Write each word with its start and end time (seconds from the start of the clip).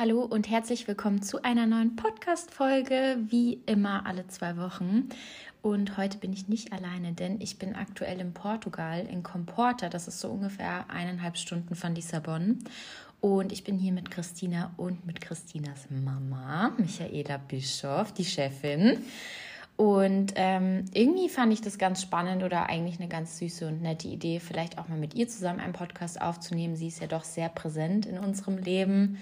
Hallo 0.00 0.22
und 0.22 0.48
herzlich 0.48 0.88
willkommen 0.88 1.20
zu 1.20 1.42
einer 1.42 1.66
neuen 1.66 1.94
Podcast-Folge, 1.94 3.18
wie 3.28 3.60
immer 3.66 4.06
alle 4.06 4.26
zwei 4.28 4.56
Wochen. 4.56 5.10
Und 5.60 5.98
heute 5.98 6.16
bin 6.16 6.32
ich 6.32 6.48
nicht 6.48 6.72
alleine, 6.72 7.12
denn 7.12 7.38
ich 7.42 7.58
bin 7.58 7.74
aktuell 7.74 8.18
in 8.18 8.32
Portugal, 8.32 9.06
in 9.06 9.22
Comporta. 9.22 9.90
Das 9.90 10.08
ist 10.08 10.20
so 10.20 10.30
ungefähr 10.30 10.88
eineinhalb 10.88 11.36
Stunden 11.36 11.74
von 11.74 11.94
Lissabon. 11.94 12.60
Und 13.20 13.52
ich 13.52 13.62
bin 13.62 13.76
hier 13.76 13.92
mit 13.92 14.10
Christina 14.10 14.72
und 14.78 15.04
mit 15.04 15.20
Christinas 15.20 15.88
Mama, 15.90 16.72
Michaela 16.78 17.36
Bischof, 17.36 18.14
die 18.14 18.24
Chefin. 18.24 19.04
Und 19.76 20.32
ähm, 20.36 20.86
irgendwie 20.94 21.28
fand 21.28 21.52
ich 21.52 21.60
das 21.60 21.76
ganz 21.76 22.00
spannend 22.00 22.42
oder 22.42 22.70
eigentlich 22.70 22.98
eine 23.00 23.08
ganz 23.10 23.36
süße 23.36 23.68
und 23.68 23.82
nette 23.82 24.08
Idee, 24.08 24.40
vielleicht 24.40 24.78
auch 24.78 24.88
mal 24.88 24.98
mit 24.98 25.12
ihr 25.12 25.28
zusammen 25.28 25.60
einen 25.60 25.74
Podcast 25.74 26.22
aufzunehmen. 26.22 26.74
Sie 26.74 26.88
ist 26.88 27.02
ja 27.02 27.06
doch 27.06 27.24
sehr 27.24 27.50
präsent 27.50 28.06
in 28.06 28.18
unserem 28.18 28.56
Leben 28.56 29.18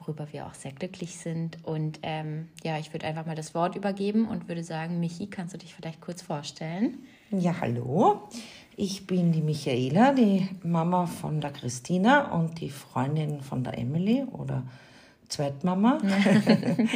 worüber 0.00 0.26
wir 0.32 0.46
auch 0.46 0.54
sehr 0.54 0.72
glücklich 0.72 1.16
sind. 1.16 1.58
Und 1.64 2.00
ähm, 2.02 2.48
ja, 2.64 2.78
ich 2.78 2.92
würde 2.92 3.06
einfach 3.06 3.26
mal 3.26 3.36
das 3.36 3.54
Wort 3.54 3.76
übergeben 3.76 4.26
und 4.26 4.48
würde 4.48 4.64
sagen, 4.64 4.98
Michi, 5.00 5.28
kannst 5.28 5.54
du 5.54 5.58
dich 5.58 5.74
vielleicht 5.74 6.00
kurz 6.00 6.22
vorstellen? 6.22 6.98
Ja, 7.30 7.54
hallo. 7.60 8.28
Ich 8.76 9.06
bin 9.06 9.30
die 9.30 9.42
Michaela, 9.42 10.12
die 10.12 10.48
Mama 10.62 11.06
von 11.06 11.40
der 11.40 11.52
Christina 11.52 12.32
und 12.32 12.60
die 12.60 12.70
Freundin 12.70 13.40
von 13.40 13.62
der 13.62 13.78
Emily 13.78 14.24
oder 14.32 14.64
Zweitmama. 15.28 15.98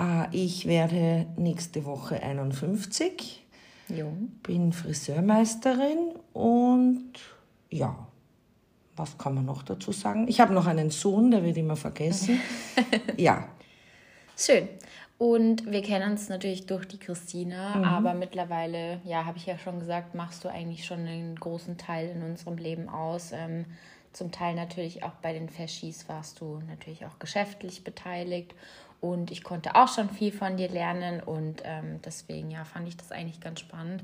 Ah, 0.00 0.28
ich 0.30 0.66
werde 0.66 1.26
nächste 1.36 1.84
Woche 1.84 2.22
51. 2.22 3.44
Jung. 3.88 4.30
Bin 4.44 4.72
Friseurmeisterin 4.72 6.12
und 6.32 7.14
ja, 7.68 8.06
was 8.98 9.16
kann 9.18 9.34
man 9.34 9.44
noch 9.44 9.62
dazu 9.62 9.92
sagen? 9.92 10.26
Ich 10.28 10.40
habe 10.40 10.52
noch 10.52 10.66
einen 10.66 10.90
Sohn, 10.90 11.30
der 11.30 11.44
wird 11.44 11.56
immer 11.56 11.76
vergessen. 11.76 12.40
ja. 13.16 13.48
Schön. 14.36 14.68
Und 15.18 15.70
wir 15.70 15.82
kennen 15.82 16.12
uns 16.12 16.28
natürlich 16.28 16.66
durch 16.66 16.86
die 16.86 16.98
Christina, 16.98 17.76
mhm. 17.76 17.84
aber 17.84 18.14
mittlerweile, 18.14 19.00
ja, 19.04 19.24
habe 19.24 19.36
ich 19.36 19.46
ja 19.46 19.58
schon 19.58 19.80
gesagt, 19.80 20.14
machst 20.14 20.44
du 20.44 20.48
eigentlich 20.48 20.84
schon 20.84 21.00
einen 21.00 21.34
großen 21.34 21.76
Teil 21.76 22.10
in 22.10 22.22
unserem 22.22 22.56
Leben 22.56 22.88
aus. 22.88 23.32
Ähm, 23.32 23.64
zum 24.12 24.30
Teil 24.30 24.54
natürlich 24.54 25.02
auch 25.02 25.14
bei 25.22 25.32
den 25.32 25.48
Faschis 25.48 26.08
warst 26.08 26.40
du 26.40 26.60
natürlich 26.68 27.04
auch 27.04 27.18
geschäftlich 27.18 27.84
beteiligt 27.84 28.54
und 29.00 29.30
ich 29.30 29.44
konnte 29.44 29.74
auch 29.74 29.88
schon 29.88 30.08
viel 30.08 30.32
von 30.32 30.56
dir 30.56 30.68
lernen 30.68 31.20
und 31.20 31.62
ähm, 31.64 32.00
deswegen 32.04 32.50
ja 32.50 32.64
fand 32.64 32.88
ich 32.88 32.96
das 32.96 33.12
eigentlich 33.12 33.40
ganz 33.40 33.60
spannend. 33.60 34.02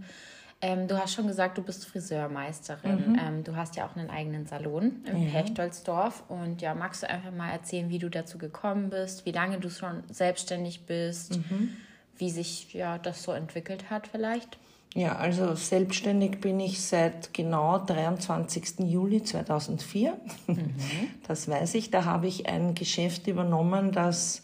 Ähm, 0.64 0.88
du 0.88 0.98
hast 0.98 1.12
schon 1.12 1.26
gesagt, 1.26 1.58
du 1.58 1.62
bist 1.62 1.84
Friseurmeisterin. 1.84 3.10
Mhm. 3.10 3.20
Ähm, 3.22 3.44
du 3.44 3.54
hast 3.54 3.76
ja 3.76 3.86
auch 3.86 3.96
einen 3.96 4.08
eigenen 4.08 4.46
Salon 4.46 5.02
im 5.04 5.24
ja. 5.24 5.30
Perchtoldsdorf. 5.30 6.24
Und 6.28 6.62
ja, 6.62 6.74
magst 6.74 7.02
du 7.02 7.10
einfach 7.10 7.32
mal 7.32 7.50
erzählen, 7.50 7.90
wie 7.90 7.98
du 7.98 8.08
dazu 8.08 8.38
gekommen 8.38 8.88
bist, 8.88 9.26
wie 9.26 9.32
lange 9.32 9.60
du 9.60 9.68
schon 9.68 10.02
selbstständig 10.10 10.86
bist, 10.86 11.36
mhm. 11.36 11.76
wie 12.16 12.30
sich 12.30 12.72
ja 12.72 12.96
das 12.96 13.22
so 13.22 13.32
entwickelt 13.32 13.90
hat 13.90 14.06
vielleicht? 14.06 14.56
Ja, 14.94 15.16
also 15.16 15.54
selbstständig 15.54 16.40
bin 16.40 16.58
ich 16.60 16.80
seit 16.80 17.34
genau 17.34 17.76
23. 17.76 18.78
Juli 18.86 19.22
2004. 19.22 20.16
Mhm. 20.46 20.74
Das 21.28 21.46
weiß 21.46 21.74
ich. 21.74 21.90
Da 21.90 22.06
habe 22.06 22.26
ich 22.26 22.48
ein 22.48 22.74
Geschäft 22.74 23.26
übernommen, 23.26 23.92
das 23.92 24.40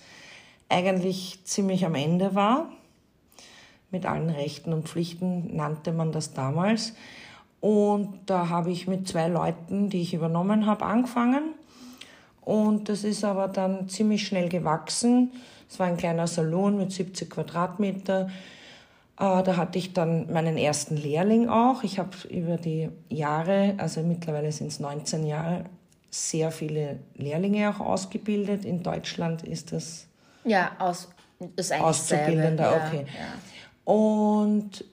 eigentlich 0.68 1.40
ziemlich 1.44 1.86
am 1.86 1.94
Ende 1.94 2.34
war 2.34 2.70
mit 3.90 4.06
allen 4.06 4.30
Rechten 4.30 4.72
und 4.72 4.88
Pflichten 4.88 5.56
nannte 5.56 5.92
man 5.92 6.12
das 6.12 6.32
damals. 6.32 6.94
Und 7.60 8.20
da 8.26 8.48
habe 8.48 8.70
ich 8.70 8.86
mit 8.86 9.06
zwei 9.06 9.28
Leuten, 9.28 9.90
die 9.90 10.02
ich 10.02 10.14
übernommen 10.14 10.66
habe, 10.66 10.84
angefangen. 10.86 11.54
Und 12.40 12.88
das 12.88 13.04
ist 13.04 13.24
aber 13.24 13.48
dann 13.48 13.88
ziemlich 13.88 14.26
schnell 14.26 14.48
gewachsen. 14.48 15.32
Es 15.68 15.78
war 15.78 15.86
ein 15.86 15.96
kleiner 15.96 16.26
Salon 16.26 16.78
mit 16.78 16.90
70 16.90 17.28
Quadratmeter. 17.30 18.28
Äh, 19.18 19.42
da 19.42 19.56
hatte 19.56 19.78
ich 19.78 19.92
dann 19.92 20.32
meinen 20.32 20.56
ersten 20.56 20.96
Lehrling 20.96 21.48
auch. 21.48 21.82
Ich 21.84 21.98
habe 21.98 22.10
über 22.30 22.56
die 22.56 22.88
Jahre, 23.10 23.74
also 23.76 24.02
mittlerweile 24.02 24.50
sind 24.50 24.68
es 24.68 24.80
19 24.80 25.26
Jahre, 25.26 25.64
sehr 26.10 26.50
viele 26.50 26.98
Lehrlinge 27.14 27.70
auch 27.70 27.80
ausgebildet. 27.80 28.64
In 28.64 28.82
Deutschland 28.82 29.42
ist 29.42 29.72
das 29.72 30.06
ja 30.44 30.72
aus 30.78 31.08
ist 31.56 31.72
Auszubildender, 31.72 32.70
ja, 32.70 32.86
okay. 32.86 33.04
Ja. 33.06 33.26
Und 33.90 34.84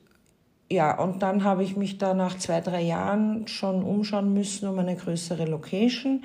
ja, 0.72 0.98
und 0.98 1.22
dann 1.22 1.44
habe 1.44 1.64
ich 1.64 1.78
mich 1.78 2.00
da 2.00 2.16
nach 2.16 2.36
zwei, 2.40 2.62
drei 2.62 2.82
Jahren 2.82 3.48
schon 3.48 3.84
umschauen 3.84 4.34
müssen 4.34 4.68
um 4.68 4.80
eine 4.80 4.96
größere 4.96 5.46
Location, 5.46 6.24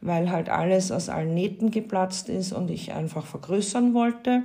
weil 0.00 0.30
halt 0.30 0.48
alles 0.48 0.90
aus 0.90 1.10
allen 1.10 1.34
Nähten 1.34 1.70
geplatzt 1.70 2.30
ist 2.30 2.54
und 2.54 2.70
ich 2.70 2.92
einfach 2.94 3.26
vergrößern 3.26 3.92
wollte. 3.92 4.44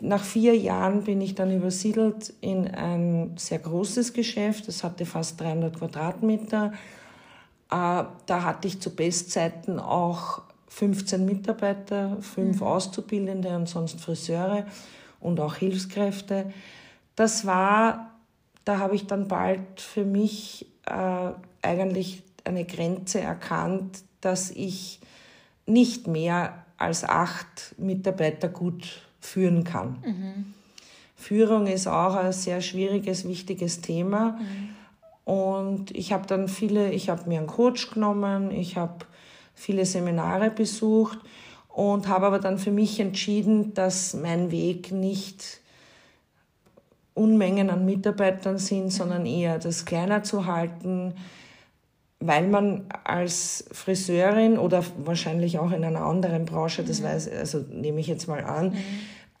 Nach 0.00 0.24
vier 0.24 0.56
Jahren 0.56 1.04
bin 1.04 1.20
ich 1.20 1.34
dann 1.34 1.54
übersiedelt 1.54 2.32
in 2.40 2.66
ein 2.68 3.34
sehr 3.36 3.58
großes 3.58 4.14
Geschäft. 4.14 4.66
Das 4.66 4.82
hatte 4.82 5.04
fast 5.04 5.38
300 5.42 5.78
Quadratmeter. 5.78 6.72
Äh, 7.70 8.04
da 8.24 8.42
hatte 8.44 8.66
ich 8.66 8.80
zu 8.80 8.96
Bestzeiten 8.96 9.78
auch 9.78 10.40
15 10.68 11.26
Mitarbeiter, 11.26 12.16
fünf 12.22 12.60
mhm. 12.60 12.66
Auszubildende 12.66 13.54
und 13.54 13.68
sonst 13.68 14.00
Friseure 14.00 14.64
und 15.22 15.40
auch 15.40 15.56
Hilfskräfte. 15.56 16.52
Das 17.16 17.46
war, 17.46 18.10
da 18.64 18.78
habe 18.78 18.94
ich 18.94 19.06
dann 19.06 19.28
bald 19.28 19.80
für 19.80 20.04
mich 20.04 20.66
äh, 20.86 21.30
eigentlich 21.62 22.22
eine 22.44 22.64
Grenze 22.64 23.20
erkannt, 23.20 24.02
dass 24.20 24.50
ich 24.50 25.00
nicht 25.66 26.06
mehr 26.06 26.64
als 26.76 27.04
acht 27.04 27.74
Mitarbeiter 27.78 28.48
gut 28.48 29.02
führen 29.20 29.64
kann. 29.64 29.96
Mhm. 30.04 30.54
Führung 31.16 31.68
ist 31.68 31.86
auch 31.86 32.16
ein 32.16 32.32
sehr 32.32 32.60
schwieriges, 32.60 33.28
wichtiges 33.28 33.80
Thema. 33.80 34.32
Mhm. 34.32 34.68
Und 35.24 35.90
ich 35.92 36.12
habe 36.12 36.26
dann 36.26 36.48
viele, 36.48 36.92
ich 36.92 37.08
habe 37.08 37.28
mir 37.28 37.38
einen 37.38 37.46
Coach 37.46 37.92
genommen, 37.92 38.50
ich 38.50 38.76
habe 38.76 39.06
viele 39.54 39.86
Seminare 39.86 40.50
besucht 40.50 41.18
und 41.72 42.08
habe 42.08 42.26
aber 42.26 42.38
dann 42.38 42.58
für 42.58 42.70
mich 42.70 43.00
entschieden, 43.00 43.74
dass 43.74 44.14
mein 44.14 44.50
Weg 44.50 44.92
nicht 44.92 45.60
Unmengen 47.14 47.70
an 47.70 47.84
Mitarbeitern 47.84 48.58
sind, 48.58 48.90
sondern 48.90 49.26
eher 49.26 49.58
das 49.58 49.84
kleiner 49.84 50.22
zu 50.22 50.46
halten, 50.46 51.14
weil 52.20 52.46
man 52.46 52.86
als 53.04 53.64
Friseurin 53.72 54.56
oder 54.56 54.84
wahrscheinlich 55.04 55.58
auch 55.58 55.72
in 55.72 55.84
einer 55.84 56.02
anderen 56.02 56.46
Branche, 56.46 56.84
das 56.84 57.02
weiß, 57.02 57.30
also 57.30 57.64
nehme 57.70 58.00
ich 58.00 58.06
jetzt 58.06 58.28
mal 58.28 58.44
an, 58.44 58.70
mhm. 58.70 58.76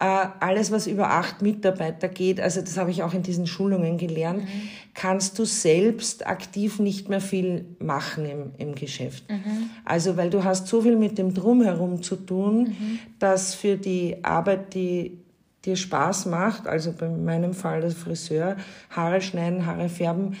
Äh, 0.02 0.26
alles, 0.40 0.72
was 0.72 0.88
über 0.88 1.10
acht 1.10 1.42
Mitarbeiter 1.42 2.08
geht, 2.08 2.40
also 2.40 2.60
das 2.60 2.76
habe 2.76 2.90
ich 2.90 3.04
auch 3.04 3.14
in 3.14 3.22
diesen 3.22 3.46
Schulungen 3.46 3.98
gelernt, 3.98 4.42
mhm. 4.42 4.68
kannst 4.94 5.38
du 5.38 5.44
selbst 5.44 6.26
aktiv 6.26 6.80
nicht 6.80 7.08
mehr 7.08 7.20
viel 7.20 7.66
machen 7.78 8.24
im, 8.24 8.50
im 8.58 8.74
Geschäft. 8.74 9.30
Mhm. 9.30 9.70
Also 9.84 10.16
weil 10.16 10.28
du 10.28 10.42
hast 10.42 10.66
so 10.66 10.82
viel 10.82 10.96
mit 10.96 11.18
dem 11.18 11.32
Drumherum 11.34 12.02
zu 12.02 12.16
tun, 12.16 12.64
mhm. 12.64 12.98
dass 13.20 13.54
für 13.54 13.76
die 13.76 14.16
Arbeit, 14.24 14.74
die 14.74 15.18
dir 15.64 15.76
Spaß 15.76 16.26
macht, 16.26 16.66
also 16.66 16.92
bei 16.92 17.08
meinem 17.08 17.54
Fall 17.54 17.80
das 17.80 17.94
Friseur, 17.94 18.56
Haare 18.90 19.20
schneiden, 19.20 19.66
Haare 19.66 19.88
färben, 19.88 20.34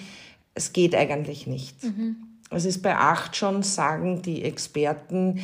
es 0.54 0.72
geht 0.72 0.96
eigentlich 0.96 1.46
nicht. 1.46 1.84
Mhm. 1.84 2.16
Es 2.50 2.64
ist 2.64 2.82
bei 2.82 2.96
acht 2.96 3.36
schon, 3.36 3.62
sagen 3.62 4.22
die 4.22 4.42
Experten, 4.42 5.40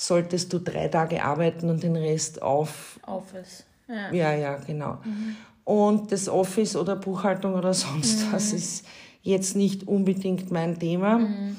solltest 0.00 0.52
du 0.52 0.58
drei 0.58 0.88
Tage 0.88 1.22
arbeiten 1.22 1.68
und 1.68 1.82
den 1.82 1.96
Rest 1.96 2.40
auf. 2.42 2.98
Office. 3.06 3.64
Ja, 3.88 4.12
ja, 4.12 4.34
ja 4.34 4.56
genau. 4.56 4.98
Mhm. 5.04 5.36
Und 5.64 6.12
das 6.12 6.28
Office 6.28 6.74
oder 6.76 6.96
Buchhaltung 6.96 7.54
oder 7.54 7.74
sonst 7.74 8.26
mhm. 8.26 8.32
was 8.32 8.52
ist 8.52 8.86
jetzt 9.22 9.56
nicht 9.56 9.86
unbedingt 9.86 10.50
mein 10.50 10.78
Thema. 10.78 11.18
Mhm. 11.18 11.56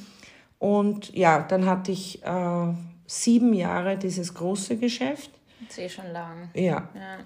Und 0.60 1.14
ja, 1.14 1.42
dann 1.42 1.66
hatte 1.66 1.92
ich 1.92 2.24
äh, 2.24 2.68
sieben 3.06 3.54
Jahre 3.54 3.98
dieses 3.98 4.34
große 4.34 4.78
Geschäft. 4.78 5.32
Das 5.68 5.78
ist 5.78 5.84
eh 5.84 5.90
schon 5.90 6.12
lang. 6.12 6.50
Ja. 6.54 6.90
ja. 6.96 7.18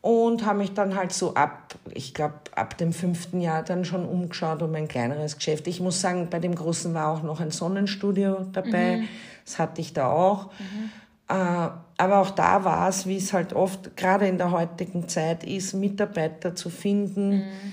Und 0.00 0.46
habe 0.46 0.60
mich 0.60 0.72
dann 0.72 0.94
halt 0.94 1.12
so 1.12 1.34
ab, 1.34 1.74
ich 1.92 2.14
glaube, 2.14 2.34
ab 2.54 2.78
dem 2.78 2.92
fünften 2.92 3.40
Jahr 3.40 3.62
dann 3.62 3.84
schon 3.84 4.06
umgeschaut 4.06 4.62
um 4.62 4.74
ein 4.74 4.88
kleineres 4.88 5.36
Geschäft. 5.36 5.66
Ich 5.66 5.80
muss 5.80 6.00
sagen, 6.00 6.28
bei 6.30 6.38
dem 6.38 6.54
Großen 6.54 6.94
war 6.94 7.08
auch 7.08 7.22
noch 7.22 7.40
ein 7.40 7.50
Sonnenstudio 7.50 8.46
dabei. 8.52 9.02
Das 9.50 9.58
hatte 9.58 9.80
ich 9.80 9.92
da 9.92 10.10
auch. 10.10 10.46
Mhm. 10.46 10.90
Äh, 11.28 11.68
aber 11.96 12.18
auch 12.18 12.30
da 12.30 12.64
war 12.64 12.88
es, 12.88 13.06
wie 13.06 13.16
es 13.16 13.32
halt 13.32 13.52
oft, 13.52 13.96
gerade 13.96 14.28
in 14.28 14.38
der 14.38 14.52
heutigen 14.52 15.08
Zeit 15.08 15.42
ist, 15.42 15.74
Mitarbeiter 15.74 16.54
zu 16.54 16.70
finden, 16.70 17.38
mhm. 17.38 17.72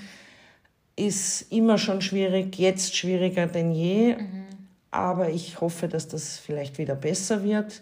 ist 0.96 1.52
immer 1.52 1.78
schon 1.78 2.00
schwierig, 2.00 2.58
jetzt 2.58 2.96
schwieriger 2.96 3.46
denn 3.46 3.70
je. 3.70 4.16
Mhm. 4.16 4.46
Aber 4.90 5.30
ich 5.30 5.60
hoffe, 5.60 5.86
dass 5.86 6.08
das 6.08 6.38
vielleicht 6.38 6.78
wieder 6.78 6.96
besser 6.96 7.44
wird. 7.44 7.80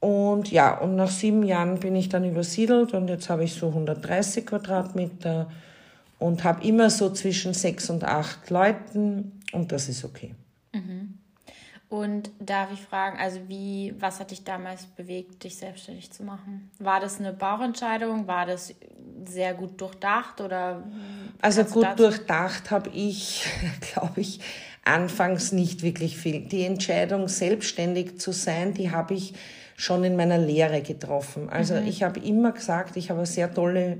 Und 0.00 0.50
ja, 0.50 0.78
und 0.78 0.96
nach 0.96 1.10
sieben 1.10 1.42
Jahren 1.42 1.78
bin 1.78 1.94
ich 1.94 2.08
dann 2.08 2.24
übersiedelt 2.24 2.94
und 2.94 3.08
jetzt 3.08 3.28
habe 3.28 3.44
ich 3.44 3.52
so 3.52 3.68
130 3.68 4.46
Quadratmeter 4.46 5.50
und 6.18 6.42
habe 6.42 6.66
immer 6.66 6.88
so 6.88 7.10
zwischen 7.10 7.52
sechs 7.52 7.90
und 7.90 8.02
acht 8.02 8.48
Leuten 8.48 9.40
und 9.52 9.70
das 9.70 9.88
ist 9.88 10.04
okay. 10.04 10.34
Und 11.92 12.30
darf 12.40 12.72
ich 12.72 12.80
fragen, 12.80 13.18
also 13.18 13.38
wie, 13.48 13.94
was 13.98 14.18
hat 14.18 14.30
dich 14.30 14.44
damals 14.44 14.86
bewegt, 14.86 15.44
dich 15.44 15.58
selbstständig 15.58 16.10
zu 16.10 16.22
machen? 16.22 16.70
War 16.78 17.00
das 17.00 17.20
eine 17.20 17.34
Bauchentscheidung? 17.34 18.26
War 18.26 18.46
das 18.46 18.74
sehr 19.26 19.52
gut 19.52 19.78
durchdacht 19.78 20.40
oder? 20.40 20.84
Also 21.42 21.64
gut 21.64 21.86
durchdacht 21.98 22.70
habe 22.70 22.88
ich, 22.94 23.44
glaube 23.92 24.22
ich, 24.22 24.40
anfangs 24.86 25.52
nicht 25.52 25.82
wirklich 25.82 26.16
viel. 26.16 26.40
Die 26.48 26.64
Entscheidung, 26.64 27.28
selbstständig 27.28 28.18
zu 28.18 28.32
sein, 28.32 28.72
die 28.72 28.90
habe 28.90 29.12
ich 29.12 29.34
schon 29.76 30.02
in 30.02 30.16
meiner 30.16 30.38
Lehre 30.38 30.80
getroffen. 30.80 31.50
Also 31.50 31.74
mhm. 31.74 31.86
ich 31.86 32.02
habe 32.02 32.20
immer 32.20 32.52
gesagt, 32.52 32.96
ich 32.96 33.10
habe 33.10 33.20
eine 33.20 33.26
sehr 33.26 33.52
tolle 33.52 33.98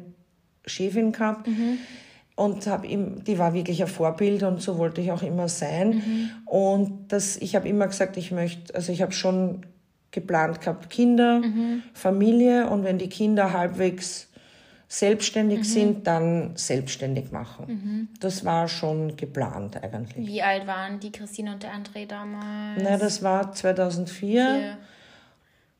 Chefin 0.64 1.12
gehabt. 1.12 1.46
Mhm 1.46 1.76
und 2.42 2.66
habe 2.66 2.86
ihm, 2.86 3.22
die 3.24 3.38
war 3.38 3.54
wirklich 3.54 3.82
ein 3.82 3.88
Vorbild 3.88 4.42
und 4.42 4.60
so 4.60 4.78
wollte 4.78 5.00
ich 5.00 5.12
auch 5.12 5.22
immer 5.22 5.48
sein. 5.48 5.90
Mhm. 5.90 6.30
Und 6.46 7.12
das, 7.12 7.36
ich 7.36 7.54
habe 7.54 7.68
immer 7.68 7.86
gesagt, 7.86 8.16
ich 8.16 8.32
möchte, 8.32 8.74
also 8.74 8.92
ich 8.92 9.02
habe 9.02 9.12
schon 9.12 9.66
geplant 10.10 10.60
gehabt, 10.60 10.90
Kinder, 10.90 11.40
mhm. 11.40 11.82
Familie 11.92 12.68
und 12.68 12.84
wenn 12.84 12.98
die 12.98 13.08
Kinder 13.08 13.52
halbwegs 13.52 14.28
selbstständig 14.88 15.60
mhm. 15.60 15.64
sind, 15.64 16.06
dann 16.06 16.56
selbstständig 16.56 17.32
machen. 17.32 17.66
Mhm. 17.66 18.08
Das 18.20 18.44
war 18.44 18.68
schon 18.68 19.16
geplant 19.16 19.82
eigentlich. 19.82 20.26
Wie 20.26 20.42
alt 20.42 20.66
waren 20.66 21.00
die 21.00 21.10
Christine 21.10 21.54
und 21.54 21.62
der 21.62 21.70
André 21.72 22.06
damals? 22.06 22.82
Na, 22.82 22.98
das 22.98 23.22
war 23.22 23.52
2004. 23.52 24.06
Vier, 24.14 24.78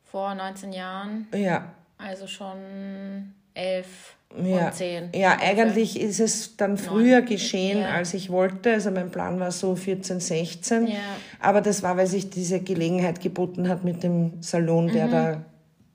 vor 0.04 0.34
19 0.34 0.72
Jahren. 0.72 1.26
Ja. 1.34 1.72
Also 1.98 2.26
schon 2.26 3.34
elf 3.54 4.16
ja, 4.42 4.66
und 4.66 4.74
zehn. 4.74 5.10
Ja, 5.14 5.38
eigentlich 5.40 6.00
ist 6.00 6.20
es 6.20 6.56
dann 6.56 6.76
früher 6.76 7.20
Neun. 7.20 7.28
geschehen, 7.28 7.80
ja. 7.80 7.90
als 7.90 8.14
ich 8.14 8.30
wollte. 8.30 8.72
Also 8.72 8.90
mein 8.90 9.10
Plan 9.10 9.38
war 9.40 9.50
so 9.50 9.76
14, 9.76 10.20
16. 10.20 10.86
Ja. 10.86 10.94
Aber 11.40 11.60
das 11.60 11.82
war, 11.82 11.96
weil 11.96 12.06
sich 12.06 12.30
diese 12.30 12.60
Gelegenheit 12.60 13.20
geboten 13.20 13.68
hat 13.68 13.84
mit 13.84 14.02
dem 14.02 14.42
Salon, 14.42 14.88
der 14.88 15.06
mhm. 15.06 15.10
da 15.10 15.44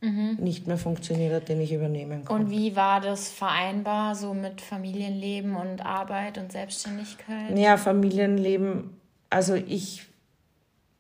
mhm. 0.01 0.38
nicht 0.39 0.68
mehr 0.68 0.78
funktioniert 0.78 1.34
hat, 1.34 1.50
den 1.50 1.62
ich 1.62 1.74
übernehmen 1.74 2.25
konnte. 2.25 2.45
Und 2.45 2.51
wie 2.51 2.75
war 2.75 3.01
das 3.01 3.30
vereinbar 3.30 4.16
so 4.16 4.34
mit 4.34 4.62
Familienleben 4.62 5.56
und 5.56 5.86
Arbeit 5.86 6.38
und 6.38 6.51
Selbstständigkeit? 6.51 7.57
Ja, 7.57 7.78
Familienleben, 7.78 8.92
also 9.30 9.56
ich 9.56 10.04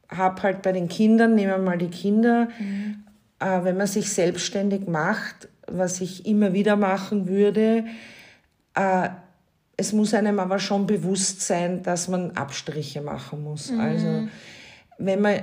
habe 0.09 0.41
halt 0.43 0.61
bei 0.61 0.71
den 0.71 0.87
Kindern, 0.87 1.35
nehmen 1.35 1.51
wir 1.51 1.57
mal 1.57 1.77
die 1.77 1.89
Kinder, 1.89 2.47
mhm. 2.59 3.03
äh, 3.39 3.63
wenn 3.63 3.77
man 3.77 3.87
sich 3.87 4.11
selbstständig 4.11 4.87
macht, 4.87 5.49
was 5.67 6.01
ich 6.01 6.25
immer 6.25 6.53
wieder 6.53 6.75
machen 6.75 7.27
würde. 7.27 7.85
Äh, 8.73 9.09
es 9.75 9.93
muss 9.93 10.13
einem 10.13 10.39
aber 10.39 10.59
schon 10.59 10.87
bewusst 10.87 11.41
sein, 11.41 11.83
dass 11.83 12.07
man 12.07 12.31
Abstriche 12.31 13.01
machen 13.01 13.43
muss. 13.43 13.71
Mhm. 13.71 13.79
Also 13.79 14.27
wenn 14.97 15.21
man 15.21 15.39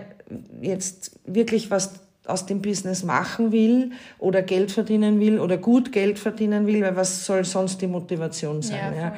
jetzt 0.60 1.18
wirklich 1.24 1.70
was 1.70 2.00
aus 2.26 2.46
dem 2.46 2.62
Business 2.62 3.04
machen 3.04 3.52
will 3.52 3.92
oder 4.18 4.42
Geld 4.42 4.72
verdienen 4.72 5.20
will 5.20 5.38
oder 5.38 5.58
gut 5.58 5.92
Geld 5.92 6.18
verdienen 6.18 6.66
will, 6.66 6.82
weil 6.82 6.96
was 6.96 7.26
soll 7.26 7.44
sonst 7.44 7.82
die 7.82 7.86
Motivation 7.86 8.62
sein? 8.62 8.94
Ja, 8.96 9.14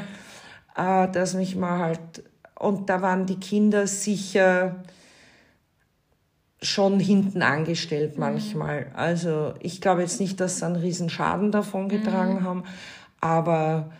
ja? 0.77 1.05
Äh, 1.05 1.13
dass 1.13 1.35
mich 1.35 1.57
mal 1.57 1.79
halt, 1.79 2.25
und 2.59 2.91
da 2.91 3.01
waren 3.03 3.27
die 3.27 3.39
Kinder 3.39 3.87
sicher 3.87 4.77
schon 6.67 7.01
hinten 7.01 7.43
angestellt 7.43 8.15
mhm. 8.15 8.21
manchmal. 8.21 8.87
Also 8.95 9.55
ich 9.61 9.81
glaube 9.81 10.03
jetzt 10.03 10.21
nicht, 10.21 10.41
dass 10.41 10.59
sie 10.59 10.67
einen 10.67 10.77
riesen 10.77 11.11
Schaden 11.11 11.51
davon 11.51 11.89
getragen 11.89 12.41
mhm. 12.41 12.45
haben, 12.45 12.65
aber 13.21 13.91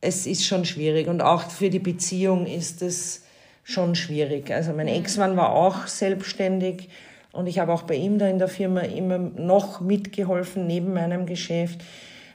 es 0.00 0.26
ist 0.26 0.46
schon 0.46 0.64
schwierig 0.64 1.08
und 1.08 1.20
auch 1.20 1.50
für 1.50 1.70
die 1.70 1.78
Beziehung 1.78 2.46
ist 2.46 2.82
es 2.82 3.22
schon 3.64 3.94
schwierig. 3.94 4.50
Also 4.50 4.72
mein 4.72 4.86
mhm. 4.86 4.94
Ex-Mann 4.94 5.36
war 5.36 5.52
auch 5.52 5.86
selbstständig 5.86 6.88
und 7.32 7.46
ich 7.46 7.58
habe 7.58 7.72
auch 7.72 7.82
bei 7.82 7.94
ihm 7.94 8.18
da 8.18 8.28
in 8.28 8.38
der 8.38 8.48
Firma 8.48 8.80
immer 8.80 9.18
noch 9.18 9.80
mitgeholfen 9.80 10.66
neben 10.66 10.92
meinem 10.92 11.26
Geschäft. 11.26 11.82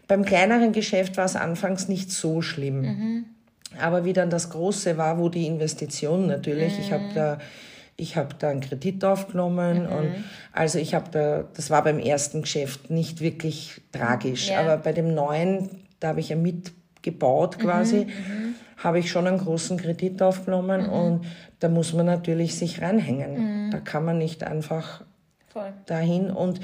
Beim 0.08 0.24
kleineren 0.24 0.72
Geschäft 0.72 1.18
war 1.18 1.26
es 1.26 1.36
anfangs 1.36 1.88
nicht 1.88 2.12
so 2.12 2.42
schlimm. 2.42 2.82
Mhm. 2.82 3.26
Aber 3.80 4.06
wie 4.06 4.14
dann 4.14 4.30
das 4.30 4.50
große 4.50 4.98
war, 4.98 5.20
wo 5.20 5.30
die 5.30 5.46
Investition 5.46 6.28
natürlich, 6.28 6.74
mhm. 6.74 6.80
ich 6.80 6.92
habe 6.92 7.04
da 7.14 7.38
ich 7.98 8.16
habe 8.16 8.36
da 8.38 8.50
einen 8.50 8.62
Kredit 8.62 9.04
aufgenommen 9.04 9.84
mhm. 9.84 9.92
und 9.92 10.16
also 10.54 10.78
ich 10.78 10.94
habe 10.94 11.10
da, 11.12 11.46
das 11.56 11.70
war 11.72 11.84
beim 11.84 12.00
ersten 12.00 12.44
Geschäft 12.44 12.92
nicht 12.92 13.22
wirklich 13.22 13.82
tragisch, 13.92 14.50
ja. 14.50 14.62
aber 14.62 14.78
bei 14.78 14.94
dem 14.94 15.14
neuen, 15.14 15.88
da 16.00 16.10
habe 16.10 16.20
ich 16.20 16.30
ja 16.30 16.36
mitgebaut 16.36 17.58
quasi, 17.58 18.06
mhm. 18.06 18.06
mhm. 18.06 18.56
habe 18.78 19.00
ich 19.00 19.10
schon 19.10 19.26
einen 19.26 19.40
großen 19.40 19.78
Kredit 19.78 20.22
aufgenommen 20.22 20.84
mhm. 20.84 20.94
und 20.94 21.26
da 21.60 21.70
muss 21.70 21.94
man 21.94 22.06
natürlich 22.06 22.56
sich 22.56 22.82
reinhängen. 22.84 23.66
Mhm. 23.66 23.72
Da 23.72 23.80
kann 23.80 24.06
man 24.06 24.20
nicht 24.20 24.44
einfach 24.44 25.04
Voll. 25.48 25.74
dahin 25.88 26.30
und 26.30 26.62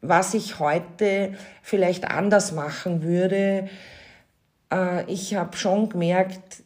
was 0.00 0.34
ich 0.34 0.58
heute 0.58 1.34
vielleicht 1.62 2.10
anders 2.10 2.52
machen 2.52 3.02
würde, 3.02 3.68
äh, 4.72 5.04
ich 5.10 5.34
habe 5.34 5.56
schon 5.56 5.88
gemerkt, 5.88 6.62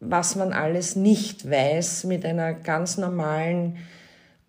was 0.00 0.34
man 0.34 0.52
alles 0.52 0.96
nicht 0.96 1.48
weiß 1.48 2.04
mit 2.04 2.24
einer 2.24 2.54
ganz 2.54 2.96
normalen 2.96 3.76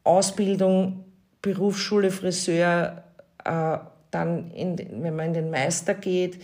Ausbildung, 0.04 1.04
Berufsschule, 1.42 2.10
Friseur, 2.10 3.04
äh, 3.44 3.78
dann, 4.12 4.52
in, 4.52 4.78
wenn 4.78 5.16
man 5.16 5.28
in 5.28 5.34
den 5.34 5.52
Meister 5.52 5.94
geht, 5.94 6.42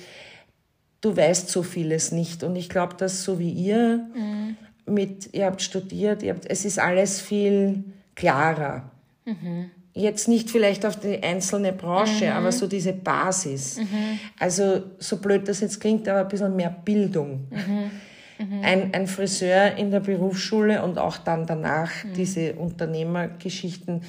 du 1.01 1.15
weißt 1.15 1.49
so 1.49 1.63
vieles 1.63 2.11
nicht. 2.11 2.43
Und 2.43 2.55
ich 2.55 2.69
glaube, 2.69 2.95
dass 2.97 3.23
so 3.23 3.39
wie 3.39 3.51
ihr 3.51 4.07
mhm. 4.15 4.57
mit, 4.85 5.33
ihr 5.33 5.45
habt 5.45 5.61
studiert, 5.61 6.23
ihr 6.23 6.33
habt, 6.33 6.45
es 6.49 6.65
ist 6.65 6.79
alles 6.79 7.21
viel 7.21 7.83
klarer. 8.15 8.89
Mhm. 9.25 9.71
Jetzt 9.93 10.27
nicht 10.27 10.49
vielleicht 10.49 10.85
auf 10.85 10.99
die 10.99 11.23
einzelne 11.23 11.73
Branche, 11.73 12.25
mhm. 12.25 12.31
aber 12.31 12.51
so 12.51 12.67
diese 12.67 12.93
Basis. 12.93 13.77
Mhm. 13.77 14.19
Also 14.39 14.83
so 14.99 15.17
blöd 15.17 15.47
das 15.47 15.61
jetzt 15.61 15.79
klingt, 15.79 16.07
aber 16.07 16.21
ein 16.21 16.27
bisschen 16.27 16.55
mehr 16.55 16.69
Bildung. 16.69 17.47
Mhm. 17.49 17.91
Mhm. 18.37 18.61
Ein, 18.63 18.93
ein 18.93 19.07
Friseur 19.07 19.75
in 19.75 19.91
der 19.91 19.99
Berufsschule 19.99 20.83
und 20.83 20.97
auch 20.97 21.17
dann 21.17 21.45
danach 21.45 22.03
mhm. 22.03 22.13
diese 22.13 22.53
Unternehmergeschichten, 22.53 24.03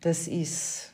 das 0.00 0.26
ist 0.26 0.92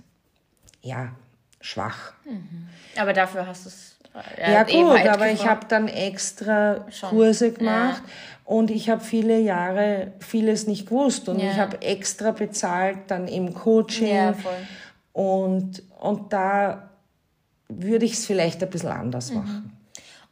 ja 0.82 1.12
schwach. 1.60 2.12
Mhm. 2.24 2.68
Aber 2.96 3.12
dafür 3.12 3.46
hast 3.46 3.64
du 3.64 3.68
es. 3.68 3.96
Äh, 4.38 4.52
ja, 4.52 4.68
eh 4.68 4.82
gut, 4.82 5.06
aber 5.06 5.30
ich 5.30 5.46
habe 5.46 5.66
dann 5.68 5.86
extra 5.86 6.90
Schon. 6.90 7.10
Kurse 7.10 7.52
gemacht 7.52 8.02
ja. 8.04 8.12
und 8.44 8.70
ich 8.70 8.90
habe 8.90 9.02
viele 9.02 9.38
Jahre 9.38 10.12
vieles 10.18 10.66
nicht 10.66 10.88
gewusst 10.88 11.28
und 11.28 11.38
ja. 11.38 11.52
ich 11.52 11.58
habe 11.58 11.80
extra 11.82 12.32
bezahlt 12.32 12.98
dann 13.06 13.28
im 13.28 13.54
Coaching. 13.54 14.08
Ja. 14.08 14.34
Und, 15.12 15.82
und 16.00 16.32
da 16.32 16.90
würde 17.68 18.04
ich 18.04 18.14
es 18.14 18.26
vielleicht 18.26 18.62
ein 18.62 18.70
bisschen 18.70 18.90
anders 18.90 19.30
mhm. 19.30 19.36
machen. 19.36 19.78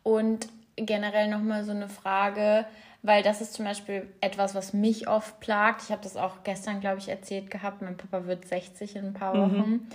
Und 0.02 0.48
generell 0.86 1.28
nochmal 1.28 1.64
so 1.64 1.72
eine 1.72 1.88
Frage, 1.88 2.66
weil 3.02 3.22
das 3.22 3.40
ist 3.40 3.54
zum 3.54 3.64
Beispiel 3.64 4.08
etwas, 4.20 4.54
was 4.54 4.72
mich 4.72 5.08
oft 5.08 5.38
plagt. 5.40 5.82
Ich 5.82 5.90
habe 5.90 6.02
das 6.02 6.16
auch 6.16 6.42
gestern, 6.42 6.80
glaube 6.80 6.98
ich, 6.98 7.08
erzählt 7.08 7.50
gehabt. 7.50 7.82
Mein 7.82 7.96
Papa 7.96 8.26
wird 8.26 8.46
60 8.46 8.96
in 8.96 9.06
ein 9.06 9.12
paar 9.14 9.34
mhm. 9.34 9.40
Wochen. 9.40 9.70
Mhm. 9.70 9.86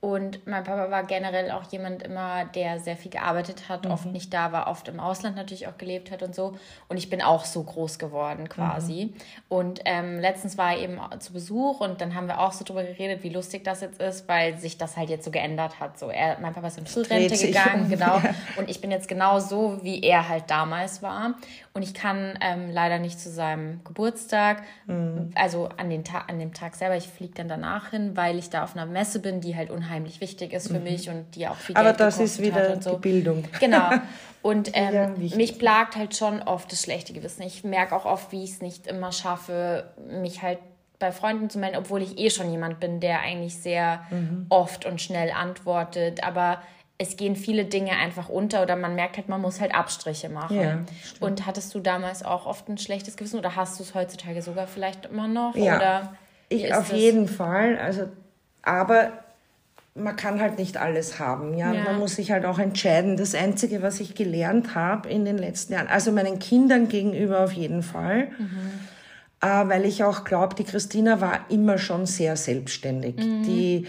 Und 0.00 0.46
mein 0.46 0.62
Papa 0.62 0.92
war 0.92 1.02
generell 1.02 1.50
auch 1.50 1.64
jemand 1.72 2.04
immer, 2.04 2.44
der 2.44 2.78
sehr 2.78 2.96
viel 2.96 3.10
gearbeitet 3.10 3.68
hat, 3.68 3.84
mhm. 3.84 3.90
oft 3.90 4.06
nicht 4.06 4.32
da 4.32 4.52
war, 4.52 4.68
oft 4.68 4.86
im 4.86 5.00
Ausland 5.00 5.34
natürlich 5.34 5.66
auch 5.66 5.76
gelebt 5.76 6.12
hat 6.12 6.22
und 6.22 6.36
so. 6.36 6.56
Und 6.86 6.98
ich 6.98 7.10
bin 7.10 7.20
auch 7.20 7.44
so 7.44 7.64
groß 7.64 7.98
geworden 7.98 8.48
quasi. 8.48 9.06
Mhm. 9.06 9.14
Und 9.48 9.80
ähm, 9.86 10.20
letztens 10.20 10.56
war 10.56 10.74
er 10.74 10.78
eben 10.78 11.00
zu 11.18 11.32
Besuch 11.32 11.80
und 11.80 12.00
dann 12.00 12.14
haben 12.14 12.28
wir 12.28 12.38
auch 12.38 12.52
so 12.52 12.64
drüber 12.64 12.84
geredet, 12.84 13.24
wie 13.24 13.30
lustig 13.30 13.64
das 13.64 13.80
jetzt 13.80 14.00
ist, 14.00 14.28
weil 14.28 14.56
sich 14.58 14.78
das 14.78 14.96
halt 14.96 15.10
jetzt 15.10 15.24
so 15.24 15.32
geändert 15.32 15.80
hat. 15.80 15.98
So, 15.98 16.10
er, 16.10 16.38
mein 16.38 16.54
Papa 16.54 16.68
ist 16.68 16.78
in 16.78 16.86
Frührente 16.86 17.36
gegangen, 17.36 17.84
um, 17.84 17.90
genau. 17.90 18.18
Ja. 18.18 18.34
Und 18.56 18.70
ich 18.70 18.80
bin 18.80 18.92
jetzt 18.92 19.08
genau 19.08 19.40
so, 19.40 19.82
wie 19.82 20.00
er 20.02 20.28
halt 20.28 20.44
damals 20.48 21.02
war. 21.02 21.34
Und 21.74 21.82
ich 21.82 21.92
kann 21.92 22.38
ähm, 22.40 22.70
leider 22.70 23.00
nicht 23.00 23.18
zu 23.18 23.30
seinem 23.30 23.82
Geburtstag, 23.82 24.62
mhm. 24.86 25.32
also 25.34 25.68
an, 25.76 25.90
den 25.90 26.04
Ta 26.04 26.24
an 26.28 26.38
dem 26.38 26.54
Tag 26.54 26.76
selber, 26.76 26.96
ich 26.96 27.08
fliege 27.08 27.34
dann 27.34 27.48
danach 27.48 27.90
hin, 27.90 28.16
weil 28.16 28.38
ich 28.38 28.48
da 28.48 28.62
auf 28.62 28.76
einer 28.76 28.86
Messe 28.86 29.18
bin, 29.18 29.40
die 29.40 29.56
halt 29.56 29.70
unheimlich 29.70 29.87
wichtig 30.20 30.52
ist 30.52 30.68
für 30.68 30.78
mhm. 30.78 30.84
mich 30.84 31.08
und 31.08 31.34
die 31.34 31.48
auch 31.48 31.56
viel 31.56 31.76
Aber 31.76 31.88
Geld 31.90 32.00
das 32.00 32.18
ist 32.18 32.40
wieder 32.40 32.80
so. 32.80 32.94
die 32.94 33.00
Bildung. 33.00 33.44
Genau. 33.60 33.90
Und 34.40 34.70
ähm, 34.74 34.94
ja, 35.20 35.36
mich 35.36 35.58
plagt 35.58 35.96
halt 35.96 36.16
schon 36.16 36.40
oft 36.42 36.70
das 36.70 36.82
schlechte 36.82 37.12
Gewissen. 37.12 37.42
Ich 37.42 37.64
merke 37.64 37.94
auch 37.94 38.04
oft, 38.04 38.30
wie 38.30 38.44
ich 38.44 38.52
es 38.52 38.62
nicht 38.62 38.86
immer 38.86 39.10
schaffe, 39.10 39.90
mich 40.22 40.42
halt 40.42 40.58
bei 40.98 41.12
Freunden 41.12 41.50
zu 41.50 41.58
melden, 41.58 41.76
obwohl 41.76 42.02
ich 42.02 42.18
eh 42.18 42.30
schon 42.30 42.50
jemand 42.50 42.80
bin, 42.80 43.00
der 43.00 43.20
eigentlich 43.20 43.56
sehr 43.56 44.04
mhm. 44.10 44.46
oft 44.48 44.84
und 44.84 45.00
schnell 45.00 45.30
antwortet. 45.30 46.24
Aber 46.24 46.62
es 46.98 47.16
gehen 47.16 47.36
viele 47.36 47.64
Dinge 47.64 47.92
einfach 47.92 48.28
unter 48.28 48.62
oder 48.62 48.74
man 48.74 48.96
merkt 48.96 49.16
halt, 49.16 49.28
man 49.28 49.40
muss 49.40 49.60
halt 49.60 49.74
Abstriche 49.74 50.28
machen. 50.28 50.60
Ja, 50.60 50.78
und 51.20 51.46
hattest 51.46 51.74
du 51.74 51.80
damals 51.80 52.24
auch 52.24 52.46
oft 52.46 52.68
ein 52.68 52.78
schlechtes 52.78 53.16
Gewissen 53.16 53.38
oder 53.38 53.54
hast 53.54 53.78
du 53.78 53.84
es 53.84 53.94
heutzutage 53.94 54.42
sogar 54.42 54.66
vielleicht 54.66 55.06
immer 55.06 55.28
noch? 55.28 55.54
Ja, 55.54 55.76
oder 55.76 56.12
ich 56.48 56.74
auf 56.74 56.88
das? 56.88 56.98
jeden 56.98 57.28
Fall. 57.28 57.78
Also, 57.78 58.08
aber 58.62 59.12
man 59.98 60.16
kann 60.16 60.40
halt 60.40 60.58
nicht 60.58 60.76
alles 60.76 61.18
haben. 61.18 61.54
Ja? 61.54 61.72
ja? 61.72 61.84
Man 61.84 61.98
muss 61.98 62.16
sich 62.16 62.30
halt 62.30 62.44
auch 62.44 62.58
entscheiden. 62.58 63.16
Das 63.16 63.34
Einzige, 63.34 63.82
was 63.82 64.00
ich 64.00 64.14
gelernt 64.14 64.74
habe 64.74 65.08
in 65.08 65.24
den 65.24 65.38
letzten 65.38 65.74
Jahren, 65.74 65.88
also 65.88 66.12
meinen 66.12 66.38
Kindern 66.38 66.88
gegenüber 66.88 67.40
auf 67.40 67.52
jeden 67.52 67.82
Fall, 67.82 68.28
mhm. 68.38 68.58
äh, 69.40 69.68
weil 69.68 69.84
ich 69.84 70.04
auch 70.04 70.24
glaube, 70.24 70.54
die 70.54 70.64
Christina 70.64 71.20
war 71.20 71.46
immer 71.48 71.78
schon 71.78 72.06
sehr 72.06 72.36
selbstständig. 72.36 73.16
Mhm. 73.16 73.42
Die 73.42 73.86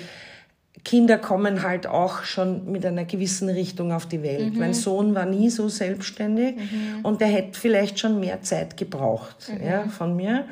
Kinder 0.86 1.18
kommen 1.18 1.63
halt 1.63 1.88
auch 1.88 2.24
schon 2.24 2.72
mit 2.72 2.86
einer 2.86 3.06
gewissen 3.06 3.50
Richtung 3.50 3.92
auf 3.92 4.06
die 4.06 4.24
Welt. 4.24 4.54
Mhm. 4.54 4.60
Mein 4.60 4.74
Sohn 4.74 5.13
war 5.13 5.25
nie 5.25 5.50
so 5.50 5.68
selbstständig 5.68 6.56
mhm. 6.56 7.04
und 7.04 7.22
der 7.22 7.28
hätte 7.28 7.60
vielleicht 7.60 8.00
schon 8.00 8.20
mehr 8.20 8.42
Zeit 8.42 8.78
gebraucht 8.78 9.50
mhm. 9.50 9.66
ja, 9.66 9.84
von 9.88 10.16
mir. 10.16 10.46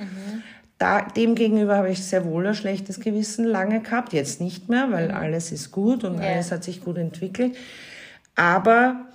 Da, 0.77 1.01
dem 1.01 1.33
gegenüber 1.33 1.77
habe 1.77 1.89
ich 1.89 2.03
sehr 2.03 2.25
wohl 2.25 2.45
ein 2.45 2.53
schlechtes 2.53 2.99
Gewissen 2.99 3.45
lange 3.45 3.81
gehabt, 3.81 4.13
jetzt 4.13 4.39
nicht 4.41 4.69
mehr, 4.69 4.91
weil 4.91 5.09
mhm. 5.09 5.15
alles 5.15 5.51
ist 5.51 5.71
gut 5.71 6.03
und 6.03 6.21
ja. 6.21 6.29
alles 6.29 6.51
hat 6.51 6.63
sich 6.63 6.81
gut 6.81 6.97
entwickelt. 6.97 7.55
Aber 8.35 9.07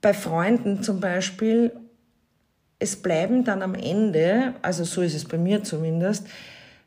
bei 0.00 0.12
Freunden 0.12 0.82
zum 0.82 1.00
Beispiel, 1.00 1.70
es 2.80 2.96
bleiben 2.96 3.44
dann 3.44 3.62
am 3.62 3.76
Ende, 3.76 4.54
also 4.62 4.82
so 4.82 5.02
ist 5.02 5.14
es 5.14 5.24
bei 5.24 5.38
mir 5.38 5.62
zumindest, 5.62 6.26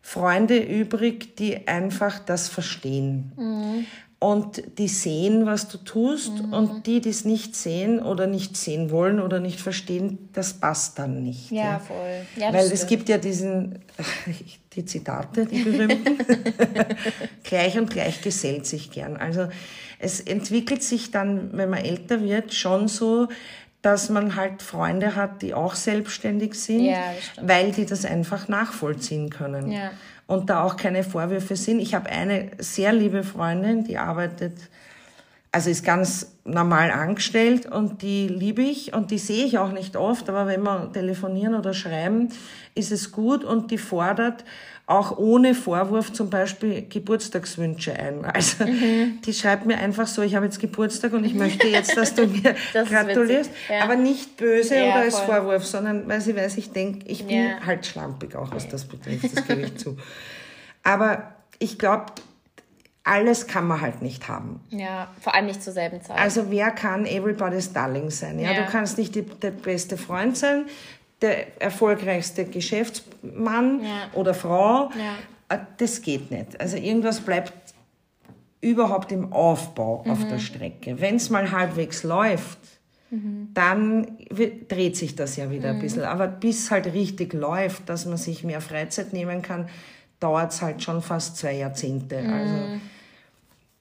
Freunde 0.01 0.59
übrig, 0.59 1.35
die 1.38 1.67
einfach 1.67 2.19
das 2.19 2.50
verstehen. 2.50 3.31
Mhm. 3.38 3.85
Und 4.25 4.79
die 4.79 4.88
sehen, 4.88 5.46
was 5.46 5.67
du 5.67 5.77
tust. 5.77 6.34
Mhm. 6.34 6.51
Und 6.51 6.88
die, 6.88 7.00
die 7.00 7.10
es 7.10 7.25
nicht 7.25 7.55
sehen 7.55 8.01
oder 8.01 8.25
nicht 8.25 8.58
sehen 8.58 8.89
wollen 8.89 9.20
oder 9.20 9.39
nicht 9.39 9.62
verstehen, 9.62 10.29
das 10.34 10.53
passt 10.53 10.98
dann 10.98 11.22
nicht. 11.22 11.51
Ja, 11.51 11.63
ja. 11.63 11.79
voll. 11.79 12.25
Ja, 12.36 12.51
Weil 12.51 12.72
es 12.72 12.88
gibt 12.88 13.08
ja 13.08 13.20
diesen, 13.20 13.77
die 14.74 14.84
Zitate, 14.84 15.46
die 15.46 15.63
berühmten, 15.63 16.17
gleich 17.44 17.77
und 17.77 17.91
gleich 17.91 18.24
gesellt 18.24 18.65
sich 18.65 18.89
gern. 18.89 19.15
Also 19.15 19.48
es 20.00 20.22
entwickelt 20.22 20.82
sich 20.82 21.12
dann, 21.12 21.55
wenn 21.55 21.70
man 21.70 21.86
älter 21.86 22.24
wird, 22.24 22.51
schon 22.55 22.88
so, 22.88 23.27
dass 23.84 24.10
man 24.10 24.36
halt 24.36 24.63
Freunde 24.63 25.15
hat, 25.15 25.44
die 25.44 25.53
auch 25.53 25.75
selbstständig 25.75 26.55
sind, 26.55 26.86
ja, 26.86 27.13
weil 27.39 27.74
die 27.74 27.86
das 27.86 28.05
einfach 28.05 28.48
nachvollziehen 28.48 29.29
können. 29.29 29.72
Ja. 29.72 29.91
Und 30.27 30.50
da 30.50 30.63
auch 30.63 30.75
keine 30.75 31.03
Vorwürfe 31.03 31.55
sind. 31.55 31.79
Ich 31.79 31.94
habe 31.94 32.10
eine 32.10 32.51
sehr 32.58 32.94
liebe 32.94 33.24
Freundin, 33.24 33.84
die 33.84 33.98
arbeitet, 33.98 34.53
also 35.51 35.70
ist 35.70 35.86
ganz 35.86 36.36
normal 36.44 36.91
angestellt 36.91 37.65
und 37.65 38.01
die 38.01 38.27
liebe 38.27 38.62
ich 38.62 38.94
und 38.94 39.12
die 39.12 39.17
sehe 39.17 39.46
ich 39.46 39.58
auch 39.58 39.72
nicht 39.72 39.96
oft, 39.96 40.29
aber 40.29 40.48
wenn 40.48 40.63
wir 40.63 40.91
telefonieren 40.91 41.55
oder 41.55 41.74
schreiben, 41.74 42.29
ist 42.75 42.91
es 42.91 43.12
gut 43.12 43.44
und 43.44 43.72
die 43.72 43.77
fordert 43.77 44.44
auch 44.88 45.18
ohne 45.18 45.56
Vorwurf 45.56 46.13
zum 46.13 46.30
Beispiel 46.30 46.86
Geburtstagswünsche 46.88 47.94
ein. 47.94 48.24
Also 48.24 48.65
mhm. 48.65 49.20
die 49.25 49.34
schreibt 49.34 49.65
mir 49.65 49.77
einfach 49.77 50.06
so, 50.06 50.22
ich 50.22 50.36
habe 50.36 50.46
jetzt 50.46 50.60
Geburtstag 50.60 51.13
und 51.13 51.24
ich 51.24 51.34
möchte 51.34 51.68
jetzt, 51.68 51.98
dass 51.98 52.13
du 52.13 52.27
mir 52.27 52.56
das 52.74 52.89
gratulierst. 52.89 53.50
Ja. 53.68 53.84
Aber 53.84 53.96
nicht 53.96 54.38
böse 54.38 54.75
ja, 54.75 54.84
oder 54.86 54.96
als 54.96 55.18
voll. 55.18 55.36
Vorwurf, 55.36 55.65
sondern 55.65 56.08
weil 56.08 56.22
sie 56.22 56.36
weiß, 56.36 56.58
ich 56.58 56.72
denke, 56.72 57.08
ich 57.08 57.25
bin 57.25 57.38
ja. 57.38 57.65
halt 57.65 57.86
schlampig 57.86 58.36
auch, 58.36 58.51
was 58.51 58.68
das 58.68 58.86
betrifft, 58.86 59.36
das 59.36 59.48
gebe 59.48 59.62
ich 59.62 59.77
zu. 59.77 59.98
Aber 60.84 61.34
ich 61.58 61.80
glaube, 61.80 62.06
alles 63.04 63.46
kann 63.46 63.68
man 63.68 63.82
halt 63.82 64.01
nicht 64.01 64.27
haben. 64.27 64.60
Ja, 64.70 65.08
vor 65.22 65.36
allem 65.36 65.46
nicht 65.46 65.63
zur 65.63 65.74
selben 65.74 66.01
Zeit. 66.01 66.18
Also 66.18 66.50
wer 66.50 66.72
kann 66.72 67.06
everybody's 67.06 67.72
darling 67.72 68.10
sein? 68.10 68.39
Ja, 68.39 68.51
ja. 68.51 68.63
du 68.63 68.72
kannst 68.72 68.98
nicht 68.98 69.13
die, 69.13 69.22
der 69.22 69.51
beste 69.51 69.96
Freund 69.96 70.36
sein, 70.36 70.65
der 71.22 71.62
erfolgreichste 71.62 72.45
Geschäftsmann 72.45 73.81
ja. 73.84 74.10
oder 74.13 74.34
Frau. 74.34 74.89
Ja. 74.98 75.15
Äh, 75.50 75.60
das 75.77 76.01
geht 76.01 76.31
nicht. 76.31 76.60
Also 76.60 76.77
irgendwas 76.77 77.22
bleibt 77.22 77.53
überhaupt 78.62 79.12
im 79.12 79.31
Aufbau 79.31 80.03
mhm. 80.03 80.12
auf 80.12 80.27
der 80.27 80.39
Strecke. 80.39 81.00
Wenn 81.00 81.15
es 81.15 81.29
mal 81.29 81.51
halbwegs 81.51 82.03
läuft, 82.03 82.57
mhm. 83.12 83.50
dann 83.53 84.17
dreht 84.67 84.98
sich 84.98 85.15
das 85.15 85.36
ja 85.36 85.51
wieder 85.51 85.72
mhm. 85.72 85.79
ein 85.79 85.81
bisschen. 85.81 86.03
Aber 86.03 86.27
bis 86.27 86.72
halt 86.72 86.88
richtig 86.88 87.34
läuft, 87.34 87.88
dass 87.89 88.05
man 88.05 88.17
sich 88.17 88.43
mehr 88.43 88.62
Freizeit 88.62 89.13
nehmen 89.13 89.41
kann, 89.41 89.69
dauert 90.19 90.51
es 90.51 90.62
halt 90.62 90.81
schon 90.81 91.01
fast 91.01 91.38
zwei 91.38 91.53
Jahrzehnte. 91.53 92.17
Also 92.17 92.53
mhm. 92.53 92.81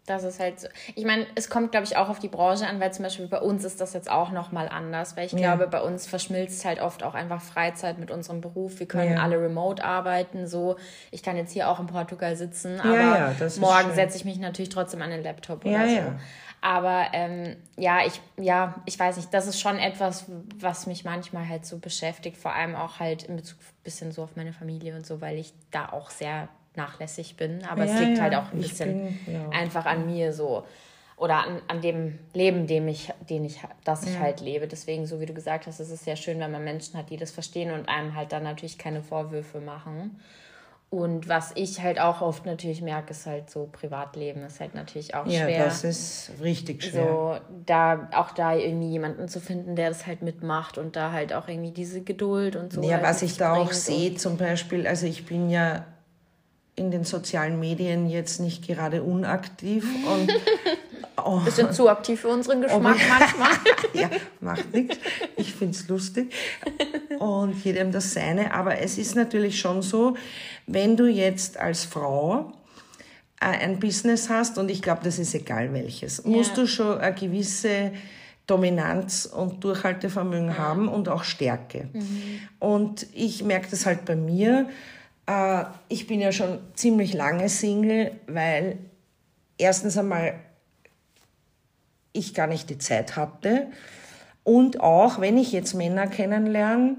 Das 0.06 0.22
ist 0.22 0.38
halt 0.38 0.60
so. 0.60 0.68
Ich 0.94 1.06
meine, 1.06 1.26
es 1.34 1.48
kommt, 1.48 1.70
glaube 1.70 1.86
ich, 1.86 1.96
auch 1.96 2.10
auf 2.10 2.18
die 2.18 2.28
Branche 2.28 2.66
an, 2.66 2.78
weil 2.78 2.92
zum 2.92 3.04
Beispiel 3.04 3.26
bei 3.26 3.40
uns 3.40 3.64
ist 3.64 3.80
das 3.80 3.94
jetzt 3.94 4.10
auch 4.10 4.30
nochmal 4.32 4.68
anders, 4.68 5.16
weil 5.16 5.26
ich 5.26 5.32
ja. 5.32 5.54
glaube, 5.54 5.66
bei 5.70 5.80
uns 5.80 6.06
verschmilzt 6.06 6.64
halt 6.66 6.80
oft 6.80 7.02
auch 7.02 7.14
einfach 7.14 7.40
Freizeit 7.40 7.98
mit 7.98 8.10
unserem 8.10 8.42
Beruf. 8.42 8.80
Wir 8.80 8.86
können 8.86 9.14
ja. 9.14 9.22
alle 9.22 9.40
remote 9.40 9.82
arbeiten, 9.82 10.46
so. 10.46 10.76
Ich 11.10 11.22
kann 11.22 11.36
jetzt 11.36 11.52
hier 11.52 11.70
auch 11.70 11.80
in 11.80 11.86
Portugal 11.86 12.36
sitzen, 12.36 12.80
aber 12.80 12.94
ja, 12.94 13.34
morgen 13.60 13.94
setze 13.94 14.18
ich 14.18 14.26
mich 14.26 14.38
natürlich 14.38 14.68
trotzdem 14.68 15.00
an 15.00 15.10
den 15.10 15.22
Laptop 15.22 15.64
oder 15.64 15.88
so. 15.88 16.12
Aber 16.60 17.08
ähm, 17.12 17.56
ja, 17.76 18.06
ich, 18.06 18.22
ja, 18.38 18.74
ich 18.86 18.98
weiß 18.98 19.18
nicht, 19.18 19.34
das 19.34 19.46
ist 19.46 19.60
schon 19.60 19.76
etwas, 19.78 20.24
was 20.58 20.86
mich 20.86 21.04
manchmal 21.04 21.46
halt 21.46 21.66
so 21.66 21.78
beschäftigt, 21.78 22.38
vor 22.38 22.54
allem 22.54 22.74
auch 22.74 23.00
halt 23.00 23.24
in 23.24 23.36
Bezug 23.36 23.58
ein 23.58 23.84
bisschen 23.84 24.12
so 24.12 24.22
auf 24.22 24.34
meine 24.34 24.54
Familie 24.54 24.96
und 24.96 25.04
so, 25.04 25.20
weil 25.20 25.36
ich 25.36 25.52
da 25.70 25.90
auch 25.90 26.08
sehr 26.08 26.48
nachlässig 26.76 27.36
bin. 27.36 27.64
Aber 27.64 27.84
ja, 27.84 27.94
es 27.94 28.00
liegt 28.00 28.16
ja, 28.18 28.22
halt 28.24 28.34
auch 28.34 28.52
ein 28.52 28.58
bisschen 28.60 29.16
bin, 29.24 29.34
ja. 29.34 29.48
einfach 29.50 29.86
an 29.86 30.06
mir 30.06 30.32
so. 30.32 30.64
Oder 31.16 31.44
an, 31.44 31.62
an 31.68 31.80
dem 31.80 32.18
Leben, 32.32 32.66
dem 32.66 32.88
ich, 32.88 33.12
den 33.30 33.44
ich, 33.44 33.60
das 33.84 34.04
ich 34.04 34.18
halt 34.18 34.40
lebe. 34.40 34.66
Deswegen, 34.66 35.06
so 35.06 35.20
wie 35.20 35.26
du 35.26 35.32
gesagt 35.32 35.66
hast, 35.66 35.78
ist 35.78 35.90
es 35.90 36.04
sehr 36.04 36.16
schön, 36.16 36.40
wenn 36.40 36.50
man 36.50 36.64
Menschen 36.64 36.98
hat, 36.98 37.08
die 37.08 37.16
das 37.16 37.30
verstehen 37.30 37.70
und 37.70 37.88
einem 37.88 38.16
halt 38.16 38.32
dann 38.32 38.42
natürlich 38.42 38.78
keine 38.78 39.00
Vorwürfe 39.00 39.60
machen. 39.60 40.20
Und 40.94 41.28
was 41.28 41.50
ich 41.56 41.80
halt 41.80 41.98
auch 41.98 42.20
oft 42.20 42.46
natürlich 42.46 42.80
merke, 42.80 43.10
ist 43.10 43.26
halt 43.26 43.50
so 43.50 43.68
Privatleben 43.72 44.44
ist 44.44 44.60
halt 44.60 44.76
natürlich 44.76 45.14
auch 45.16 45.26
schwer. 45.26 45.48
Ja, 45.48 45.64
das 45.64 45.82
ist 45.82 46.30
richtig 46.40 46.84
schwer. 46.84 47.08
So, 47.08 47.36
da, 47.66 48.08
auch 48.12 48.30
da 48.30 48.54
irgendwie 48.54 48.90
jemanden 48.90 49.26
zu 49.26 49.40
finden, 49.40 49.74
der 49.74 49.88
das 49.88 50.06
halt 50.06 50.22
mitmacht 50.22 50.78
und 50.78 50.94
da 50.94 51.10
halt 51.10 51.32
auch 51.32 51.48
irgendwie 51.48 51.72
diese 51.72 52.02
Geduld 52.02 52.54
und 52.54 52.72
so. 52.72 52.80
Ja, 52.82 52.96
halt 52.96 53.02
was 53.06 53.22
ich 53.22 53.36
da 53.36 53.54
auch 53.54 53.72
sehe 53.72 54.14
zum 54.14 54.36
Beispiel, 54.36 54.86
also 54.86 55.06
ich 55.06 55.26
bin 55.26 55.50
ja 55.50 55.84
in 56.76 56.90
den 56.90 57.04
sozialen 57.04 57.60
Medien 57.60 58.08
jetzt 58.08 58.40
nicht 58.40 58.66
gerade 58.66 59.02
unaktiv 59.02 59.84
und 60.06 60.32
oh, 61.24 61.38
bisschen 61.40 61.72
zu 61.72 61.88
aktiv 61.88 62.20
für 62.20 62.28
unseren 62.28 62.62
Geschmack 62.62 62.98
manchmal. 63.08 63.50
ja, 63.94 64.10
macht 64.40 64.72
nichts. 64.72 64.98
Ich 65.36 65.54
finde 65.54 65.74
es 65.74 65.88
lustig 65.88 66.32
und 67.18 67.64
jedem 67.64 67.92
das 67.92 68.12
seine. 68.12 68.52
Aber 68.52 68.78
es 68.78 68.98
ist 68.98 69.14
natürlich 69.14 69.60
schon 69.60 69.82
so, 69.82 70.16
wenn 70.66 70.96
du 70.96 71.06
jetzt 71.06 71.58
als 71.58 71.84
Frau 71.84 72.52
äh, 73.40 73.46
ein 73.46 73.78
Business 73.78 74.28
hast 74.28 74.58
und 74.58 74.70
ich 74.70 74.82
glaube, 74.82 75.02
das 75.04 75.18
ist 75.18 75.34
egal 75.34 75.72
welches, 75.72 76.24
musst 76.24 76.56
du 76.56 76.66
schon 76.66 76.98
eine 76.98 77.14
gewisse 77.14 77.92
Dominanz 78.46 79.24
und 79.24 79.64
Durchhaltevermögen 79.64 80.48
ja. 80.48 80.58
haben 80.58 80.88
und 80.88 81.08
auch 81.08 81.24
Stärke. 81.24 81.88
Mhm. 81.92 82.40
Und 82.58 83.06
ich 83.14 83.42
merke 83.42 83.68
das 83.70 83.86
halt 83.86 84.04
bei 84.04 84.16
mir 84.16 84.68
äh, 85.26 85.64
ich 85.88 86.06
bin 86.06 86.20
ja 86.20 86.32
schon 86.32 86.58
ziemlich 86.74 87.14
lange 87.14 87.48
Single, 87.48 88.12
weil 88.26 88.78
erstens 89.58 89.96
einmal 89.96 90.34
ich 92.12 92.34
gar 92.34 92.46
nicht 92.46 92.70
die 92.70 92.78
Zeit 92.78 93.16
hatte. 93.16 93.68
Und 94.44 94.80
auch, 94.80 95.20
wenn 95.20 95.38
ich 95.38 95.52
jetzt 95.52 95.74
Männer 95.74 96.06
kennenlerne, 96.06 96.96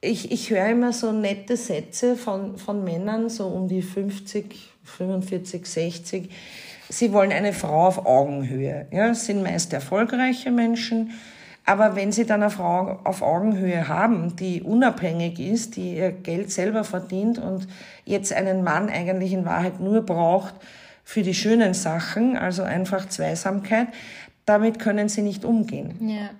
ich, 0.00 0.32
ich 0.32 0.50
höre 0.50 0.68
immer 0.68 0.92
so 0.92 1.12
nette 1.12 1.56
Sätze 1.56 2.16
von, 2.16 2.58
von 2.58 2.82
Männern, 2.82 3.28
so 3.28 3.46
um 3.46 3.68
die 3.68 3.82
50, 3.82 4.72
45, 4.84 5.66
60. 5.66 6.30
Sie 6.88 7.12
wollen 7.12 7.32
eine 7.32 7.52
Frau 7.52 7.86
auf 7.86 8.04
Augenhöhe. 8.04 8.86
Ja, 8.90 9.14
sind 9.14 9.42
meist 9.42 9.72
erfolgreiche 9.72 10.50
Menschen 10.50 11.12
aber 11.64 11.94
wenn 11.94 12.10
Sie 12.10 12.26
dann 12.26 12.42
eine 12.42 12.50
Frau 12.50 13.00
auf 13.04 13.22
Augenhöhe 13.22 13.86
haben, 13.86 14.34
die 14.36 14.62
unabhängig 14.62 15.38
ist, 15.38 15.76
die 15.76 15.96
ihr 15.96 16.10
Geld 16.10 16.50
selber 16.50 16.82
verdient 16.82 17.38
und 17.38 17.68
jetzt 18.04 18.32
einen 18.32 18.64
Mann 18.64 18.88
eigentlich 18.88 19.32
in 19.32 19.44
Wahrheit 19.44 19.78
nur 19.78 20.02
braucht 20.02 20.54
für 21.04 21.22
die 21.22 21.34
schönen 21.34 21.74
Sachen, 21.74 22.36
also 22.36 22.62
einfach 22.62 23.08
Zweisamkeit, 23.08 23.88
damit 24.44 24.78
können 24.78 25.08
Sie 25.08 25.22
nicht 25.22 25.44
umgehen. 25.44 25.96
Ja. 26.00 26.30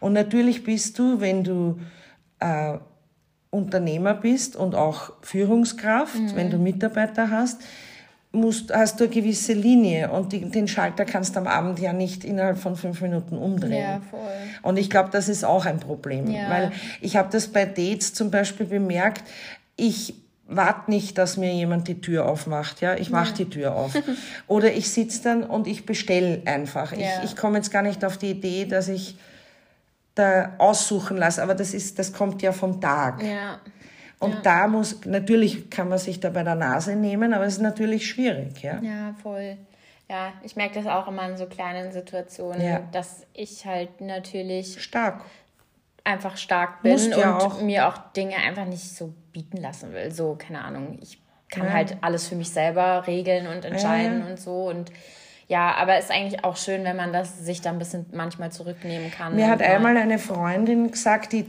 Und 0.00 0.12
natürlich 0.12 0.64
bist 0.64 0.98
du, 0.98 1.20
wenn 1.20 1.44
du 1.44 1.78
äh, 2.40 2.78
Unternehmer 3.50 4.14
bist 4.14 4.54
und 4.54 4.74
auch 4.74 5.12
Führungskraft, 5.22 6.14
mhm. 6.14 6.36
wenn 6.36 6.50
du 6.50 6.58
Mitarbeiter 6.58 7.30
hast, 7.30 7.62
musst, 8.32 8.72
hast 8.72 9.00
du 9.00 9.04
eine 9.04 9.12
gewisse 9.12 9.54
Linie 9.54 10.10
und 10.10 10.32
die, 10.32 10.40
den 10.40 10.68
Schalter 10.68 11.04
kannst 11.04 11.34
du 11.34 11.40
am 11.40 11.46
Abend 11.46 11.78
ja 11.78 11.92
nicht 11.92 12.24
innerhalb 12.24 12.58
von 12.58 12.76
fünf 12.76 13.00
Minuten 13.00 13.38
umdrehen. 13.38 13.82
Ja, 13.82 14.00
voll. 14.10 14.20
Und 14.62 14.76
ich 14.76 14.90
glaube, 14.90 15.08
das 15.10 15.28
ist 15.28 15.44
auch 15.44 15.64
ein 15.64 15.80
Problem, 15.80 16.30
ja. 16.30 16.50
weil 16.50 16.72
ich 17.00 17.16
habe 17.16 17.28
das 17.32 17.48
bei 17.48 17.64
Dates 17.64 18.12
zum 18.12 18.30
Beispiel 18.30 18.66
bemerkt, 18.66 19.24
ich 19.76 20.14
warte 20.46 20.90
nicht, 20.90 21.18
dass 21.18 21.36
mir 21.36 21.52
jemand 21.52 21.88
die 21.88 22.00
Tür 22.00 22.26
aufmacht, 22.26 22.80
ja, 22.80 22.94
ich 22.96 23.10
mache 23.10 23.30
ja. 23.30 23.34
die 23.36 23.50
Tür 23.50 23.74
auf. 23.74 23.92
Oder 24.46 24.72
ich 24.72 24.90
sitze 24.90 25.22
dann 25.22 25.42
und 25.44 25.66
ich 25.66 25.86
bestelle 25.86 26.42
einfach. 26.46 26.92
Ja. 26.92 27.22
Ich, 27.22 27.30
ich 27.30 27.36
komme 27.36 27.58
jetzt 27.58 27.70
gar 27.70 27.82
nicht 27.82 28.04
auf 28.04 28.16
die 28.16 28.30
Idee, 28.30 28.64
dass 28.64 28.88
ich 28.88 29.16
da 30.14 30.54
aussuchen 30.58 31.16
lasse, 31.16 31.42
aber 31.42 31.54
das 31.54 31.74
ist, 31.74 31.98
das 31.98 32.12
kommt 32.12 32.42
ja 32.42 32.52
vom 32.52 32.80
Tag. 32.80 33.22
Ja. 33.22 33.60
Und 34.20 34.34
ja. 34.34 34.40
da 34.42 34.66
muss, 34.66 35.04
natürlich 35.04 35.70
kann 35.70 35.88
man 35.88 35.98
sich 35.98 36.18
da 36.20 36.30
bei 36.30 36.42
der 36.42 36.56
Nase 36.56 36.96
nehmen, 36.96 37.32
aber 37.32 37.44
es 37.44 37.54
ist 37.54 37.62
natürlich 37.62 38.08
schwierig, 38.08 38.62
ja. 38.62 38.80
Ja, 38.82 39.14
voll. 39.22 39.56
Ja, 40.10 40.32
ich 40.42 40.56
merke 40.56 40.82
das 40.82 40.86
auch 40.86 41.06
immer 41.06 41.28
in 41.28 41.36
so 41.36 41.46
kleinen 41.46 41.92
Situationen, 41.92 42.60
ja. 42.60 42.80
dass 42.92 43.26
ich 43.34 43.66
halt 43.66 44.00
natürlich 44.00 44.82
stark 44.82 45.22
einfach 46.02 46.38
stark 46.38 46.82
bin 46.82 47.12
und 47.12 47.24
auch. 47.24 47.60
mir 47.60 47.86
auch 47.86 47.98
Dinge 48.16 48.36
einfach 48.36 48.64
nicht 48.64 48.96
so 48.96 49.12
bieten 49.32 49.58
lassen 49.58 49.92
will. 49.92 50.10
So, 50.10 50.36
keine 50.36 50.64
Ahnung, 50.64 50.98
ich 51.02 51.20
kann 51.50 51.66
ja. 51.66 51.72
halt 51.72 51.98
alles 52.00 52.26
für 52.26 52.34
mich 52.34 52.50
selber 52.50 53.06
regeln 53.06 53.46
und 53.46 53.64
entscheiden 53.66 54.20
ja. 54.20 54.26
und 54.26 54.40
so 54.40 54.68
und 54.68 54.90
ja, 55.48 55.74
aber 55.76 55.96
es 55.96 56.06
ist 56.06 56.10
eigentlich 56.10 56.44
auch 56.44 56.58
schön, 56.58 56.84
wenn 56.84 56.96
man 56.96 57.12
das 57.12 57.38
sich 57.38 57.62
da 57.62 57.70
ein 57.70 57.78
bisschen 57.78 58.04
manchmal 58.12 58.52
zurücknehmen 58.52 59.10
kann. 59.10 59.34
Mir 59.34 59.48
hat 59.48 59.62
einmal 59.62 59.96
eine 59.96 60.18
Freundin 60.18 60.90
gesagt, 60.90 61.32
die, 61.32 61.46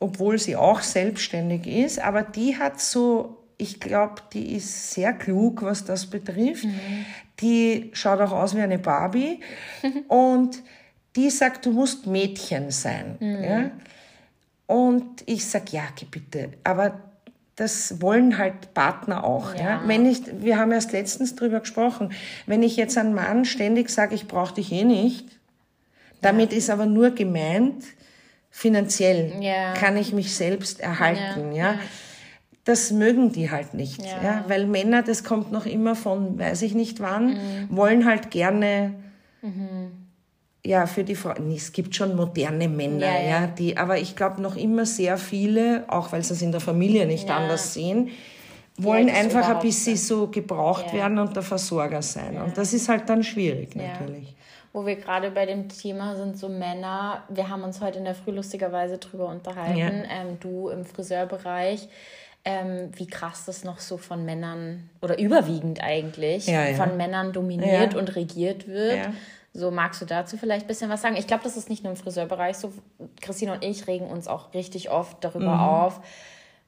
obwohl 0.00 0.38
sie 0.38 0.56
auch 0.56 0.80
selbstständig 0.80 1.66
ist, 1.66 1.98
aber 1.98 2.22
die 2.22 2.56
hat 2.56 2.80
so, 2.80 3.38
ich 3.56 3.80
glaube, 3.80 4.22
die 4.32 4.54
ist 4.54 4.92
sehr 4.92 5.12
klug, 5.12 5.62
was 5.62 5.84
das 5.84 6.06
betrifft. 6.06 6.64
Mhm. 6.64 7.04
Die 7.40 7.90
schaut 7.92 8.20
auch 8.20 8.32
aus 8.32 8.56
wie 8.56 8.60
eine 8.60 8.78
Barbie 8.78 9.40
und 10.08 10.62
die 11.16 11.30
sagt, 11.30 11.66
du 11.66 11.72
musst 11.72 12.06
Mädchen 12.06 12.70
sein. 12.70 13.16
Mhm. 13.18 13.44
Ja? 13.44 13.70
Und 14.66 15.22
ich 15.26 15.46
sage, 15.46 15.64
ja, 15.70 15.82
bitte, 16.10 16.50
aber 16.62 17.00
das 17.56 18.00
wollen 18.00 18.38
halt 18.38 18.72
Partner 18.72 19.24
auch. 19.24 19.54
Ja. 19.54 19.60
ja. 19.60 19.82
Wenn 19.86 20.06
ich, 20.06 20.20
wir 20.40 20.58
haben 20.58 20.70
erst 20.70 20.92
letztens 20.92 21.34
drüber 21.34 21.60
gesprochen, 21.60 22.12
wenn 22.46 22.62
ich 22.62 22.76
jetzt 22.76 22.96
einem 22.96 23.14
Mann 23.14 23.44
ständig 23.44 23.90
sage, 23.90 24.14
ich 24.14 24.28
brauche 24.28 24.54
dich 24.54 24.70
eh 24.70 24.84
nicht, 24.84 25.26
damit 26.20 26.52
ja. 26.52 26.58
ist 26.58 26.70
aber 26.70 26.86
nur 26.86 27.10
gemeint, 27.10 27.84
finanziell 28.58 29.32
ja. 29.40 29.72
kann 29.74 29.96
ich 29.96 30.12
mich 30.12 30.34
selbst 30.34 30.80
erhalten. 30.80 31.52
Ja. 31.52 31.78
Das 32.64 32.90
mögen 32.90 33.32
die 33.32 33.50
halt 33.50 33.74
nicht. 33.74 34.02
Ja. 34.02 34.44
Weil 34.48 34.66
Männer, 34.66 35.02
das 35.02 35.24
kommt 35.24 35.52
noch 35.52 35.64
immer 35.64 35.94
von, 35.94 36.38
weiß 36.38 36.62
ich 36.62 36.74
nicht 36.74 37.00
wann, 37.00 37.28
mhm. 37.28 37.68
wollen 37.70 38.04
halt 38.04 38.30
gerne 38.30 38.94
mhm 39.42 39.92
ja, 40.66 40.86
für 40.86 41.02
die 41.02 41.14
Frauen, 41.14 41.50
es 41.54 41.72
gibt 41.72 41.94
schon 41.94 42.14
moderne 42.14 42.68
Männer, 42.68 43.06
ja, 43.06 43.20
ja. 43.20 43.28
ja 43.28 43.46
die, 43.46 43.76
aber 43.76 43.98
ich 43.98 44.16
glaube 44.16 44.42
noch 44.42 44.54
immer 44.54 44.84
sehr 44.84 45.16
viele, 45.16 45.84
auch 45.88 46.12
weil 46.12 46.22
sie 46.22 46.34
es 46.34 46.42
in 46.42 46.52
der 46.52 46.60
Familie 46.60 47.06
nicht 47.06 47.28
ja. 47.28 47.38
anders 47.38 47.72
sehen, 47.72 48.10
wollen 48.76 49.08
einfach 49.08 49.48
ein 49.48 49.60
bisschen 49.60 49.96
so 49.96 50.28
gebraucht 50.28 50.92
werden 50.92 51.18
und 51.18 51.34
der 51.34 51.42
Versorger 51.42 52.02
sein. 52.02 52.36
Und 52.40 52.58
das 52.58 52.72
ist 52.72 52.88
halt 52.88 53.08
dann 53.08 53.22
schwierig 53.24 53.74
natürlich. 53.74 54.36
Wo 54.78 54.86
wir 54.86 54.94
gerade 54.94 55.32
bei 55.32 55.44
dem 55.44 55.68
Thema 55.68 56.14
sind, 56.14 56.38
so 56.38 56.48
Männer, 56.48 57.24
wir 57.28 57.48
haben 57.48 57.64
uns 57.64 57.80
heute 57.80 57.98
in 57.98 58.04
der 58.04 58.14
Früh 58.14 58.30
lustigerweise 58.30 58.98
drüber 58.98 59.26
unterhalten, 59.26 60.04
ähm, 60.08 60.38
du 60.38 60.68
im 60.68 60.84
Friseurbereich. 60.84 61.88
Ähm, 62.44 62.90
wie 62.94 63.08
krass 63.08 63.44
das 63.44 63.64
noch 63.64 63.80
so 63.80 63.96
von 63.96 64.24
Männern 64.24 64.88
oder 65.02 65.18
überwiegend 65.18 65.82
eigentlich 65.82 66.44
von 66.76 66.96
Männern 66.96 67.32
dominiert 67.32 67.96
und 67.96 68.14
regiert 68.14 68.68
wird. 68.68 69.08
So, 69.52 69.72
magst 69.72 70.00
du 70.00 70.04
dazu 70.04 70.36
vielleicht 70.36 70.66
ein 70.66 70.68
bisschen 70.68 70.90
was 70.90 71.02
sagen? 71.02 71.16
Ich 71.16 71.26
glaube, 71.26 71.42
das 71.42 71.56
ist 71.56 71.68
nicht 71.68 71.82
nur 71.82 71.90
im 71.90 71.96
Friseurbereich 71.96 72.56
so. 72.56 72.72
Christine 73.20 73.54
und 73.54 73.64
ich 73.64 73.88
regen 73.88 74.06
uns 74.06 74.28
auch 74.28 74.54
richtig 74.54 74.90
oft 74.90 75.16
darüber 75.24 75.56
mhm. 75.56 75.60
auf, 75.60 76.00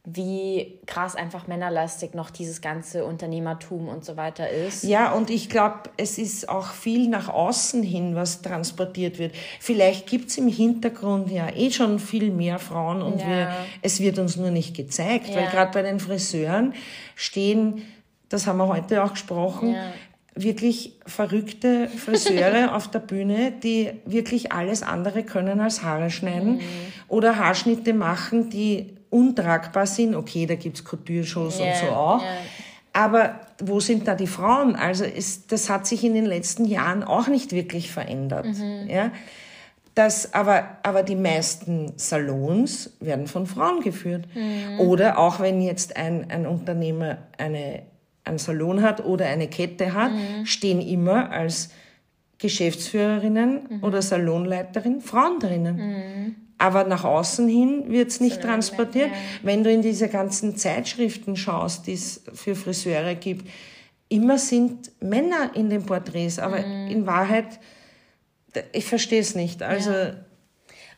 wie 0.04 0.78
krass 0.86 1.14
einfach 1.14 1.46
männerlastig 1.46 2.14
noch 2.14 2.30
dieses 2.30 2.62
ganze 2.62 3.04
Unternehmertum 3.04 3.88
und 3.88 4.04
so 4.04 4.16
weiter 4.16 4.48
ist. 4.48 4.82
Ja, 4.82 5.12
und 5.12 5.28
ich 5.28 5.50
glaube, 5.50 5.90
es 5.98 6.16
ist 6.16 6.48
auch 6.48 6.68
viel 6.72 7.08
nach 7.08 7.28
außen 7.28 7.82
hin, 7.82 8.14
was 8.14 8.40
transportiert 8.40 9.18
wird. 9.18 9.34
Vielleicht 9.60 10.06
gibt 10.06 10.30
es 10.30 10.38
im 10.38 10.48
Hintergrund 10.48 11.30
ja 11.30 11.48
eh 11.54 11.70
schon 11.70 11.98
viel 11.98 12.30
mehr 12.30 12.58
Frauen 12.58 13.02
und 13.02 13.20
ja. 13.20 13.28
wir, 13.28 13.50
es 13.82 14.00
wird 14.00 14.18
uns 14.18 14.36
nur 14.36 14.50
nicht 14.50 14.74
gezeigt, 14.74 15.28
ja. 15.28 15.36
weil 15.36 15.46
gerade 15.48 15.72
bei 15.72 15.82
den 15.82 16.00
Friseuren 16.00 16.72
stehen, 17.14 17.82
das 18.30 18.46
haben 18.46 18.56
wir 18.56 18.68
heute 18.68 19.04
auch 19.04 19.12
gesprochen, 19.12 19.74
ja 19.74 19.92
wirklich 20.36 20.96
verrückte 21.06 21.88
Friseure 21.88 22.74
auf 22.76 22.88
der 22.88 23.00
Bühne, 23.00 23.52
die 23.52 23.90
wirklich 24.06 24.52
alles 24.52 24.82
andere 24.82 25.24
können 25.24 25.60
als 25.60 25.82
Haare 25.82 26.08
schneiden 26.08 26.54
mhm. 26.54 26.60
oder 27.08 27.36
Haarschnitte 27.36 27.92
machen, 27.92 28.48
die 28.48 28.94
untragbar 29.10 29.86
sind. 29.86 30.14
Okay, 30.14 30.46
da 30.46 30.54
gibt's 30.54 30.84
Couture-Shows 30.84 31.58
yeah, 31.58 31.68
und 31.68 31.76
so 31.76 31.86
auch. 31.86 32.22
Yeah. 32.22 32.30
Aber 32.92 33.40
wo 33.62 33.78
sind 33.80 34.08
da 34.08 34.14
die 34.14 34.26
Frauen? 34.26 34.74
Also 34.74 35.04
ist, 35.04 35.52
das 35.52 35.70
hat 35.70 35.86
sich 35.86 36.02
in 36.04 36.14
den 36.14 36.26
letzten 36.26 36.64
Jahren 36.64 37.04
auch 37.04 37.28
nicht 37.28 37.52
wirklich 37.52 37.92
verändert. 37.92 38.46
Mhm. 38.46 38.88
Ja? 38.88 39.12
Das, 39.94 40.34
aber, 40.34 40.78
aber 40.82 41.02
die 41.02 41.16
meisten 41.16 41.92
Salons 41.96 42.90
werden 43.00 43.26
von 43.26 43.46
Frauen 43.46 43.80
geführt. 43.80 44.26
Mhm. 44.34 44.80
Oder 44.80 45.18
auch 45.18 45.40
wenn 45.40 45.60
jetzt 45.60 45.96
ein, 45.96 46.30
ein 46.30 46.46
Unternehmer 46.46 47.18
eine 47.38 47.82
einen 48.24 48.38
Salon 48.38 48.82
hat 48.82 49.04
oder 49.04 49.26
eine 49.26 49.48
Kette 49.48 49.94
hat, 49.94 50.12
mhm. 50.12 50.46
stehen 50.46 50.80
immer 50.80 51.30
als 51.30 51.70
Geschäftsführerinnen 52.38 53.60
mhm. 53.68 53.84
oder 53.84 54.02
Salonleiterin 54.02 55.00
Frauen 55.00 55.38
drinnen. 55.40 56.36
Aber 56.60 56.84
nach 56.84 57.04
außen 57.04 57.48
hin 57.48 57.84
wird's 57.88 58.20
nicht 58.20 58.36
so 58.36 58.42
transportiert. 58.42 59.10
Wenn 59.42 59.64
du 59.64 59.72
in 59.72 59.80
diese 59.80 60.08
ganzen 60.08 60.56
Zeitschriften 60.56 61.34
schaust, 61.34 61.86
die 61.86 61.94
es 61.94 62.22
für 62.34 62.54
Friseure 62.54 63.14
gibt, 63.14 63.48
immer 64.10 64.36
sind 64.36 64.92
Männer 65.02 65.52
in 65.54 65.70
den 65.70 65.86
Porträts, 65.86 66.38
aber 66.38 66.58
mhm. 66.58 66.88
in 66.88 67.06
Wahrheit, 67.06 67.58
ich 68.72 68.84
verstehe 68.84 69.20
es 69.20 69.34
nicht. 69.34 69.62
Also 69.62 69.90
ja. 69.90 70.14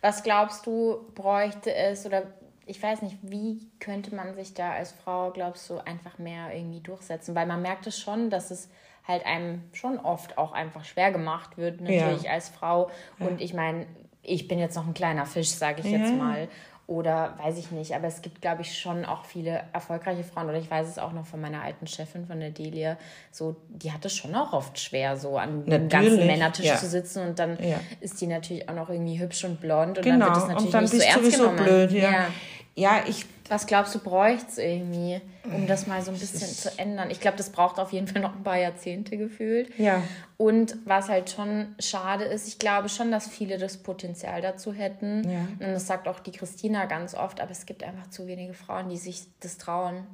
Was 0.01 0.25
glaubst 0.25 0.67
du, 0.67 1.07
bräuchte 1.15 1.73
es 1.73 2.05
oder 2.07 2.25
ich 2.67 2.83
weiß 2.83 3.03
nicht, 3.03 3.19
wie 3.23 3.71
könnte 3.79 4.15
man 4.15 4.35
sich 4.35 4.55
da 4.55 4.73
als 4.73 4.93
Frau, 4.93 5.31
glaubst 5.31 5.71
du, 5.71 5.79
einfach 5.79 6.19
mehr 6.19 6.53
irgendwie 6.53 6.81
durchsetzen? 6.81 7.37
Weil 7.37 7.47
man 7.47 7.63
merkt 7.63 7.87
es 7.87 8.01
schon, 8.01 8.31
dass 8.31 8.51
es 8.51 8.69
halt 9.07 9.27
einem 9.27 9.63
schon 9.73 9.99
oft 9.99 10.39
auch 10.39 10.53
einfach 10.53 10.85
schwer 10.85 11.13
gemacht 11.13 11.57
wird, 11.57 11.81
natürlich 11.81 12.23
ja. 12.23 12.33
als 12.33 12.49
Frau. 12.49 12.91
Und 13.19 13.41
ja. 13.41 13.45
ich 13.45 13.55
meine, 13.55 13.87
ich 14.23 14.49
bin 14.49 14.59
jetzt 14.59 14.77
noch 14.77 14.87
ein 14.87 14.95
kleiner 14.95 15.27
Fisch, 15.27 15.51
sage 15.51 15.83
ich 15.85 15.91
ja. 15.91 15.99
jetzt 15.99 16.15
mal. 16.15 16.49
Oder 16.89 17.35
weiß 17.39 17.59
ich 17.59 17.71
nicht, 17.71 17.95
aber 17.95 18.09
es 18.09 18.23
gibt, 18.23 18.43
glaube 18.43 18.63
ich, 18.63 18.79
schon 18.79 19.05
auch 19.05 19.25
viele 19.25 19.63
erfolgreiche 19.73 20.25
Frauen. 20.25 20.49
Oder 20.49 20.59
ich 20.59 20.71
weiß 20.71 20.89
es 20.89 20.99
auch 20.99 21.13
noch 21.13 21.25
von 21.25 21.41
meiner 21.41 21.63
alten 21.63 21.87
Chefin, 21.87 22.27
von 22.27 22.41
der 22.41 22.51
Delia. 22.51 22.99
So, 23.31 23.57
die 23.69 23.93
hat 23.93 24.05
es 24.05 24.15
schon 24.15 24.35
auch 24.35 24.53
oft 24.53 24.79
schwer, 24.79 25.17
so 25.17 25.39
an 25.39 25.65
einem 25.65 25.89
ganzen 25.89 26.27
Männertisch 26.27 26.67
ja. 26.67 26.77
zu 26.77 26.89
sitzen. 26.89 27.27
Und 27.27 27.39
dann 27.39 27.57
ja. 27.63 27.81
ist 28.01 28.21
die 28.21 28.27
natürlich 28.27 28.69
auch 28.69 28.75
noch 28.75 28.91
irgendwie 28.91 29.19
hübsch 29.19 29.45
und 29.45 29.61
blond. 29.61 29.99
Und 29.99 30.05
genau. 30.05 30.27
dann 30.27 30.35
wird 30.35 30.37
das 30.37 30.49
natürlich 30.49 30.67
und 30.67 30.75
dann 30.75 30.83
nicht 30.83 30.93
bist 30.93 31.03
so 31.03 31.09
ernst 31.09 31.25
sowieso 31.25 31.51
genommen. 31.51 31.65
blöd, 31.65 31.93
ja. 31.93 32.11
ja. 32.11 32.27
Ja, 32.75 33.05
ich. 33.07 33.27
Was 33.53 33.67
glaubst 33.67 33.95
du, 33.95 33.99
bräuchte 33.99 34.47
es 34.49 34.57
irgendwie, 34.57 35.21
um 35.45 35.67
das 35.67 35.87
mal 35.87 36.01
so 36.01 36.11
ein 36.11 36.19
bisschen 36.19 36.49
zu 36.49 36.71
ändern? 36.79 37.11
Ich 37.11 37.21
glaube, 37.21 37.37
das 37.37 37.51
braucht 37.51 37.79
auf 37.79 37.93
jeden 37.93 38.09
Fall 38.09 38.23
noch 38.23 38.35
ein 38.35 38.43
paar 38.43 38.57
Jahrzehnte 38.57 39.19
gefühlt. 39.19 39.79
Ja. 39.79 40.03
Und 40.39 40.79
was 40.87 41.11
halt 41.11 41.29
schon 41.29 41.75
schade 41.79 42.25
ist, 42.25 42.49
ich 42.49 42.59
glaube 42.59 42.89
schon, 42.89 43.11
dass 43.11 43.29
viele 43.29 43.59
das 43.59 43.77
Potenzial 43.77 44.41
dazu 44.41 44.73
hätten. 44.73 45.31
Ja. 45.31 45.41
Und 45.67 45.75
das 45.75 45.87
sagt 45.87 46.09
auch 46.09 46.21
die 46.21 46.33
Christina 46.33 46.87
ganz 46.87 47.15
oft, 47.15 47.43
aber 47.43 47.51
es 47.51 47.67
gibt 47.67 47.83
einfach 47.83 48.09
zu 48.09 48.27
wenige 48.27 48.55
Frauen, 48.55 48.89
die 48.89 48.97
sich 48.97 49.25
das 49.41 49.59
trauen, 49.59 50.07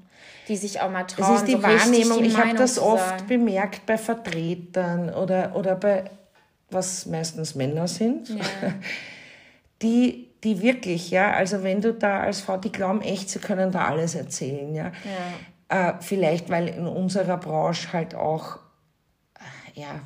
die 0.48 0.56
sich 0.56 0.80
auch 0.80 0.90
mal 0.90 1.04
trauen. 1.04 1.34
Das 1.34 1.42
ist 1.42 1.46
die 1.46 1.52
so 1.52 1.62
Wahrnehmung. 1.62 2.18
Die 2.18 2.30
ich 2.30 2.36
habe 2.36 2.56
das 2.56 2.76
oft 2.80 3.28
bemerkt 3.28 3.86
bei 3.86 3.98
Vertretern 3.98 5.14
oder, 5.14 5.54
oder 5.54 5.76
bei, 5.76 6.10
was 6.70 7.06
meistens 7.06 7.54
Männer 7.54 7.86
sind, 7.86 8.30
ja. 8.30 8.40
die 9.82 10.27
die 10.44 10.62
wirklich, 10.62 11.10
ja, 11.10 11.32
also 11.32 11.62
wenn 11.62 11.80
du 11.80 11.92
da 11.92 12.20
als 12.20 12.40
Frau, 12.40 12.56
die 12.56 12.70
glauben 12.70 13.00
echt, 13.02 13.30
sie 13.30 13.38
können 13.38 13.72
da 13.72 13.86
alles 13.86 14.14
erzählen, 14.14 14.74
ja. 14.74 14.92
ja. 15.68 15.90
Äh, 15.90 15.94
vielleicht, 16.00 16.48
weil 16.48 16.68
in 16.68 16.86
unserer 16.86 17.36
Branche 17.36 17.92
halt 17.92 18.14
auch, 18.14 18.58
äh, 19.36 19.80
ja, 19.80 20.00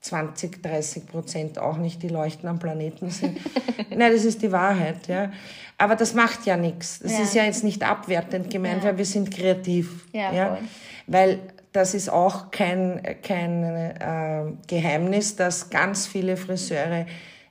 20, 0.00 0.62
30 0.62 1.06
Prozent 1.06 1.58
auch 1.58 1.78
nicht 1.78 2.02
die 2.02 2.08
Leuchten 2.08 2.46
am 2.46 2.58
Planeten 2.58 3.08
sind. 3.08 3.38
Nein, 3.90 4.12
das 4.12 4.24
ist 4.26 4.42
die 4.42 4.52
Wahrheit, 4.52 5.08
ja. 5.08 5.32
Aber 5.78 5.96
das 5.96 6.12
macht 6.12 6.44
ja 6.44 6.58
nichts. 6.58 6.98
Das 6.98 7.12
ja. 7.12 7.20
ist 7.20 7.34
ja 7.34 7.44
jetzt 7.44 7.64
nicht 7.64 7.82
abwertend 7.82 8.50
gemeint, 8.50 8.82
ja. 8.82 8.90
weil 8.90 8.98
wir 8.98 9.06
sind 9.06 9.30
kreativ. 9.30 10.06
Ja, 10.12 10.30
ja? 10.30 10.58
Weil 11.06 11.40
das 11.72 11.94
ist 11.94 12.10
auch 12.10 12.50
kein, 12.50 13.00
kein 13.22 13.64
äh, 13.64 14.44
Geheimnis, 14.66 15.36
dass 15.36 15.70
ganz 15.70 16.06
viele 16.06 16.36
Friseure 16.36 17.06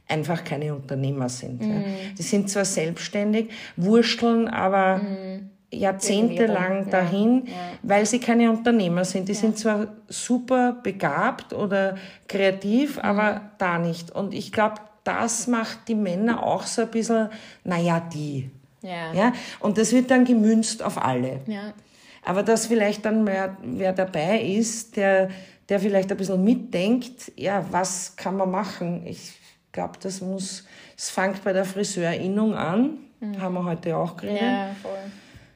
einfach 0.07 0.43
keine 0.43 0.73
Unternehmer 0.73 1.29
sind. 1.29 1.61
Mhm. 1.61 1.71
Ja. 1.71 1.81
Die 2.17 2.23
sind 2.23 2.49
zwar 2.49 2.65
selbstständig, 2.65 3.49
wursteln 3.75 4.47
aber 4.47 4.97
mhm. 4.97 5.49
jahrzehntelang 5.71 6.89
dahin, 6.89 7.43
ja. 7.45 7.53
weil 7.81 8.05
sie 8.05 8.19
keine 8.19 8.49
Unternehmer 8.51 9.05
sind. 9.05 9.27
Die 9.27 9.33
ja. 9.33 9.39
sind 9.39 9.57
zwar 9.57 9.87
super 10.07 10.73
begabt 10.83 11.53
oder 11.53 11.95
kreativ, 12.27 12.97
mhm. 12.97 13.03
aber 13.03 13.41
da 13.57 13.79
nicht. 13.79 14.11
Und 14.11 14.33
ich 14.33 14.51
glaube, 14.51 14.75
das 15.03 15.47
macht 15.47 15.87
die 15.87 15.95
Männer 15.95 16.43
auch 16.43 16.63
so 16.63 16.83
ein 16.83 16.91
bisschen, 16.91 17.29
naja, 17.63 17.99
die. 17.99 18.49
Ja. 18.81 19.13
ja. 19.13 19.33
Und 19.59 19.77
das 19.77 19.91
wird 19.93 20.11
dann 20.11 20.25
gemünzt 20.25 20.83
auf 20.83 21.03
alle. 21.03 21.41
Ja. 21.47 21.73
Aber 22.25 22.43
dass 22.43 22.67
vielleicht 22.67 23.05
dann 23.05 23.25
wer, 23.25 23.57
wer 23.63 23.93
dabei 23.93 24.41
ist, 24.41 24.95
der, 24.95 25.29
der 25.67 25.79
vielleicht 25.79 26.11
ein 26.11 26.17
bisschen 26.17 26.43
mitdenkt, 26.43 27.31
ja, 27.35 27.65
was 27.71 28.15
kann 28.15 28.37
man 28.37 28.49
machen? 28.51 29.05
Ich 29.05 29.33
glaube, 29.73 29.99
das 30.01 30.21
muss, 30.21 30.63
es 30.97 31.09
fängt 31.09 31.43
bei 31.43 31.51
der 31.51 31.65
Friseurinnung 31.65 32.53
an, 32.53 32.99
mhm. 33.19 33.41
haben 33.41 33.55
wir 33.55 33.65
heute 33.65 33.97
auch 33.97 34.15
geredet. 34.15 34.41
Ja, 34.41 34.75
voll. 34.81 34.97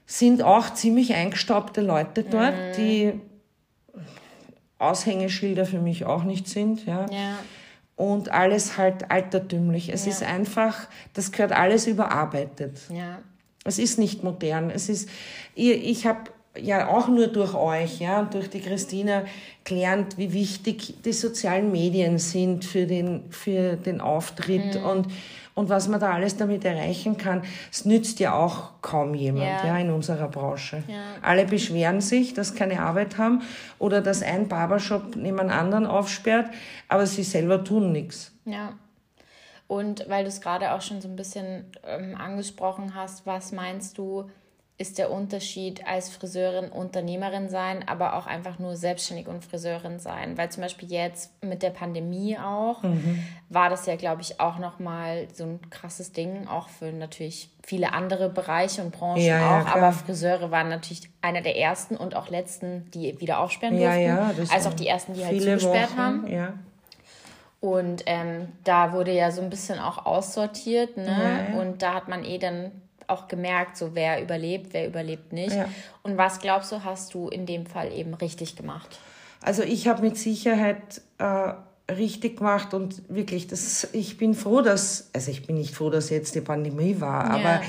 Sind 0.06 0.42
auch 0.42 0.74
ziemlich 0.74 1.14
eingestaubte 1.14 1.82
Leute 1.82 2.24
dort, 2.24 2.54
mhm. 2.54 2.74
die 2.78 3.22
Aushängeschilder 4.80 5.66
für 5.66 5.80
mich 5.80 6.06
auch 6.06 6.24
nicht 6.24 6.48
sind. 6.48 6.86
Ja. 6.86 7.06
ja. 7.10 7.38
und 7.96 8.30
alles 8.32 8.78
halt 8.78 9.10
altertümlich. 9.12 9.90
Es 9.90 10.06
ja. 10.06 10.12
ist 10.12 10.24
einfach, 10.24 10.88
das 11.14 11.32
gehört 11.32 11.52
alles 11.52 11.88
überarbeitet. 11.88 12.80
Ja. 12.90 13.20
Es 13.64 13.80
ist 13.80 14.00
nicht 14.00 14.24
modern. 14.24 14.70
Es 14.70 14.88
ist, 14.88 15.10
ich, 15.56 15.72
ich 15.72 16.08
habe 16.08 16.32
ja 16.62 16.88
auch 16.88 17.08
nur 17.08 17.28
durch 17.28 17.54
euch, 17.54 18.00
ja, 18.00 18.24
durch 18.24 18.50
die 18.50 18.62
Christina 18.62 19.24
gelernt, 19.64 20.18
wie 20.18 20.34
wichtig 20.34 20.96
die 21.04 21.14
sozialen 21.14 21.72
Medien 21.72 22.18
sind 22.20 22.66
für 22.66 22.86
den, 22.86 23.32
für 23.32 23.76
den 23.76 24.02
Auftritt 24.02 24.76
mhm. 24.76 24.86
und, 24.86 25.08
und 25.56 25.70
was 25.70 25.88
man 25.88 26.00
da 26.00 26.12
alles 26.12 26.38
damit 26.38 26.66
erreichen 26.66 27.18
kann. 27.18 27.44
Es 27.72 27.86
nützt 27.86 28.20
ja 28.20 28.34
auch 28.34 28.82
kaum 28.82 29.14
jemand, 29.14 29.46
ja, 29.46 29.68
ja 29.68 29.78
in 29.78 29.92
unserer 29.92 30.28
Branche. 30.28 30.84
Ja. 30.88 31.16
Alle 31.22 31.46
beschweren 31.46 32.02
sich, 32.02 32.34
dass 32.34 32.56
keine 32.56 32.80
Arbeit 32.80 33.18
haben 33.18 33.42
oder 33.80 34.02
dass 34.02 34.22
ein 34.22 34.48
Barbershop 34.48 35.16
neben 35.16 35.40
einem 35.40 35.52
anderen 35.52 35.86
aufsperrt, 35.86 36.50
aber 36.88 37.06
sie 37.06 37.24
selber 37.24 37.64
tun 37.64 37.92
nichts. 37.92 38.32
Ja. 38.46 38.74
Und 39.68 40.08
weil 40.08 40.24
du 40.24 40.30
es 40.30 40.40
gerade 40.40 40.72
auch 40.72 40.82
schon 40.82 41.02
so 41.02 41.10
ein 41.10 41.18
bisschen 41.18 41.66
ähm, 41.86 42.16
angesprochen 42.16 42.96
hast, 42.96 43.26
was 43.26 43.52
meinst 43.52 43.98
du, 43.98 44.30
ist 44.80 45.00
der 45.00 45.12
Unterschied 45.12 45.88
als 45.88 46.10
Friseurin 46.10 46.70
Unternehmerin 46.70 47.50
sein, 47.50 47.88
aber 47.88 48.16
auch 48.16 48.28
einfach 48.28 48.60
nur 48.60 48.76
selbstständig 48.76 49.28
und 49.28 49.44
Friseurin 49.44 49.98
sein. 49.98 50.38
Weil 50.38 50.50
zum 50.50 50.62
Beispiel 50.62 50.92
jetzt 50.92 51.32
mit 51.44 51.64
der 51.64 51.72
Pandemie 51.72 52.38
auch, 52.38 52.84
mhm. 52.84 53.24
war 53.50 53.72
das 53.72 53.88
ja, 53.88 53.96
glaube 53.96 54.22
ich, 54.22 54.40
auch 54.40 54.60
nochmal 54.60 55.30
so 55.34 55.46
ein 55.46 55.60
krasses 55.72 56.12
Ding, 56.12 56.48
auch 56.48 56.70
für 56.70 56.92
natürlich 56.92 57.50
viele 57.66 57.92
andere 57.94 58.30
Bereiche 58.30 58.84
und 58.84 58.92
Branchen 58.92 59.20
ja, 59.20 59.62
auch. 59.62 59.66
Ja, 59.66 59.76
aber 59.76 59.92
Friseure 59.92 60.52
waren 60.52 60.70
natürlich 60.70 61.10
einer 61.22 61.42
der 61.42 61.58
ersten 61.58 61.98
und 61.98 62.16
auch 62.16 62.30
letzten, 62.30 62.92
die 62.92 63.20
wieder 63.20 63.40
aufsperren 63.40 63.76
durften. 63.76 64.00
Ja, 64.00 64.32
ja, 64.32 64.32
als 64.52 64.68
auch 64.68 64.76
die 64.76 64.88
ersten, 64.88 65.16
die 65.16 65.26
halt 65.26 65.42
zugesperrt 65.42 65.92
Wochen, 65.92 65.98
haben. 65.98 66.28
Ja. 66.28 66.54
Und 67.62 68.04
ähm, 68.06 68.50
da 68.64 68.94
wurde 68.94 69.12
ja 69.12 69.32
so 69.32 69.42
ein 69.42 69.50
bisschen 69.50 69.80
auch 69.80 70.06
aussortiert, 70.06 70.98
ne? 70.98 71.58
Und 71.60 71.82
da 71.82 71.96
hat 71.96 72.08
man 72.08 72.24
eh 72.24 72.38
dann 72.38 72.72
auch 73.08 73.28
gemerkt, 73.28 73.78
so 73.78 73.96
wer 73.96 74.22
überlebt, 74.22 74.74
wer 74.74 74.88
überlebt 74.88 75.34
nicht. 75.34 75.56
Ja. 75.56 75.70
Und 76.04 76.18
was 76.18 76.40
glaubst 76.40 76.72
du, 76.72 76.84
hast 76.84 77.14
du 77.14 77.30
in 77.30 77.46
dem 77.46 77.66
Fall 77.66 77.92
eben 77.92 78.14
richtig 78.14 78.56
gemacht? 78.56 79.00
Also 79.42 79.64
ich 79.64 79.88
habe 79.88 80.02
mit 80.02 80.18
Sicherheit 80.18 81.02
äh, 81.18 81.54
richtig 81.92 82.38
gemacht 82.38 82.74
und 82.74 83.02
wirklich, 83.10 83.48
das, 83.48 83.88
ich 83.94 84.18
bin 84.18 84.34
froh, 84.34 84.62
dass, 84.62 85.10
also 85.14 85.32
ich 85.32 85.48
bin 85.48 85.56
nicht 85.56 85.74
froh, 85.74 85.90
dass 85.90 86.10
jetzt 86.10 86.36
die 86.36 86.42
Pandemie 86.42 87.00
war, 87.00 87.26
ja. 87.26 87.36
aber 87.36 87.62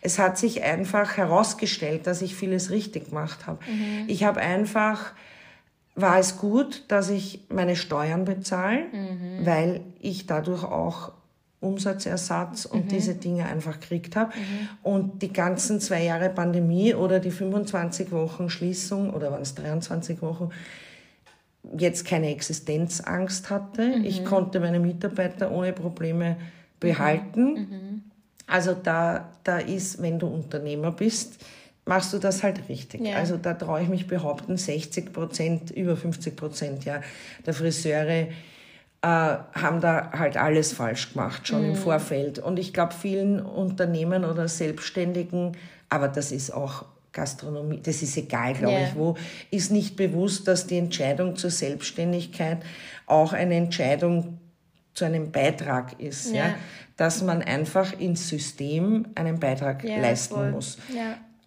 es 0.00 0.18
hat 0.18 0.38
sich 0.38 0.62
einfach 0.62 1.16
herausgestellt, 1.16 2.06
dass 2.06 2.22
ich 2.22 2.34
vieles 2.34 2.70
richtig 2.70 3.10
gemacht 3.10 3.46
habe. 3.46 3.58
Mhm. 3.68 4.04
Ich 4.06 4.24
habe 4.24 4.40
einfach 4.40 5.12
war 5.96 6.18
es 6.18 6.36
gut, 6.36 6.84
dass 6.88 7.08
ich 7.08 7.40
meine 7.48 7.74
Steuern 7.74 8.26
bezahle, 8.26 8.84
mhm. 8.92 9.46
weil 9.46 9.80
ich 9.98 10.26
dadurch 10.26 10.62
auch 10.62 11.12
Umsatzersatz 11.60 12.66
und 12.66 12.86
mhm. 12.86 12.88
diese 12.88 13.14
Dinge 13.14 13.46
einfach 13.46 13.80
gekriegt 13.80 14.16
habe. 14.16 14.32
Mhm. 14.36 14.68
Und 14.82 15.22
die 15.22 15.32
ganzen 15.32 15.80
zwei 15.80 16.04
Jahre 16.04 16.28
Pandemie 16.28 16.94
oder 16.94 17.18
die 17.18 17.30
25 17.30 18.12
Wochen 18.12 18.50
Schließung 18.50 19.10
oder 19.10 19.32
waren 19.32 19.42
es 19.42 19.54
23 19.54 20.20
Wochen, 20.22 20.50
jetzt 21.78 22.04
keine 22.06 22.30
Existenzangst 22.30 23.50
hatte. 23.50 23.98
Mhm. 23.98 24.04
Ich 24.04 24.24
konnte 24.24 24.60
meine 24.60 24.80
Mitarbeiter 24.80 25.50
ohne 25.50 25.72
Probleme 25.72 26.36
behalten. 26.78 27.52
Mhm. 27.52 27.58
Mhm. 27.58 28.02
Also 28.46 28.74
da, 28.74 29.32
da 29.42 29.58
ist, 29.58 30.00
wenn 30.00 30.18
du 30.18 30.26
Unternehmer 30.28 30.92
bist, 30.92 31.44
machst 31.84 32.12
du 32.12 32.18
das 32.18 32.42
halt 32.42 32.68
richtig. 32.68 33.00
Ja. 33.00 33.16
Also 33.16 33.36
da 33.36 33.54
traue 33.54 33.82
ich 33.82 33.88
mich 33.88 34.06
behaupten, 34.06 34.56
60 34.56 35.12
Prozent, 35.12 35.70
über 35.70 35.96
50 35.96 36.36
Prozent 36.36 36.84
ja, 36.84 37.00
der 37.44 37.54
Friseure 37.54 38.28
haben 39.06 39.80
da 39.80 40.10
halt 40.12 40.36
alles 40.36 40.72
falsch 40.72 41.12
gemacht, 41.12 41.46
schon 41.46 41.62
mhm. 41.62 41.70
im 41.70 41.76
Vorfeld. 41.76 42.38
Und 42.38 42.58
ich 42.58 42.72
glaube, 42.72 42.94
vielen 42.94 43.40
Unternehmen 43.40 44.24
oder 44.24 44.48
Selbstständigen, 44.48 45.56
aber 45.88 46.08
das 46.08 46.32
ist 46.32 46.50
auch 46.50 46.84
Gastronomie, 47.12 47.80
das 47.82 48.02
ist 48.02 48.16
egal, 48.16 48.54
glaube 48.54 48.74
yeah. 48.74 48.88
ich, 48.88 48.96
wo, 48.96 49.16
ist 49.50 49.72
nicht 49.72 49.96
bewusst, 49.96 50.48
dass 50.48 50.66
die 50.66 50.76
Entscheidung 50.76 51.36
zur 51.36 51.50
Selbstständigkeit 51.50 52.58
auch 53.06 53.32
eine 53.32 53.54
Entscheidung 53.54 54.38
zu 54.92 55.04
einem 55.04 55.30
Beitrag 55.30 55.98
ist, 56.00 56.30
ja. 56.30 56.48
ja? 56.48 56.54
dass 56.96 57.22
man 57.22 57.42
einfach 57.42 57.98
ins 57.98 58.28
System 58.28 59.06
einen 59.14 59.38
Beitrag 59.38 59.84
ja, 59.84 59.98
leisten 59.98 60.34
voll. 60.34 60.50
muss. 60.50 60.78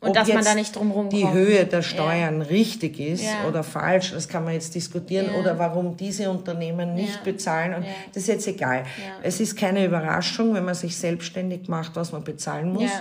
Und 0.02 0.10
Ob 0.10 0.16
dass 0.16 0.30
man 0.30 0.46
da 0.46 0.56
nicht 0.56 0.74
drum 0.74 0.94
kommt. 0.94 1.12
Die 1.12 1.30
Höhe 1.30 1.66
der 1.66 1.82
Steuern 1.82 2.40
ja. 2.42 2.48
richtig 2.48 3.00
ist 3.02 3.26
ja. 3.26 3.48
oder 3.50 3.64
falsch, 3.64 4.12
das 4.12 4.30
kann 4.30 4.46
man 4.46 4.54
jetzt 4.54 4.74
diskutieren. 4.74 5.28
Ja. 5.34 5.40
Oder 5.40 5.60
warum 5.60 5.98
diese 5.98 6.30
Unternehmen 6.30 6.94
nicht 6.96 7.22
bezahlen. 7.26 7.74
Und 7.74 7.86
Das 8.14 8.24
ist 8.24 8.28
jetzt 8.28 8.48
egal. 8.48 8.86
Es 9.24 9.42
ist 9.42 9.58
keine 9.58 9.84
Überraschung, 9.84 10.54
wenn 10.54 10.64
man 10.64 10.76
sich 10.76 10.96
selbstständig 10.96 11.68
macht, 11.68 11.98
was 11.98 12.14
man 12.14 12.24
bezahlen 12.24 12.72
muss. 12.72 12.92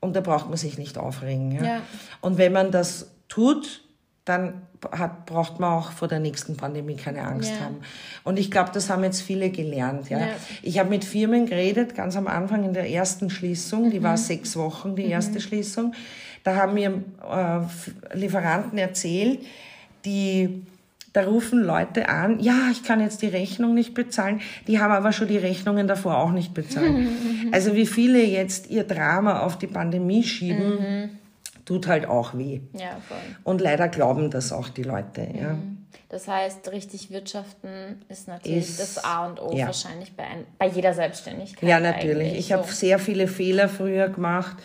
Und 0.00 0.14
da 0.14 0.20
braucht 0.20 0.48
man 0.48 0.56
sich 0.56 0.78
nicht 0.78 0.96
aufregen. 0.96 1.58
Und 2.20 2.38
wenn 2.38 2.52
man 2.52 2.70
das 2.70 3.10
tut, 3.28 3.82
dann 4.24 4.62
hat, 4.92 5.26
braucht 5.26 5.58
man 5.58 5.72
auch 5.72 5.90
vor 5.90 6.06
der 6.06 6.20
nächsten 6.20 6.56
Pandemie 6.56 6.96
keine 6.96 7.22
Angst 7.22 7.50
ja. 7.50 7.64
haben. 7.64 7.78
Und 8.24 8.38
ich 8.38 8.50
glaube, 8.50 8.70
das 8.72 8.90
haben 8.90 9.02
jetzt 9.02 9.22
viele 9.22 9.50
gelernt. 9.50 10.08
Ja. 10.10 10.18
ja. 10.18 10.26
Ich 10.62 10.78
habe 10.78 10.90
mit 10.90 11.04
Firmen 11.04 11.46
geredet, 11.46 11.94
ganz 11.94 12.16
am 12.16 12.26
Anfang 12.26 12.62
in 12.64 12.74
der 12.74 12.88
ersten 12.88 13.30
Schließung, 13.30 13.90
die 13.90 14.00
mhm. 14.00 14.04
war 14.04 14.16
sechs 14.16 14.56
Wochen, 14.56 14.94
die 14.94 15.06
erste 15.06 15.34
mhm. 15.34 15.40
Schließung. 15.40 15.94
Da 16.44 16.56
haben 16.56 16.74
mir 16.74 17.02
äh, 17.30 18.16
Lieferanten 18.16 18.78
erzählt, 18.78 19.40
die 20.04 20.62
da 21.12 21.24
rufen 21.24 21.62
Leute 21.62 22.08
an, 22.08 22.38
ja, 22.40 22.68
ich 22.70 22.84
kann 22.84 23.00
jetzt 23.00 23.22
die 23.22 23.28
Rechnung 23.28 23.74
nicht 23.74 23.94
bezahlen, 23.94 24.40
die 24.66 24.78
haben 24.78 24.92
aber 24.92 25.12
schon 25.12 25.28
die 25.28 25.38
Rechnungen 25.38 25.88
davor 25.88 26.18
auch 26.18 26.32
nicht 26.32 26.54
bezahlt. 26.54 26.94
also 27.52 27.74
wie 27.74 27.86
viele 27.86 28.22
jetzt 28.22 28.70
ihr 28.70 28.84
Drama 28.84 29.40
auf 29.40 29.58
die 29.58 29.66
Pandemie 29.66 30.22
schieben, 30.22 30.70
mhm. 30.70 31.10
tut 31.64 31.86
halt 31.86 32.06
auch 32.06 32.36
weh. 32.36 32.60
Ja. 32.74 33.00
Und 33.42 33.60
leider 33.60 33.88
glauben 33.88 34.30
das 34.30 34.52
auch 34.52 34.68
die 34.68 34.82
Leute. 34.82 35.22
Ja. 35.22 35.54
Mhm. 35.54 35.78
Das 36.10 36.26
heißt, 36.26 36.70
richtig 36.72 37.10
wirtschaften 37.10 38.02
ist 38.08 38.28
natürlich 38.28 38.58
ist, 38.58 38.80
das 38.80 39.04
A 39.04 39.26
und 39.26 39.42
O 39.42 39.54
ja. 39.54 39.66
wahrscheinlich 39.66 40.16
bei, 40.16 40.24
ein, 40.24 40.44
bei 40.58 40.66
jeder 40.66 40.94
Selbstständigkeit. 40.94 41.68
Ja, 41.68 41.80
natürlich. 41.80 42.38
Ich 42.38 42.48
so. 42.48 42.54
habe 42.54 42.72
sehr 42.72 42.98
viele 42.98 43.28
Fehler 43.28 43.68
früher 43.68 44.08
gemacht 44.08 44.56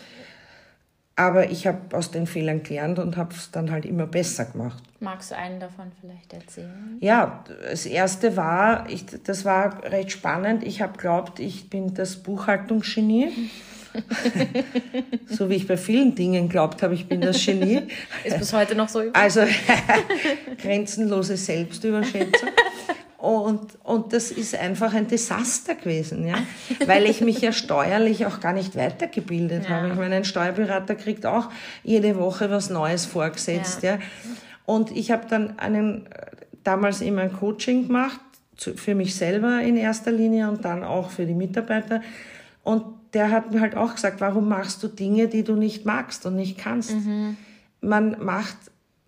aber 1.16 1.50
ich 1.50 1.66
habe 1.66 1.96
aus 1.96 2.10
den 2.10 2.26
Fehlern 2.26 2.62
gelernt 2.62 2.98
und 2.98 3.16
habe 3.16 3.34
es 3.34 3.50
dann 3.50 3.70
halt 3.70 3.86
immer 3.86 4.06
besser 4.06 4.46
gemacht. 4.46 4.82
Magst 5.00 5.30
du 5.30 5.36
einen 5.36 5.60
davon 5.60 5.92
vielleicht 6.00 6.32
erzählen? 6.32 6.98
Ja, 7.00 7.44
das 7.70 7.86
erste 7.86 8.36
war, 8.36 8.88
ich, 8.90 9.04
das 9.24 9.44
war 9.44 9.84
recht 9.84 10.10
spannend. 10.10 10.64
Ich 10.64 10.82
habe 10.82 10.98
glaubt, 10.98 11.38
ich 11.38 11.70
bin 11.70 11.94
das 11.94 12.16
Buchhaltungsgenie. 12.16 13.50
so 15.28 15.48
wie 15.48 15.54
ich 15.54 15.68
bei 15.68 15.76
vielen 15.76 16.14
Dingen 16.14 16.48
glaubt 16.48 16.82
habe, 16.82 16.94
ich 16.94 17.06
bin 17.06 17.20
das 17.20 17.44
Genie. 17.44 17.82
Ist 18.24 18.38
bis 18.38 18.52
heute 18.52 18.74
noch 18.74 18.88
so 18.88 19.00
üblich? 19.00 19.14
Also 19.14 19.42
grenzenlose 20.62 21.36
Selbstüberschätzung. 21.36 22.48
Und, 23.24 23.78
und 23.84 24.12
das 24.12 24.30
ist 24.30 24.54
einfach 24.54 24.92
ein 24.92 25.08
Desaster 25.08 25.74
gewesen, 25.76 26.26
ja. 26.26 26.34
Weil 26.86 27.06
ich 27.06 27.22
mich 27.22 27.40
ja 27.40 27.52
steuerlich 27.52 28.26
auch 28.26 28.38
gar 28.38 28.52
nicht 28.52 28.76
weitergebildet 28.76 29.64
ja. 29.64 29.70
habe. 29.70 29.88
Ich 29.88 29.94
meine, 29.94 30.16
ein 30.16 30.26
Steuerberater 30.26 30.94
kriegt 30.94 31.24
auch 31.24 31.48
jede 31.82 32.18
Woche 32.18 32.50
was 32.50 32.68
Neues 32.68 33.06
vorgesetzt, 33.06 33.82
ja. 33.82 33.94
ja. 33.94 33.98
Und 34.66 34.94
ich 34.94 35.10
habe 35.10 35.24
dann 35.26 35.58
einen, 35.58 36.06
damals 36.64 37.00
immer 37.00 37.22
ein 37.22 37.32
Coaching 37.32 37.86
gemacht, 37.86 38.20
für 38.56 38.94
mich 38.94 39.14
selber 39.14 39.62
in 39.62 39.78
erster 39.78 40.12
Linie 40.12 40.50
und 40.50 40.66
dann 40.66 40.84
auch 40.84 41.08
für 41.08 41.24
die 41.24 41.34
Mitarbeiter. 41.34 42.02
Und 42.62 42.84
der 43.14 43.30
hat 43.30 43.52
mir 43.52 43.62
halt 43.62 43.74
auch 43.74 43.94
gesagt, 43.94 44.20
warum 44.20 44.50
machst 44.50 44.82
du 44.82 44.88
Dinge, 44.88 45.28
die 45.28 45.44
du 45.44 45.56
nicht 45.56 45.86
magst 45.86 46.26
und 46.26 46.36
nicht 46.36 46.58
kannst? 46.58 46.92
Mhm. 46.92 47.38
Man 47.80 48.22
macht 48.22 48.58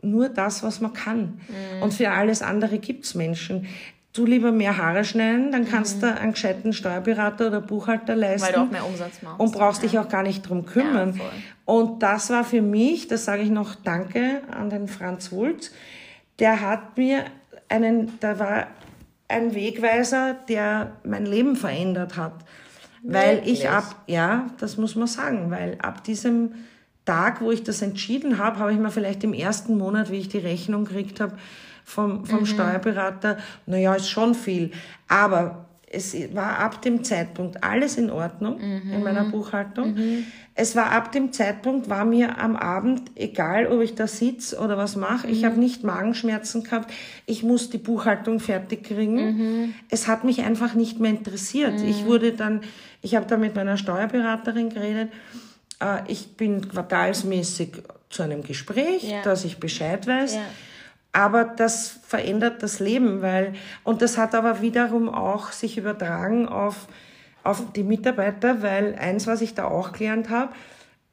nur 0.00 0.30
das, 0.30 0.62
was 0.62 0.80
man 0.80 0.94
kann. 0.94 1.40
Mhm. 1.48 1.82
Und 1.82 1.92
für 1.92 2.10
alles 2.10 2.40
andere 2.40 2.78
gibt's 2.78 3.14
Menschen 3.14 3.66
du 4.18 4.26
lieber 4.26 4.52
mehr 4.52 4.76
Haare 4.76 5.04
schneiden, 5.04 5.52
dann 5.52 5.68
kannst 5.68 5.96
mhm. 5.96 6.00
du 6.00 6.14
einen 6.14 6.32
gescheiten 6.32 6.72
Steuerberater 6.72 7.48
oder 7.48 7.60
Buchhalter 7.60 8.16
leisten. 8.16 8.46
Weil 8.46 8.54
du 8.54 8.60
auch 8.60 8.70
mehr 8.70 8.86
Umsatz 8.86 9.22
machst. 9.22 9.40
Und 9.40 9.52
brauchst 9.52 9.82
ja. 9.82 9.88
dich 9.88 9.98
auch 9.98 10.08
gar 10.08 10.22
nicht 10.22 10.42
drum 10.42 10.66
kümmern. 10.66 11.14
Ja, 11.16 11.24
und 11.64 12.02
das 12.02 12.30
war 12.30 12.44
für 12.44 12.62
mich, 12.62 13.08
das 13.08 13.24
sage 13.24 13.42
ich 13.42 13.50
noch 13.50 13.74
Danke 13.74 14.42
an 14.50 14.70
den 14.70 14.88
Franz 14.88 15.32
Wulz, 15.32 15.72
der 16.38 16.60
hat 16.60 16.96
mir 16.96 17.24
einen, 17.68 18.12
da 18.20 18.38
war 18.38 18.68
ein 19.28 19.54
Wegweiser, 19.54 20.36
der 20.48 20.92
mein 21.04 21.26
Leben 21.26 21.56
verändert 21.56 22.16
hat. 22.16 22.34
Weil 23.02 23.36
Wirklich? 23.36 23.60
ich 23.60 23.68
ab, 23.68 24.02
ja, 24.06 24.46
das 24.58 24.76
muss 24.76 24.96
man 24.96 25.06
sagen, 25.06 25.50
weil 25.50 25.78
ab 25.80 26.04
diesem 26.04 26.54
Tag, 27.04 27.40
wo 27.40 27.52
ich 27.52 27.62
das 27.62 27.82
entschieden 27.82 28.38
habe, 28.38 28.58
habe 28.58 28.72
ich 28.72 28.78
mir 28.78 28.90
vielleicht 28.90 29.22
im 29.24 29.32
ersten 29.32 29.78
Monat, 29.78 30.10
wie 30.10 30.18
ich 30.18 30.28
die 30.28 30.38
Rechnung 30.38 30.84
gekriegt 30.84 31.20
habe, 31.20 31.38
vom, 31.86 32.26
vom 32.26 32.40
mhm. 32.40 32.46
Steuerberater, 32.46 33.38
naja, 33.64 33.94
ist 33.94 34.10
schon 34.10 34.34
viel. 34.34 34.72
Aber 35.06 35.66
es 35.88 36.14
war 36.34 36.58
ab 36.58 36.82
dem 36.82 37.04
Zeitpunkt 37.04 37.62
alles 37.62 37.96
in 37.96 38.10
Ordnung 38.10 38.58
mhm. 38.58 38.92
in 38.92 39.02
meiner 39.04 39.24
Buchhaltung. 39.24 39.94
Mhm. 39.94 40.26
Es 40.56 40.74
war 40.74 40.90
ab 40.90 41.12
dem 41.12 41.32
Zeitpunkt, 41.32 41.88
war 41.88 42.04
mir 42.04 42.38
am 42.38 42.56
Abend 42.56 43.12
egal, 43.14 43.68
ob 43.68 43.80
ich 43.82 43.94
da 43.94 44.08
sitze 44.08 44.58
oder 44.58 44.76
was 44.76 44.96
mache. 44.96 45.28
Mhm. 45.28 45.32
Ich 45.32 45.44
habe 45.44 45.60
nicht 45.60 45.84
Magenschmerzen 45.84 46.64
gehabt. 46.64 46.92
Ich 47.24 47.44
muss 47.44 47.70
die 47.70 47.78
Buchhaltung 47.78 48.40
fertig 48.40 48.82
kriegen. 48.82 49.14
Mhm. 49.14 49.74
Es 49.88 50.08
hat 50.08 50.24
mich 50.24 50.42
einfach 50.42 50.74
nicht 50.74 50.98
mehr 50.98 51.12
interessiert. 51.12 51.80
Ich 51.82 52.02
mhm. 52.02 52.06
wurde 52.08 52.32
dann, 52.32 52.62
ich 53.00 53.14
habe 53.14 53.26
da 53.26 53.36
mit 53.36 53.54
meiner 53.54 53.76
Steuerberaterin 53.76 54.70
geredet. 54.70 55.12
Äh, 55.80 56.00
ich 56.08 56.36
bin 56.36 56.68
quartalsmäßig 56.68 57.74
zu 58.10 58.24
einem 58.24 58.42
Gespräch, 58.42 59.04
ja. 59.04 59.22
dass 59.22 59.44
ich 59.44 59.58
Bescheid 59.58 60.04
weiß. 60.04 60.34
Ja 60.34 60.42
aber 61.16 61.44
das 61.44 61.98
verändert 62.06 62.62
das 62.62 62.78
Leben, 62.78 63.22
weil, 63.22 63.54
und 63.84 64.02
das 64.02 64.18
hat 64.18 64.34
aber 64.34 64.60
wiederum 64.60 65.08
auch 65.08 65.50
sich 65.50 65.78
übertragen 65.78 66.46
auf, 66.46 66.88
auf 67.42 67.72
die 67.72 67.84
Mitarbeiter, 67.84 68.60
weil 68.60 68.94
eins, 68.96 69.26
was 69.26 69.40
ich 69.40 69.54
da 69.54 69.64
auch 69.64 69.92
gelernt 69.92 70.28
habe, 70.28 70.52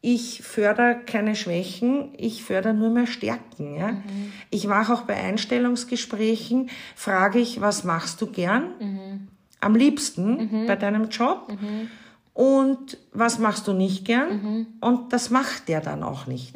ich 0.02 0.42
fördere 0.42 1.00
keine 1.06 1.38
Schwächen, 1.38 2.10
ich 2.18 2.44
fördere 2.44 2.74
nur 2.74 2.89
mehr 2.89 3.08
Stärken. 3.08 3.78
Ja? 3.78 3.94
Mhm. 3.94 4.34
Ich 4.50 4.68
mache 4.68 4.94
auch 4.94 5.04
bei 5.04 5.16
Einstellungsgesprächen, 5.16 6.70
frage 6.98 7.39
ich, 7.39 7.62
was 7.62 7.86
machst 7.86 8.22
du 8.22 8.28
gern? 8.28 8.72
Mhm. 8.82 9.28
Am 9.62 9.74
liebsten 9.74 10.50
mhm. 10.52 10.68
bei 10.68 10.76
deinem 10.76 11.08
Job. 11.08 11.48
Mhm. 11.48 11.89
Und 12.34 12.98
was 13.13 13.39
machst 13.39 13.70
du 13.70 13.74
nicht 13.74 14.04
gern? 14.04 14.44
Mhm. 14.44 14.68
Und 14.82 15.13
das 15.13 15.30
macht 15.30 15.70
der 15.70 15.80
dann 15.80 16.04
auch 16.04 16.28
nicht. 16.28 16.54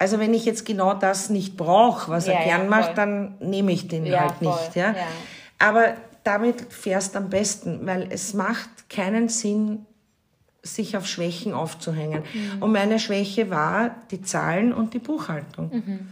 Also 0.00 0.18
wenn 0.18 0.32
ich 0.32 0.46
jetzt 0.46 0.64
genau 0.64 0.94
das 0.94 1.28
nicht 1.28 1.58
brauche, 1.58 2.10
was 2.10 2.26
ja, 2.26 2.32
er 2.32 2.44
gern 2.44 2.62
ja, 2.62 2.68
macht, 2.70 2.96
dann 2.96 3.36
nehme 3.38 3.70
ich 3.70 3.86
den 3.86 4.06
ja, 4.06 4.20
halt 4.20 4.32
voll. 4.42 4.46
nicht. 4.46 4.74
Ja? 4.74 4.94
Aber 5.58 5.92
damit 6.24 6.72
fährst 6.72 7.16
am 7.16 7.28
besten, 7.28 7.84
weil 7.84 8.06
es 8.08 8.32
macht 8.32 8.88
keinen 8.88 9.28
Sinn, 9.28 9.84
sich 10.62 10.96
auf 10.96 11.06
Schwächen 11.06 11.52
aufzuhängen. 11.52 12.22
Mhm. 12.32 12.62
Und 12.62 12.72
meine 12.72 12.98
Schwäche 12.98 13.50
war 13.50 13.94
die 14.10 14.22
Zahlen 14.22 14.72
und 14.72 14.94
die 14.94 15.00
Buchhaltung. 15.00 15.70
Mhm. 15.70 16.08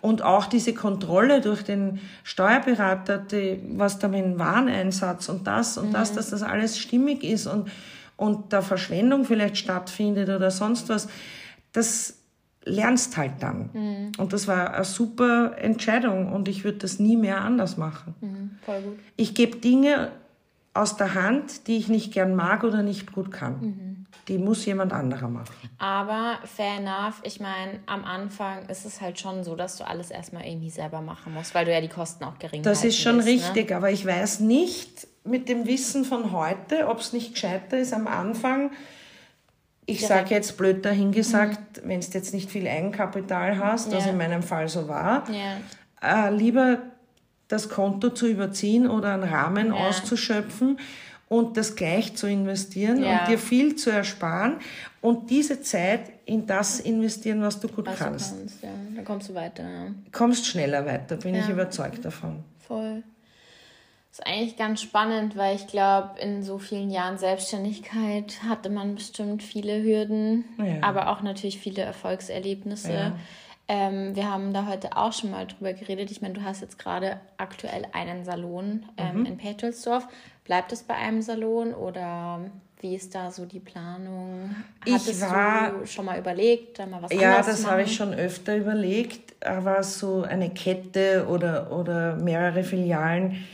Und 0.00 0.22
auch 0.22 0.46
diese 0.46 0.72
Kontrolle 0.72 1.42
durch 1.42 1.62
den 1.62 2.00
Steuerberater, 2.22 3.18
die, 3.18 3.60
was 3.72 3.98
da 3.98 4.08
mit 4.08 4.24
dem 4.24 4.38
Wareneinsatz 4.38 5.28
und 5.28 5.46
das 5.46 5.76
und 5.76 5.88
mhm. 5.88 5.92
das, 5.92 6.14
dass 6.14 6.30
das 6.30 6.42
alles 6.42 6.78
stimmig 6.78 7.22
ist 7.22 7.46
und, 7.46 7.68
und 8.16 8.54
da 8.54 8.62
Verschwendung 8.62 9.26
vielleicht 9.26 9.58
stattfindet 9.58 10.30
oder 10.30 10.50
sonst 10.50 10.88
was, 10.88 11.08
das 11.72 12.15
lernst 12.66 13.16
halt 13.16 13.32
dann. 13.40 13.70
Mhm. 13.72 14.12
Und 14.18 14.32
das 14.32 14.46
war 14.46 14.74
eine 14.74 14.84
super 14.84 15.56
Entscheidung 15.56 16.32
und 16.32 16.48
ich 16.48 16.64
würde 16.64 16.78
das 16.78 16.98
nie 16.98 17.16
mehr 17.16 17.40
anders 17.40 17.76
machen. 17.76 18.14
Mhm, 18.20 18.50
voll 18.64 18.82
gut. 18.82 18.98
Ich 19.16 19.34
gebe 19.34 19.56
Dinge 19.58 20.10
aus 20.74 20.96
der 20.96 21.14
Hand, 21.14 21.68
die 21.68 21.78
ich 21.78 21.88
nicht 21.88 22.12
gern 22.12 22.34
mag 22.34 22.64
oder 22.64 22.82
nicht 22.82 23.12
gut 23.12 23.30
kann. 23.30 23.60
Mhm. 23.60 24.06
Die 24.28 24.38
muss 24.38 24.66
jemand 24.66 24.92
anderer 24.92 25.28
machen. 25.28 25.54
Aber 25.78 26.38
fair 26.44 26.78
enough, 26.78 27.20
ich 27.22 27.38
meine, 27.38 27.78
am 27.86 28.04
Anfang 28.04 28.68
ist 28.68 28.84
es 28.84 29.00
halt 29.00 29.18
schon 29.20 29.44
so, 29.44 29.54
dass 29.54 29.76
du 29.76 29.86
alles 29.86 30.10
erstmal 30.10 30.44
irgendwie 30.44 30.70
selber 30.70 31.00
machen 31.00 31.32
musst, 31.32 31.54
weil 31.54 31.64
du 31.64 31.72
ja 31.72 31.80
die 31.80 31.88
Kosten 31.88 32.24
auch 32.24 32.38
gering 32.38 32.62
Das 32.62 32.84
ist 32.84 32.98
schon 32.98 33.24
willst, 33.24 33.28
ne? 33.28 33.34
richtig, 33.34 33.70
ne? 33.70 33.76
aber 33.76 33.90
ich 33.90 34.04
weiß 34.04 34.40
nicht 34.40 35.06
mit 35.24 35.48
dem 35.48 35.66
Wissen 35.66 36.04
von 36.04 36.32
heute, 36.32 36.88
ob 36.88 36.98
es 36.98 37.12
nicht 37.12 37.34
gescheiter 37.34 37.78
ist, 37.78 37.92
am 37.92 38.06
Anfang 38.08 38.72
ich 39.86 40.06
sage 40.06 40.34
jetzt 40.34 40.56
blöd 40.56 40.84
dahingesagt, 40.84 41.82
mhm. 41.82 41.88
wenn 41.88 42.00
du 42.00 42.06
jetzt 42.12 42.34
nicht 42.34 42.50
viel 42.50 42.66
Eigenkapital 42.66 43.58
hast, 43.58 43.92
ja. 43.92 43.98
was 43.98 44.06
in 44.06 44.16
meinem 44.16 44.42
Fall 44.42 44.68
so 44.68 44.88
war, 44.88 45.24
ja. 45.30 46.26
äh, 46.28 46.34
lieber 46.34 46.78
das 47.48 47.68
Konto 47.68 48.10
zu 48.10 48.26
überziehen 48.26 48.88
oder 48.90 49.14
einen 49.14 49.22
Rahmen 49.22 49.68
ja. 49.68 49.74
auszuschöpfen 49.74 50.78
und 51.28 51.56
das 51.56 51.76
gleich 51.76 52.16
zu 52.16 52.28
investieren 52.28 53.04
und 53.04 53.28
dir 53.28 53.38
viel 53.38 53.76
zu 53.76 53.90
ersparen 53.90 54.56
und 55.00 55.30
diese 55.30 55.62
Zeit 55.62 56.12
in 56.24 56.46
das 56.46 56.80
investieren, 56.80 57.42
was 57.42 57.60
du 57.60 57.68
gut 57.68 57.86
was 57.86 57.98
kannst. 57.98 58.32
Du 58.32 58.38
kannst 58.38 58.62
ja. 58.62 58.70
Dann 58.96 59.04
kommst 59.04 59.28
du 59.28 59.34
weiter. 59.34 59.62
Ja. 59.62 59.86
Kommst 60.10 60.46
schneller 60.46 60.84
weiter, 60.84 61.16
bin 61.16 61.36
ich 61.36 61.48
überzeugt 61.48 62.04
davon. 62.04 62.42
Voll 62.58 63.04
ist 64.16 64.26
eigentlich 64.26 64.56
ganz 64.56 64.80
spannend, 64.80 65.36
weil 65.36 65.56
ich 65.56 65.66
glaube, 65.66 66.18
in 66.20 66.42
so 66.42 66.58
vielen 66.58 66.90
Jahren 66.90 67.18
Selbstständigkeit 67.18 68.42
hatte 68.48 68.70
man 68.70 68.94
bestimmt 68.94 69.42
viele 69.42 69.82
Hürden, 69.82 70.46
ja. 70.58 70.76
aber 70.80 71.10
auch 71.10 71.20
natürlich 71.20 71.58
viele 71.58 71.82
Erfolgserlebnisse. 71.82 72.92
Ja. 72.92 73.12
Ähm, 73.68 74.16
wir 74.16 74.30
haben 74.30 74.54
da 74.54 74.66
heute 74.66 74.96
auch 74.96 75.12
schon 75.12 75.32
mal 75.32 75.46
drüber 75.46 75.74
geredet. 75.74 76.10
Ich 76.10 76.22
meine, 76.22 76.32
du 76.32 76.42
hast 76.42 76.62
jetzt 76.62 76.78
gerade 76.78 77.20
aktuell 77.36 77.86
einen 77.92 78.24
Salon 78.24 78.86
ähm, 78.96 79.20
mhm. 79.20 79.26
in 79.26 79.36
Petrelsdorf. 79.36 80.08
Bleibt 80.44 80.72
es 80.72 80.84
bei 80.84 80.94
einem 80.94 81.20
Salon 81.20 81.74
oder 81.74 82.40
wie 82.80 82.94
ist 82.94 83.14
da 83.14 83.30
so 83.30 83.44
die 83.44 83.60
Planung? 83.60 84.54
Hattest 84.80 85.08
ich 85.10 85.20
war, 85.20 85.72
du 85.72 85.86
schon 85.86 86.06
mal 86.06 86.18
überlegt, 86.18 86.78
da 86.78 86.86
mal 86.86 87.02
was 87.02 87.12
Ja, 87.12 87.42
das 87.42 87.66
habe 87.68 87.82
ich 87.82 87.94
schon 87.94 88.14
öfter 88.14 88.56
überlegt, 88.56 89.44
aber 89.44 89.82
so 89.82 90.22
eine 90.22 90.48
Kette 90.48 91.26
oder, 91.28 91.70
oder 91.70 92.16
mehrere 92.16 92.64
Filialen 92.64 93.44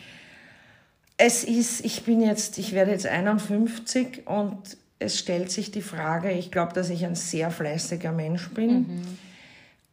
es 1.17 1.45
ist, 1.45 1.85
ich 1.85 2.05
bin 2.05 2.21
jetzt, 2.21 2.59
ich 2.59 2.73
werde 2.73 2.91
jetzt 2.91 3.07
51 3.07 4.27
und 4.27 4.77
es 4.99 5.19
stellt 5.19 5.51
sich 5.51 5.71
die 5.71 5.83
Frage, 5.83 6.31
ich 6.31 6.51
glaube, 6.51 6.73
dass 6.73 6.91
ich 6.91 7.05
ein 7.05 7.15
sehr 7.15 7.51
fleißiger 7.51 8.13
Mensch 8.13 8.51
bin. 8.51 8.71
Mhm. 8.71 9.19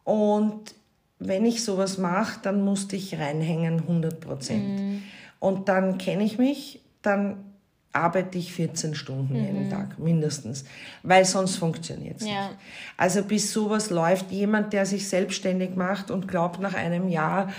Und 0.04 0.74
wenn 1.18 1.44
ich 1.44 1.64
sowas 1.64 1.98
mache, 1.98 2.40
dann 2.42 2.64
musste 2.64 2.96
ich 2.96 3.18
reinhängen 3.18 3.80
100 3.80 4.20
Prozent. 4.20 4.80
Mhm. 4.80 5.02
Und 5.38 5.68
dann 5.68 5.98
kenne 5.98 6.24
ich 6.24 6.38
mich, 6.38 6.80
dann 7.02 7.44
arbeite 7.92 8.38
ich 8.38 8.52
14 8.52 8.94
Stunden 8.94 9.34
mhm. 9.34 9.44
jeden 9.44 9.70
Tag, 9.70 9.98
mindestens. 9.98 10.64
Weil 11.02 11.24
sonst 11.24 11.56
funktioniert 11.56 12.20
es 12.20 12.26
ja. 12.26 12.48
nicht. 12.48 12.58
Also 12.96 13.22
bis 13.22 13.52
sowas 13.52 13.90
läuft, 13.90 14.30
jemand, 14.30 14.72
der 14.72 14.86
sich 14.86 15.08
selbstständig 15.08 15.74
macht 15.76 16.10
und 16.10 16.28
glaubt 16.28 16.60
nach 16.60 16.74
einem 16.74 17.08
Jahr, 17.08 17.52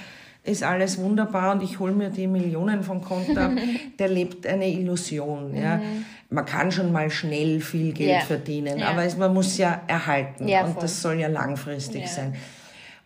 ist 0.44 0.64
alles 0.64 0.98
wunderbar 0.98 1.54
und 1.54 1.64
ich 1.64 1.80
hole 1.80 1.94
mir 1.94 2.10
die 2.10 2.28
Millionen 2.28 2.84
vom 2.84 3.02
Konto 3.02 3.40
ab, 3.40 3.52
der 4.00 4.08
lebt 4.08 4.48
eine 4.48 4.68
Illusion. 4.68 5.56
Ja. 5.56 5.78
Mhm. 5.78 6.06
Man 6.30 6.46
kann 6.46 6.72
schon 6.72 6.92
mal 6.92 7.12
schnell 7.12 7.62
viel 7.62 7.94
Geld 7.94 8.10
yeah. 8.10 8.22
verdienen, 8.22 8.80
ja. 8.80 8.90
aber 8.90 9.04
es, 9.04 9.18
man 9.18 9.34
muss 9.34 9.58
ja 9.58 9.82
erhalten 9.88 10.48
ja, 10.48 10.66
und 10.66 10.82
das 10.82 11.02
soll 11.02 11.20
ja 11.20 11.28
langfristig 11.28 12.08
sein. 12.08 12.36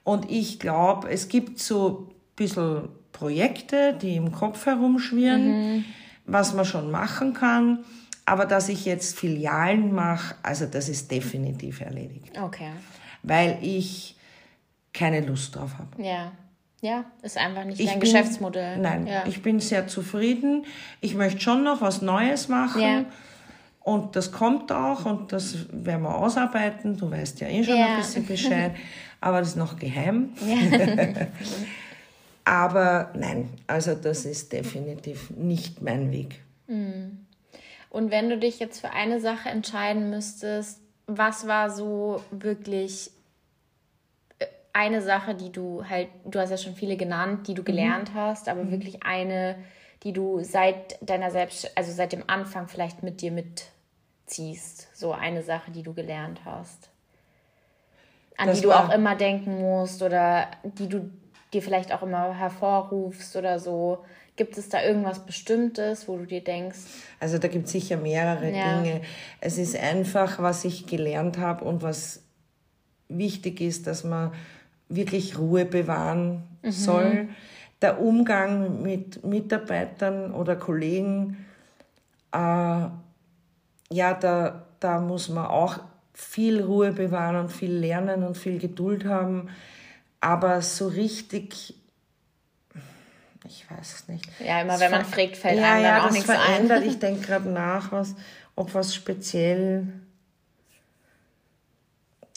Und 0.04 0.30
ich 0.32 0.60
glaube, 0.60 1.10
es 1.10 1.28
gibt 1.28 1.60
so 1.60 2.08
ein 2.08 2.15
bisschen 2.36 2.89
Projekte, 3.12 3.98
die 4.00 4.15
im 4.15 4.32
Kopf 4.32 4.65
herumschwirren, 4.65 5.78
mhm. 5.78 5.86
was 6.26 6.54
man 6.54 6.65
schon 6.65 6.91
machen 6.91 7.34
kann. 7.34 7.80
Aber 8.26 8.45
dass 8.45 8.69
ich 8.69 8.86
jetzt 8.86 9.17
Filialen 9.17 9.93
mache, 9.93 10.36
also 10.41 10.65
das 10.65 10.89
ist 10.89 11.12
definitiv 11.12 11.82
erledigt. 11.82 12.39
Okay. 12.41 12.69
Weil 13.24 13.58
ich 13.62 14.15
keine 14.93 15.21
Lust 15.21 15.56
drauf 15.56 15.78
habe. 15.78 16.02
Ja. 16.02 16.32
Ja, 16.86 17.04
ist 17.24 17.36
einfach 17.36 17.63
nicht 17.63 17.80
ich 17.80 17.88
dein 17.88 18.00
bin, 18.00 18.12
Geschäftsmodell. 18.12 18.78
Nein, 18.78 19.08
ja. 19.08 19.24
ich 19.26 19.41
bin 19.41 19.60
sehr 19.60 19.88
zufrieden. 19.88 20.67
Ich 21.02 21.15
möchte 21.15 21.41
schon 21.41 21.63
noch 21.63 21.82
was 21.82 22.04
Neues 22.04 22.48
machen. 22.48 22.80
Ja. 22.80 23.06
Und 23.80 24.15
das 24.15 24.32
kommt 24.32 24.71
auch 24.71 25.06
und 25.08 25.32
das 25.32 25.65
werden 25.71 26.04
wir 26.04 26.15
ausarbeiten. 26.15 26.95
Du 26.95 27.10
weißt 27.10 27.39
ja 27.39 27.48
eh 27.48 27.63
schon 27.63 27.76
ja. 27.76 27.88
ein 27.88 27.98
bisschen 27.98 28.28
Bescheid, 28.28 28.76
aber 29.19 29.39
das 29.39 29.50
ist 29.50 29.56
noch 29.56 29.80
geheim. 29.80 30.34
Ja. 30.45 31.26
aber 32.45 33.10
nein, 33.15 33.50
also 33.65 33.95
das 33.95 34.26
ist 34.26 34.54
definitiv 34.54 35.32
nicht 35.32 35.82
mein 35.82 36.12
Weg. 36.12 36.43
Mhm. 36.67 37.26
Und 37.89 38.12
wenn 38.12 38.30
du 38.30 38.38
dich 38.38 38.60
jetzt 38.60 38.80
für 38.80 38.91
eine 38.91 39.19
Sache 39.19 39.50
entscheiden 39.50 40.12
müsstest, 40.12 40.82
was 41.08 41.48
war 41.48 41.71
so 41.71 42.21
wirklich 42.30 43.10
eine 44.75 45.01
Sache, 45.01 45.35
die 45.35 45.53
du 45.53 45.85
halt, 45.88 46.09
du 46.25 46.38
hast 46.38 46.49
ja 46.49 46.57
schon 46.57 46.75
viele 46.75 46.97
genannt, 46.97 47.47
die 47.47 47.53
du 47.53 47.61
mhm. 47.61 47.65
gelernt 47.65 48.13
mhm. 48.13 48.17
hast, 48.17 48.49
aber 48.49 48.65
mhm. 48.65 48.71
wirklich 48.71 49.03
eine, 49.03 49.55
die 50.03 50.11
du 50.11 50.41
seit 50.43 50.97
deiner 51.01 51.31
Selbst, 51.31 51.71
also 51.77 51.93
seit 51.93 52.11
dem 52.11 52.23
Anfang 52.27 52.67
vielleicht 52.67 53.01
mit 53.01 53.21
dir 53.21 53.31
mitziehst. 53.31 54.89
So 54.93 55.13
eine 55.13 55.43
Sache, 55.43 55.71
die 55.71 55.81
du 55.81 55.93
gelernt 55.93 56.41
hast. 56.43 56.89
An 58.35 58.47
das 58.47 58.57
die 58.57 58.63
du 58.63 58.73
auch 58.73 58.91
immer 58.91 59.15
denken 59.15 59.61
musst 59.61 60.03
oder 60.03 60.47
die 60.63 60.89
du 60.89 61.09
dir 61.53 61.61
vielleicht 61.61 61.93
auch 61.93 62.03
immer 62.03 62.38
hervorrufst 62.38 63.38
oder 63.38 63.59
so. 63.59 64.03
Gibt 64.35 64.57
es 64.57 64.67
da 64.67 64.83
irgendwas 64.83 65.25
Bestimmtes, 65.25 66.09
wo 66.09 66.17
du 66.17 66.25
dir 66.25 66.43
denkst? 66.43 66.79
Also 67.21 67.38
da 67.38 67.47
gibt 67.47 67.67
es 67.67 67.71
sicher 67.71 67.95
mehrere 67.95 68.51
ja. 68.51 68.81
Dinge. 68.81 69.01
Es 69.39 69.57
ist 69.57 69.77
einfach, 69.77 70.39
was 70.39 70.65
ich 70.65 70.85
gelernt 70.85 71.38
habe 71.38 71.63
und 71.63 71.81
was 71.81 72.23
wichtig 73.07 73.61
ist, 73.61 73.88
dass 73.88 74.03
man 74.03 74.33
wirklich 74.89 75.38
Ruhe 75.38 75.65
bewahren 75.65 76.43
mhm. 76.62 76.71
soll. 76.71 77.30
Der 77.82 78.02
Umgang 78.02 78.82
mit 78.82 79.24
Mitarbeitern 79.24 80.34
oder 80.34 80.56
Kollegen, 80.56 81.45
äh, 82.32 82.38
ja, 82.38 84.13
da, 84.19 84.63
da 84.80 85.00
muss 85.00 85.30
man 85.30 85.45
auch 85.45 85.80
viel 86.13 86.63
Ruhe 86.63 86.91
bewahren 86.91 87.36
und 87.36 87.52
viel 87.52 87.71
lernen 87.71 88.24
und 88.24 88.38
viel 88.38 88.58
Geduld 88.58 89.06
haben. 89.06 89.50
Aber 90.21 90.62
so 90.62 90.88
richtig, 90.88 91.76
ich 93.45 93.69
weiß 93.69 93.93
es 93.93 94.08
nicht. 94.08 94.28
Ja, 94.39 94.62
immer 94.62 94.80
wenn 94.80 94.91
man 94.91 95.06
fragt, 95.06 95.38
fällt 95.38 95.60
ja, 95.60 95.74
einem 95.74 95.84
ja, 95.84 95.91
dann 95.91 96.00
auch 96.02 96.06
das 96.06 96.13
nichts 96.13 96.32
verändert. 96.32 96.84
ein. 96.84 96.89
Ich 96.89 97.00
denke 97.00 97.28
gerade 97.28 97.50
nach, 97.50 97.91
was, 97.91 98.15
ob 98.56 98.74
was 98.74 98.95
speziell. 98.95 99.88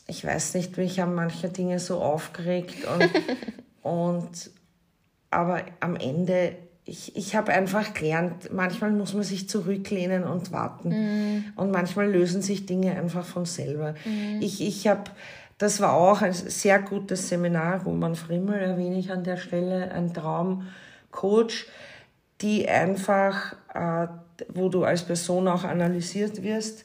Ich 0.08 0.24
weiß 0.24 0.54
nicht, 0.54 0.76
mich 0.76 0.98
haben 1.00 1.14
manche 1.14 1.48
Dinge 1.48 1.78
so 1.78 2.00
aufgeregt 2.00 2.86
und, 2.86 3.10
und 3.82 4.50
aber 5.30 5.60
am 5.80 5.96
Ende, 5.96 6.56
ich, 6.84 7.14
ich 7.16 7.36
habe 7.36 7.52
einfach 7.52 7.92
gelernt, 7.92 8.52
manchmal 8.52 8.90
muss 8.90 9.12
man 9.12 9.22
sich 9.22 9.48
zurücklehnen 9.48 10.24
und 10.24 10.50
warten. 10.52 10.88
Mhm. 10.88 11.44
Und 11.56 11.70
manchmal 11.70 12.10
lösen 12.10 12.40
sich 12.40 12.64
Dinge 12.64 12.96
einfach 12.96 13.26
von 13.26 13.44
selber. 13.44 13.94
Ich, 14.40 14.66
ich 14.66 14.88
habe, 14.88 15.04
das 15.58 15.80
war 15.80 15.92
auch 15.92 16.22
ein 16.22 16.32
sehr 16.32 16.78
gutes 16.78 17.28
Seminar, 17.28 17.82
Roman 17.84 18.14
Frimmel 18.14 18.58
erwähne 18.58 18.98
ich 18.98 19.12
an 19.12 19.24
der 19.24 19.36
Stelle, 19.36 19.92
ein 19.92 20.14
Traumcoach, 20.14 21.66
die 22.40 22.68
einfach, 22.68 23.56
äh, 23.74 24.06
wo 24.48 24.68
du 24.68 24.84
als 24.84 25.02
Person 25.02 25.48
auch 25.48 25.64
analysiert 25.64 26.42
wirst, 26.42 26.84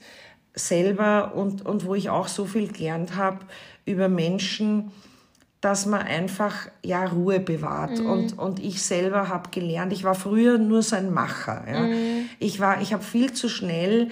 selber 0.53 1.33
und, 1.35 1.65
und 1.65 1.85
wo 1.85 1.95
ich 1.95 2.09
auch 2.09 2.27
so 2.27 2.45
viel 2.45 2.71
gelernt 2.71 3.15
habe 3.15 3.39
über 3.85 4.07
Menschen, 4.07 4.91
dass 5.61 5.85
man 5.85 6.01
einfach 6.01 6.67
ja 6.83 7.05
Ruhe 7.05 7.39
bewahrt. 7.39 7.99
Und 8.01 8.37
und 8.37 8.59
ich 8.59 8.83
selber 8.83 9.29
habe 9.29 9.49
gelernt 9.49 9.93
ich 9.93 10.03
war 10.03 10.13
früher 10.15 10.57
nur 10.57 10.83
so 10.83 10.95
ein 10.95 11.13
Macher 11.13 11.63
ja. 11.71 11.87
ich 12.39 12.59
war 12.59 12.81
ich 12.81 12.91
habe 12.93 13.03
viel 13.03 13.31
zu 13.31 13.47
schnell 13.47 14.09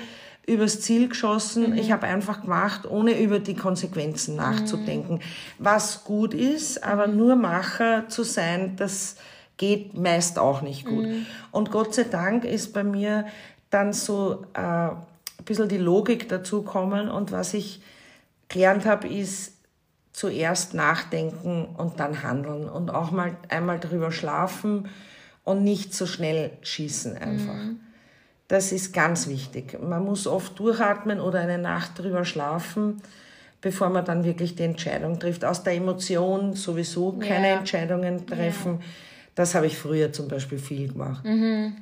übers 0.47 0.81
Ziel 0.81 1.07
geschossen. 1.07 1.77
Ich 1.77 1.91
habe 1.91 2.07
einfach 2.07 2.41
gemacht 2.41 2.89
ohne 2.89 3.19
über 3.21 3.39
die 3.39 3.55
Konsequenzen 3.55 4.35
nachzudenken. 4.35 5.19
Was 5.59 6.03
gut 6.03 6.33
ist 6.33 6.83
aber 6.83 7.07
nur 7.07 7.35
Macher 7.35 8.07
zu 8.07 8.23
sein 8.23 8.75
das 8.77 9.17
geht 9.57 9.93
meist 9.93 10.39
auch 10.39 10.61
nicht 10.61 10.85
gut. 10.85 11.05
Und 11.51 11.69
Gott 11.69 11.93
sei 11.93 12.05
Dank 12.05 12.45
ist 12.45 12.73
bei 12.73 12.83
mir 12.83 13.25
dann 13.69 13.93
so 13.93 14.43
äh, 14.53 14.89
bisschen 15.51 15.69
die 15.69 15.77
Logik 15.77 16.29
dazu 16.29 16.63
kommen 16.63 17.09
und 17.09 17.31
was 17.31 17.53
ich 17.53 17.81
gelernt 18.49 18.85
habe 18.85 19.07
ist 19.07 19.53
zuerst 20.13 20.73
nachdenken 20.73 21.65
und 21.77 21.99
dann 21.99 22.23
handeln 22.23 22.67
und 22.69 22.89
auch 22.89 23.11
mal 23.11 23.37
einmal 23.49 23.79
drüber 23.79 24.11
schlafen 24.11 24.89
und 25.43 25.63
nicht 25.63 25.93
so 25.93 26.05
schnell 26.05 26.51
schießen 26.61 27.17
einfach. 27.17 27.55
Das 28.47 28.73
ist 28.73 28.93
ganz 28.93 29.27
wichtig. 29.27 29.77
Man 29.81 30.03
muss 30.03 30.27
oft 30.27 30.59
durchatmen 30.59 31.21
oder 31.21 31.39
eine 31.39 31.57
Nacht 31.57 31.97
drüber 31.97 32.25
schlafen, 32.25 33.01
bevor 33.61 33.89
man 33.89 34.03
dann 34.03 34.25
wirklich 34.25 34.55
die 34.55 34.63
Entscheidung 34.63 35.19
trifft. 35.19 35.45
Aus 35.45 35.63
der 35.63 35.73
Emotion 35.75 36.53
sowieso 36.53 37.13
keine 37.13 37.47
Ja. 37.47 37.57
Entscheidungen 37.59 38.27
treffen. 38.27 38.81
Das 39.35 39.55
habe 39.55 39.65
ich 39.67 39.77
früher 39.77 40.11
zum 40.11 40.27
Beispiel 40.27 40.59
viel 40.59 40.91
gemacht. 40.91 41.23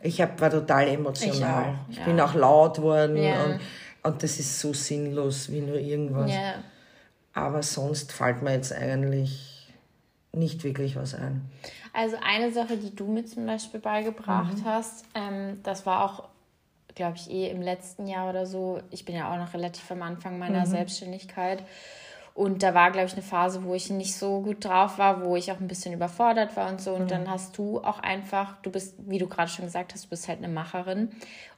Ich 0.04 0.22
hab, 0.22 0.40
war 0.40 0.50
total 0.52 0.88
emotional. 0.88 1.72
Mhm. 1.72 1.76
auch, 1.80 1.90
Ich, 1.90 1.98
ja. 1.98 2.06
bin 2.06 2.20
auch 2.22 2.34
laut 2.36 2.82
worden 2.82 3.18
Ja. 3.18 3.44
und, 3.44 3.60
und 4.04 4.24
das 4.24 4.40
ist 4.40 4.60
so 4.60 4.74
sinnlos 4.74 5.52
wie 5.52 5.62
nur 5.62 5.78
irgendwas. 5.80 6.32
Ja. 6.32 6.56
Aber 7.34 7.64
sonst 7.64 8.12
fällt 8.12 8.42
mir 8.42 8.54
jetzt 8.54 8.72
eigentlich 8.74 9.74
nicht 10.32 10.64
wirklich 10.64 10.96
was 10.96 11.16
ein. 11.16 11.42
Also 11.92 12.18
eine 12.24 12.52
Sache, 12.52 12.78
die 12.78 12.96
du 12.96 13.08
mir 13.08 13.26
zum 13.26 13.46
Beispiel 13.48 13.80
beigebracht 13.80 14.58
Mhm. 14.60 14.66
hast, 14.66 15.06
ähm, 15.16 15.60
das 15.64 15.86
war 15.88 16.06
auch, 16.06 16.30
glaube 16.94 17.18
ich, 17.18 17.32
eh 17.32 17.50
im 17.50 17.62
letzten 17.64 18.06
Jahr 18.08 18.30
oder 18.30 18.46
so. 18.46 18.80
Ich 18.92 19.06
bin 19.06 19.16
ja 19.16 19.32
auch 19.34 19.38
noch 19.38 19.54
relativ 19.56 19.90
am 19.90 20.04
Anfang 20.04 20.38
meiner 20.38 20.62
Mhm. 20.62 20.66
Selbstständigkeit. 20.72 21.64
Und 22.40 22.64
da 22.64 22.74
war, 22.74 22.90
glaube 22.92 23.08
ich, 23.08 23.14
eine 23.14 23.22
Phase, 23.22 23.66
wo 23.66 23.74
ich 23.76 23.90
nicht 23.90 24.16
so 24.16 24.40
gut 24.40 24.64
drauf 24.64 24.98
war, 24.98 25.26
wo 25.26 25.36
ich 25.36 25.52
auch 25.52 25.60
ein 25.60 25.68
bisschen 25.68 25.94
überfordert 25.94 26.56
war 26.56 26.70
und 26.70 26.80
so. 26.80 26.94
Und 26.94 27.04
Mhm. 27.04 27.08
dann 27.10 27.30
hast 27.30 27.58
du 27.58 27.80
auch 27.84 28.00
einfach, 28.00 28.56
du 28.62 28.72
bist, 28.72 28.96
wie 29.00 29.18
du 29.18 29.28
gerade 29.28 29.50
schon 29.50 29.66
gesagt 29.66 29.94
hast, 29.94 30.06
du 30.06 30.10
bist 30.10 30.30
halt 30.30 30.38
eine 30.38 30.48
Macherin. 30.48 31.10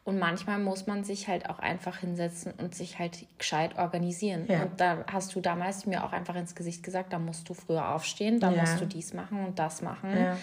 Und 0.06 0.18
manchmal 0.18 0.58
muss 0.58 0.88
man 0.88 1.04
sich 1.04 1.28
halt 1.28 1.48
auch 1.52 1.60
einfach 1.60 1.98
hinsetzen 1.98 2.54
und 2.58 2.74
sich 2.74 2.98
halt 2.98 3.28
gescheit 3.38 3.78
organisieren. 3.78 4.46
Ja. 4.48 4.64
Und 4.64 4.82
da 4.82 5.06
hast 5.12 5.36
du 5.36 5.40
damals 5.42 5.86
mir 5.86 6.04
auch 6.04 6.14
einfach 6.14 6.36
ins 6.36 6.56
Gesicht 6.56 6.82
gesagt, 6.82 7.14
da 7.14 7.20
musst 7.20 7.48
du 7.48 7.54
früher 7.54 7.90
aufstehen, 7.94 8.40
da 8.40 8.50
Ja. 8.50 8.62
musst 8.62 8.82
du 8.82 8.86
dies 8.88 9.14
machen 9.14 9.46
und 9.46 9.60
das 9.60 9.84
machen. 9.84 10.18
Ja. 10.18 10.38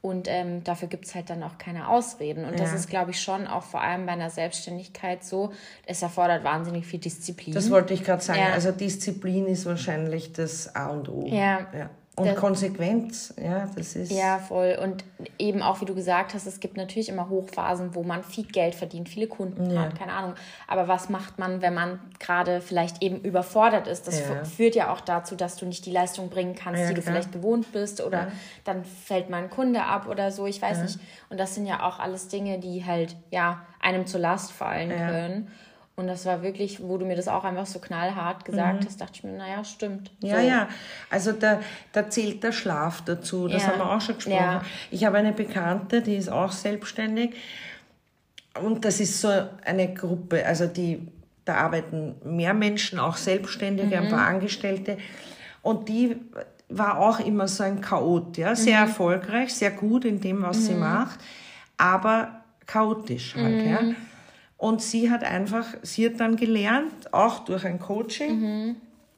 Und 0.00 0.28
ähm, 0.28 0.62
dafür 0.62 0.86
gibt 0.86 1.06
es 1.06 1.14
halt 1.16 1.28
dann 1.28 1.42
auch 1.42 1.58
keine 1.58 1.88
Ausreden. 1.88 2.44
Und 2.44 2.60
das 2.60 2.70
Ja. 2.70 2.76
ist, 2.76 2.88
glaube 2.88 3.10
ich, 3.10 3.20
schon 3.20 3.48
auch 3.48 3.64
vor 3.64 3.80
allem 3.82 4.06
bei 4.06 4.12
einer 4.12 4.30
Selbstständigkeit 4.30 5.24
so. 5.24 5.52
Es 5.86 6.02
erfordert 6.02 6.44
wahnsinnig 6.44 6.86
viel 6.86 7.00
Disziplin. 7.00 7.52
Das 7.52 7.68
wollte 7.70 7.94
ich 7.94 8.04
gerade 8.04 8.22
sagen. 8.22 8.38
Ja. 8.38 8.52
Also 8.52 8.70
Disziplin 8.70 9.46
ist 9.46 9.66
wahrscheinlich 9.66 10.32
das 10.32 10.74
A 10.76 10.86
und 10.88 11.08
O. 11.08 11.26
Ja. 11.26 11.66
Und 12.18 12.26
Das- 12.26 12.36
Konsequenz, 12.36 13.34
ja, 13.42 13.66
das 13.76 13.94
ist. 13.96 14.10
Ja, 14.12 14.38
voll. 14.38 14.78
Und 14.82 15.04
eben 15.38 15.62
auch, 15.62 15.80
wie 15.80 15.84
du 15.84 15.94
gesagt 15.94 16.34
hast, 16.34 16.46
es 16.46 16.60
gibt 16.60 16.76
natürlich 16.76 17.08
immer 17.08 17.28
Hochphasen, 17.28 17.94
wo 17.94 18.02
man 18.02 18.24
viel 18.24 18.44
Geld 18.46 18.74
verdient, 18.74 19.08
viele 19.08 19.26
Kunden 19.28 19.70
Ja. 19.70 19.82
hat, 19.82 19.98
keine 19.98 20.12
Ahnung. 20.12 20.34
Aber 20.66 20.88
was 20.88 21.08
macht 21.08 21.38
man, 21.38 21.62
wenn 21.62 21.74
man 21.74 22.00
gerade 22.18 22.60
vielleicht 22.60 23.02
eben 23.02 23.20
überfordert 23.20 23.86
ist? 23.86 24.06
Das 24.08 24.20
Ja. 24.20 24.44
führt 24.44 24.74
ja 24.74 24.92
auch 24.92 25.00
dazu, 25.00 25.36
dass 25.36 25.56
du 25.56 25.66
nicht 25.66 25.86
die 25.86 25.92
Leistung 25.92 26.28
bringen 26.30 26.54
kannst, 26.54 26.80
Ja, 26.82 26.88
die 26.88 26.94
du 26.94 27.00
klar. 27.02 27.14
vielleicht 27.14 27.32
gewohnt 27.32 27.72
bist 27.72 28.00
oder 28.02 28.32
dann 28.64 28.84
fällt 28.84 29.30
mal 29.30 29.42
ein 29.42 29.50
Kunde 29.50 29.84
ab 29.84 30.08
oder 30.08 30.30
so, 30.32 30.46
ich 30.46 30.60
weiß 30.60 30.82
nicht. 30.82 30.98
Und 31.30 31.38
das 31.38 31.54
sind 31.54 31.66
ja 31.66 31.86
auch 31.86 31.98
alles 31.98 32.28
Dinge, 32.28 32.58
die 32.58 32.84
halt, 32.84 33.16
ja, 33.30 33.62
einem 33.80 34.06
zur 34.06 34.20
Last 34.20 34.50
fallen 34.52 34.90
können. 34.90 35.48
Und 35.98 36.06
das 36.06 36.24
war 36.26 36.42
wirklich, 36.42 36.80
wo 36.80 36.96
du 36.96 37.04
mir 37.04 37.16
das 37.16 37.26
auch 37.26 37.42
einfach 37.42 37.66
so 37.66 37.80
knallhart 37.80 38.44
gesagt 38.44 38.84
hast, 38.86 39.00
dachte 39.00 39.14
ich 39.16 39.24
mir, 39.24 39.32
naja, 39.32 39.64
stimmt. 39.64 40.12
Mhm. 40.22 40.28
Ja, 40.28 40.40
so. 40.40 40.46
ja. 40.46 40.68
Also 41.10 41.32
da, 41.32 41.58
da 41.92 42.08
zählt 42.08 42.44
der 42.44 42.52
Schlaf 42.52 43.02
dazu. 43.04 43.48
Das 43.48 43.62
Ja. 43.64 43.70
haben 43.70 43.78
wir 43.80 43.90
auch 43.96 44.00
schon 44.00 44.14
gesprochen. 44.14 44.36
Ja. 44.36 44.62
Ich 44.92 45.04
habe 45.04 45.18
eine 45.18 45.32
Bekannte, 45.32 46.00
die 46.00 46.14
ist 46.14 46.28
auch 46.30 46.52
selbstständig. 46.52 47.34
Und 48.62 48.84
das 48.84 49.00
ist 49.00 49.20
so 49.20 49.28
eine 49.64 49.92
Gruppe, 49.92 50.46
also 50.46 50.68
die, 50.68 51.00
da 51.44 51.56
arbeiten 51.56 52.14
mehr 52.22 52.54
Menschen, 52.54 53.00
auch 53.00 53.16
Selbstständige, 53.16 53.98
ein 53.98 54.08
paar 54.08 54.26
Angestellte. 54.28 54.98
Und 55.62 55.88
die 55.88 56.14
war 56.68 57.00
auch 57.00 57.18
immer 57.18 57.48
so 57.48 57.64
ein 57.64 57.80
Chaot, 57.80 58.36
ja, 58.36 58.54
sehr 58.54 58.78
erfolgreich, 58.78 59.52
sehr 59.52 59.72
gut 59.72 60.04
in 60.04 60.20
dem, 60.20 60.42
was 60.42 60.66
sie 60.66 60.74
macht, 60.74 61.18
aber 61.76 62.42
chaotisch 62.66 63.34
halt, 63.34 63.66
ja. 63.66 63.80
Und 64.58 64.82
sie 64.82 65.10
hat 65.10 65.22
einfach, 65.24 65.66
sie 65.82 66.04
hat 66.06 66.18
dann 66.20 66.36
gelernt, 66.36 67.12
auch 67.14 67.44
durch 67.44 67.64
ein 67.64 67.78
Coaching, 67.78 68.76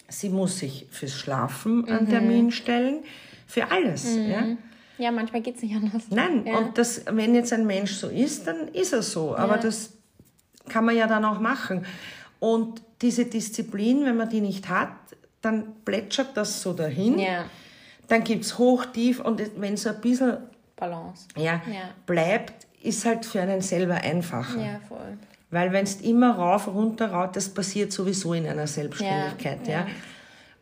sie 0.09 0.29
muss 0.29 0.59
sich 0.59 0.87
fürs 0.91 1.15
Schlafen 1.15 1.89
einen 1.89 2.09
Termin 2.09 2.51
stellen, 2.53 3.03
für 3.47 3.71
alles, 3.71 4.17
ja. 4.17 4.45
Ja, 4.99 5.11
manchmal 5.11 5.41
geht 5.41 5.57
es 5.57 5.63
nicht 5.63 5.75
anders. 5.75 6.03
Nein, 6.11 6.45
Ja. 6.47 6.59
und 6.59 6.77
das, 6.77 7.03
wenn 7.11 7.35
jetzt 7.35 7.53
ein 7.55 7.67
Mensch 7.67 7.95
so 7.95 8.09
ist, 8.09 8.47
dann 8.47 8.69
ist 8.69 8.93
er 8.93 9.01
so. 9.03 9.35
Aber 9.35 9.57
Ja. 9.57 9.63
das 9.63 9.95
kann 10.69 10.85
man 10.85 10.95
ja 10.95 11.07
dann 11.07 11.25
auch 11.25 11.41
machen. 11.41 11.87
Und 12.39 12.83
diese 13.01 13.25
Disziplin, 13.25 14.05
wenn 14.05 14.19
man 14.19 14.29
die 14.29 14.43
nicht 14.43 14.69
hat, 14.69 14.93
dann 15.41 15.73
plätschert 15.87 16.37
das 16.37 16.61
so 16.61 16.75
dahin. 16.75 17.19
Ja, 17.19 17.47
Dann 18.09 18.25
gibt 18.25 18.45
es 18.45 18.59
hoch, 18.59 18.85
tief 18.87 19.21
und 19.21 19.41
wenn 19.57 19.77
so 19.79 19.89
ein 19.89 20.01
bisschen 20.03 20.37
Balance. 20.77 21.29
ja, 21.35 21.63
Ja. 21.67 21.95
bleibt, 22.05 22.67
ist 22.83 23.05
halt 23.07 23.25
für 23.25 23.41
einen 23.41 23.63
selber 23.63 23.95
einfacher. 23.95 24.61
Ja, 24.61 24.81
voll. 24.87 25.17
Weil 25.51 25.73
wenn 25.73 25.85
es 25.85 25.97
immer 26.01 26.37
rauf, 26.37 26.69
runter, 26.69 27.11
rauf, 27.13 27.33
das 27.33 27.49
passiert 27.49 27.93
sowieso 27.93 28.35
in 28.35 28.47
einer 28.47 28.67
Selbstständigkeit. 28.67 29.67
Ja, 29.67 29.73
Ja, 29.73 29.79
ja. 29.81 29.87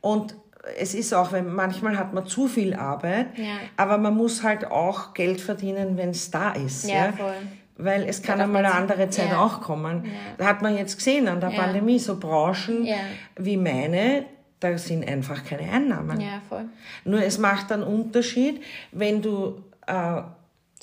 Und 0.00 0.34
es 0.78 0.94
ist 0.94 1.12
auch, 1.14 1.32
wenn 1.32 1.52
manchmal 1.52 1.96
hat 1.98 2.12
man 2.14 2.26
zu 2.26 2.46
viel 2.48 2.74
Arbeit, 2.74 3.36
Ja. 3.38 3.56
aber 3.76 3.98
man 3.98 4.14
muss 4.16 4.42
halt 4.42 4.66
auch 4.70 5.14
Geld 5.14 5.40
verdienen, 5.40 5.96
wenn 5.96 6.10
es 6.10 6.30
da 6.30 6.52
ist. 6.52 6.88
Ja, 6.88 7.06
Ja, 7.06 7.12
voll. 7.12 7.34
Weil 7.80 8.02
es 8.08 8.22
kann 8.22 8.40
einmal 8.40 8.64
eine 8.66 8.74
andere 8.74 9.08
Zeit 9.08 9.30
ja. 9.30 9.40
auch 9.40 9.60
kommen. 9.60 10.04
Da 10.36 10.46
hat 10.46 10.62
man 10.62 10.76
jetzt 10.76 10.96
gesehen 10.96 11.28
an 11.28 11.40
der 11.40 11.50
Ja. 11.50 11.60
Pandemie, 11.62 11.98
so 12.00 12.18
Branchen 12.18 12.84
Ja. 12.84 12.96
wie 13.36 13.56
meine, 13.56 14.24
da 14.58 14.76
sind 14.76 15.06
einfach 15.08 15.44
keine 15.44 15.70
Einnahmen. 15.70 16.20
Ja, 16.20 16.42
voll. 16.48 16.64
Nur 17.04 17.22
es 17.22 17.38
macht 17.38 17.70
einen 17.70 17.84
Unterschied, 17.84 18.60
wenn 18.90 19.22
du 19.22 19.62
äh, 19.86 20.22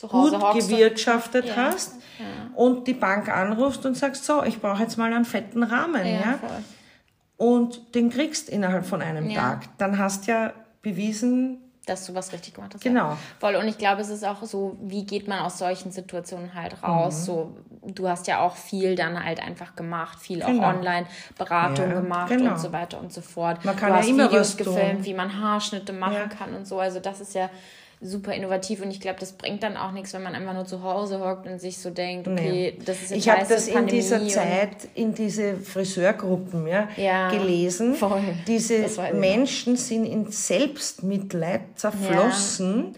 gut 0.07 0.31
gewirtschaftet 0.53 1.55
Ja. 2.19 2.25
und 2.55 2.87
die 2.87 2.93
Bank 2.93 3.29
anrufst 3.29 3.85
und 3.85 3.95
sagst, 3.95 4.25
so, 4.25 4.43
ich 4.43 4.59
brauche 4.61 4.81
jetzt 4.83 4.97
mal 4.97 5.11
einen 5.13 5.25
fetten 5.25 5.63
Rahmen. 5.63 6.05
Ja, 6.05 6.11
Ja. 6.21 6.39
Und 7.37 7.95
den 7.95 8.09
kriegst 8.09 8.47
innerhalb 8.49 8.85
von 8.85 9.01
einem 9.01 9.29
Ja. 9.29 9.41
Tag. 9.41 9.77
Dann 9.77 9.97
hast 9.97 10.27
ja 10.27 10.53
bewiesen, 10.81 11.59
Dass 11.87 12.05
du 12.07 12.15
was 12.15 12.33
richtig 12.33 12.55
gemacht 12.55 12.73
hast. 12.73 12.81
Genau. 12.81 13.09
Ja. 13.09 13.17
Voll. 13.39 13.55
Und 13.57 13.67
ich 13.67 13.77
glaube, 13.77 14.01
es 14.01 14.09
ist 14.09 14.23
auch 14.25 14.41
so, 14.43 14.75
wie 14.81 15.05
geht 15.05 15.27
man 15.27 15.39
aus 15.39 15.59
solchen 15.59 15.91
Situationen 15.91 16.55
halt 16.55 16.81
raus? 16.81 17.19
Mhm. 17.21 17.23
So, 17.25 17.57
du 17.85 18.07
hast 18.09 18.25
ja 18.25 18.39
auch 18.39 18.55
viel 18.55 18.95
dann 18.95 19.23
halt 19.23 19.39
einfach 19.39 19.75
gemacht, 19.75 20.19
viel 20.19 20.39
Genau. 20.39 20.63
auch 20.63 20.73
Online-Beratung 20.73 21.89
Ja, 21.89 22.01
gemacht 22.01 22.29
genau. 22.29 22.51
und 22.53 22.59
so 22.59 22.71
weiter 22.71 22.99
und 22.99 23.13
so 23.13 23.21
fort. 23.21 23.63
Man 23.65 23.75
kann 23.75 23.89
du 23.89 23.95
ja 23.95 24.01
hast 24.01 24.09
immer 24.09 24.29
Videos 24.31 24.57
was 24.57 24.65
tun. 24.65 24.73
gefilmt, 24.73 25.05
wie 25.05 25.13
man 25.13 25.39
Haarschnitte 25.39 25.93
machen 25.93 26.13
Ja. 26.15 26.27
kann 26.27 26.55
und 26.55 26.65
so. 26.65 26.79
Also 26.79 26.99
das 26.99 27.19
ist 27.21 27.35
ja 27.35 27.49
super 28.05 28.33
innovativ 28.33 28.81
und 28.81 28.91
ich 28.91 28.99
glaube, 28.99 29.19
das 29.19 29.33
bringt 29.33 29.63
dann 29.63 29.77
auch 29.77 29.91
nichts, 29.91 30.13
wenn 30.13 30.23
man 30.23 30.35
einfach 30.35 30.53
nur 30.53 30.65
zu 30.65 30.83
Hause 30.83 31.19
hockt 31.19 31.47
und 31.47 31.59
sich 31.59 31.77
so 31.77 31.89
denkt, 31.89 32.27
okay, 32.27 32.77
das 32.85 33.01
ist 33.01 33.09
jetzt 33.11 33.19
ich 33.19 33.29
habe 33.29 33.45
das 33.47 33.67
in 33.67 33.87
dieser 33.87 34.27
Zeit 34.27 34.87
in 34.93 35.13
diese 35.13 35.57
Friseurgruppen 35.57 36.67
ja, 36.67 36.87
Ja, 36.97 37.29
gelesen. 37.29 37.95
voll. 37.95 38.21
Diese. 38.47 38.85
Menschen 39.13 39.75
sind 39.77 40.05
in 40.05 40.31
Selbstmitleid 40.31 41.61
zerflossen. 41.75 42.95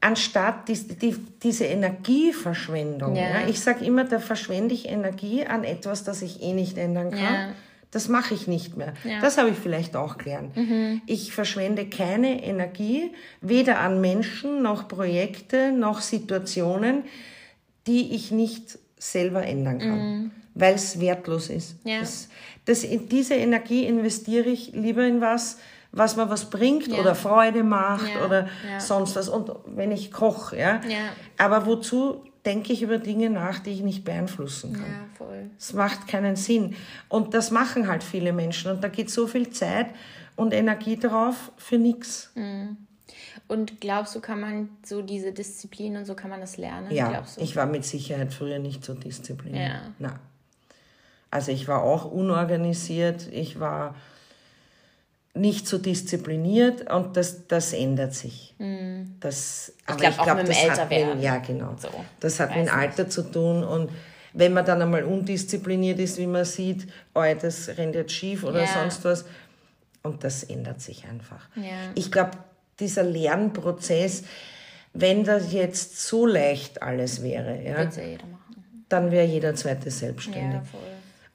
anstatt 0.00 0.68
die, 0.68 0.74
die, 0.96 1.16
diese 1.42 1.64
Energieverschwendung. 1.64 3.16
Ja. 3.16 3.22
Ja, 3.22 3.48
ich 3.48 3.60
sage 3.60 3.84
immer, 3.84 4.04
da 4.04 4.18
verschwende 4.18 4.74
ich 4.74 4.88
Energie 4.88 5.46
an 5.46 5.64
etwas, 5.64 6.04
das 6.04 6.22
ich 6.22 6.42
eh 6.42 6.52
nicht 6.52 6.78
ändern 6.78 7.10
kann. 7.10 7.54
Das 7.90 8.08
mache 8.08 8.34
ich 8.34 8.46
nicht 8.46 8.76
mehr. 8.76 8.94
Ja. 9.04 9.20
Das 9.20 9.36
habe 9.36 9.50
ich 9.50 9.56
vielleicht 9.56 9.96
auch 9.96 10.16
gelernt. 10.16 10.56
Mhm. 10.56 11.02
Ich 11.06 11.32
verschwende 11.32 11.86
keine 11.86 12.44
Energie, 12.44 13.10
weder 13.40 13.80
an 13.80 14.00
Menschen, 14.00 14.62
noch 14.62 14.86
Projekte, 14.86 15.72
noch 15.72 16.00
Situationen, 16.00 17.04
die 17.86 18.14
ich 18.14 18.30
nicht 18.30 18.78
selber 18.96 19.42
ändern 19.42 19.78
kann, 19.78 19.98
mhm. 19.98 20.30
weil 20.54 20.74
es 20.74 21.00
wertlos 21.00 21.48
ist. 21.48 21.76
Ja. 21.84 22.00
Das, 22.00 22.28
das, 22.66 22.86
diese 23.10 23.34
Energie 23.34 23.84
investiere 23.86 24.48
ich 24.48 24.72
lieber 24.72 25.04
in 25.04 25.20
was, 25.20 25.58
was 25.90 26.14
mir 26.16 26.30
was 26.30 26.48
bringt 26.50 26.86
ja. 26.88 26.98
oder 26.98 27.16
Freude 27.16 27.64
macht 27.64 28.14
ja. 28.14 28.24
oder 28.24 28.48
sonst 28.78 29.16
was. 29.16 29.28
Und 29.28 29.50
wenn 29.66 29.90
ich 29.90 30.12
koche, 30.12 30.56
ja. 30.56 30.80
Aber 31.38 31.66
wozu 31.66 32.22
denke 32.44 32.72
ich 32.72 32.82
über 32.82 32.98
Dinge 32.98 33.30
nach, 33.30 33.58
die 33.58 33.70
ich 33.70 33.82
nicht 33.82 34.04
beeinflussen 34.04 34.72
kann. 34.72 34.82
Ja, 34.82 35.06
voll. 35.16 35.50
Es 35.58 35.72
macht 35.72 36.08
keinen 36.08 36.36
Sinn. 36.36 36.74
Und 37.08 37.34
das 37.34 37.50
machen 37.50 37.88
halt 37.88 38.02
viele 38.02 38.32
Menschen. 38.32 38.70
Und 38.70 38.82
da 38.82 38.88
geht 38.88 39.10
so 39.10 39.26
viel 39.26 39.50
Zeit 39.50 39.88
und 40.36 40.54
Energie 40.54 40.96
drauf 40.96 41.52
für 41.56 41.78
nichts. 41.78 42.30
Mhm. 42.34 42.76
Und 43.48 43.80
glaubst 43.80 44.14
du, 44.14 44.20
kann 44.20 44.40
man 44.40 44.70
so 44.84 45.02
diese 45.02 45.32
Disziplin 45.32 45.96
und 45.96 46.04
so 46.06 46.14
kann 46.14 46.30
man 46.30 46.40
das 46.40 46.56
lernen? 46.56 46.90
Ja, 46.92 47.24
ich 47.36 47.56
war 47.56 47.66
mit 47.66 47.84
Sicherheit 47.84 48.32
früher 48.32 48.58
nicht 48.58 48.84
so 48.84 48.94
diszipliniert. 48.94 49.70
Ja. 49.70 49.80
Na. 49.98 50.20
Also 51.30 51.52
ich 51.52 51.68
war 51.68 51.82
auch 51.82 52.10
unorganisiert, 52.10 53.28
ich 53.32 53.60
war 53.60 53.94
nicht 55.34 55.66
so 55.68 55.78
diszipliniert 55.78 56.90
und 56.90 57.16
das, 57.16 57.46
das 57.46 57.72
ändert 57.72 58.14
sich. 58.14 58.54
Mhm. 58.58 59.16
Das, 59.20 59.72
ich 59.78 59.96
glaube, 59.96 60.16
glaub, 60.22 60.44
das 60.44 60.70
hat 60.70 60.90
mit, 60.90 61.22
ja 61.22 61.38
genau. 61.38 61.76
So, 61.78 61.88
das 62.18 62.40
hat 62.40 62.50
mit 62.56 62.66
dem 62.66 62.74
Alter 62.74 63.04
nicht. 63.04 63.12
zu 63.12 63.22
tun 63.22 63.62
und 63.62 63.90
wenn 64.32 64.52
man 64.52 64.64
dann 64.64 64.80
einmal 64.82 65.04
undiszipliniert 65.04 65.98
ist, 65.98 66.18
wie 66.18 66.26
man 66.26 66.44
sieht, 66.44 66.86
oh, 67.14 67.22
das 67.40 67.68
rennt 67.76 67.94
jetzt 67.94 68.12
schief 68.12 68.44
oder 68.44 68.62
ja. 68.62 68.66
sonst 68.66 69.04
was, 69.04 69.24
und 70.02 70.24
das 70.24 70.44
ändert 70.44 70.80
sich 70.80 71.04
einfach. 71.04 71.48
Ja. 71.56 71.90
Ich 71.94 72.10
glaube, 72.10 72.32
dieser 72.78 73.02
Lernprozess, 73.02 74.24
wenn 74.92 75.24
das 75.24 75.52
jetzt 75.52 76.00
so 76.00 76.26
leicht 76.26 76.82
alles 76.82 77.22
wäre, 77.22 77.62
ja, 77.62 77.88
dann 78.88 79.10
wäre 79.10 79.26
jeder 79.26 79.54
zweite 79.54 79.90
selbstständig. 79.90 80.62
Ja. 80.72 80.78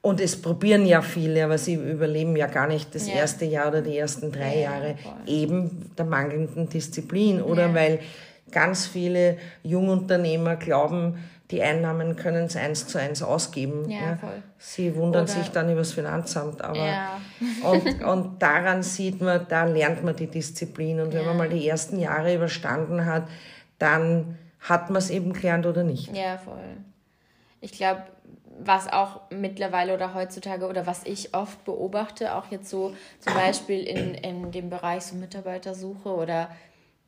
Und 0.06 0.20
es 0.20 0.40
probieren 0.40 0.86
ja 0.86 1.02
viele, 1.02 1.44
aber 1.44 1.58
sie 1.58 1.74
überleben 1.74 2.36
ja 2.36 2.46
gar 2.46 2.68
nicht 2.68 2.94
das 2.94 3.08
ja. 3.08 3.14
erste 3.14 3.44
Jahr 3.44 3.66
oder 3.66 3.82
die 3.82 3.98
ersten 3.98 4.30
drei 4.30 4.54
ja, 4.54 4.70
Jahre 4.70 4.94
voll. 5.02 5.12
eben 5.26 5.90
der 5.98 6.04
mangelnden 6.04 6.68
Disziplin 6.68 7.42
oder 7.42 7.66
ja. 7.66 7.74
weil 7.74 7.98
ganz 8.52 8.86
viele 8.86 9.36
Jungunternehmer 9.64 10.54
glauben, 10.54 11.18
die 11.50 11.60
Einnahmen 11.60 12.14
können 12.14 12.44
es 12.44 12.54
eins 12.54 12.86
zu 12.86 13.00
eins 13.00 13.20
ausgeben. 13.20 13.90
Ja, 13.90 14.14
Voll. 14.14 14.44
Sie 14.58 14.94
wundern 14.94 15.24
oder 15.24 15.32
sich 15.32 15.48
dann 15.48 15.70
über 15.70 15.80
das 15.80 15.94
Finanzamt. 15.94 16.62
Aber 16.62 16.86
ja. 16.86 17.20
und, 17.68 18.04
und 18.04 18.40
daran 18.40 18.84
sieht 18.84 19.20
man, 19.20 19.44
da 19.48 19.64
lernt 19.64 20.04
man 20.04 20.14
die 20.14 20.28
Disziplin. 20.28 21.00
Und 21.00 21.14
wenn 21.14 21.26
man 21.26 21.36
mal 21.36 21.48
die 21.48 21.66
ersten 21.66 21.98
Jahre 21.98 22.32
überstanden 22.32 23.06
hat, 23.06 23.26
dann 23.80 24.38
hat 24.60 24.88
man 24.88 24.98
es 24.98 25.10
eben 25.10 25.32
gelernt 25.32 25.66
oder 25.66 25.82
nicht. 25.82 26.16
Ja, 26.16 26.38
voll. 26.38 26.76
Ich 27.60 27.72
glaube, 27.72 28.02
was 28.58 28.88
auch 28.88 29.20
mittlerweile 29.30 29.94
oder 29.94 30.14
heutzutage 30.14 30.66
oder 30.66 30.86
was 30.86 31.04
ich 31.04 31.34
oft 31.34 31.64
beobachte, 31.64 32.34
auch 32.34 32.50
jetzt 32.50 32.68
so 32.68 32.94
zum 33.20 33.34
Beispiel 33.34 33.82
in, 33.82 34.14
in 34.14 34.50
dem 34.52 34.70
Bereich 34.70 35.02
so 35.02 35.16
Mitarbeitersuche 35.16 36.14
oder 36.14 36.50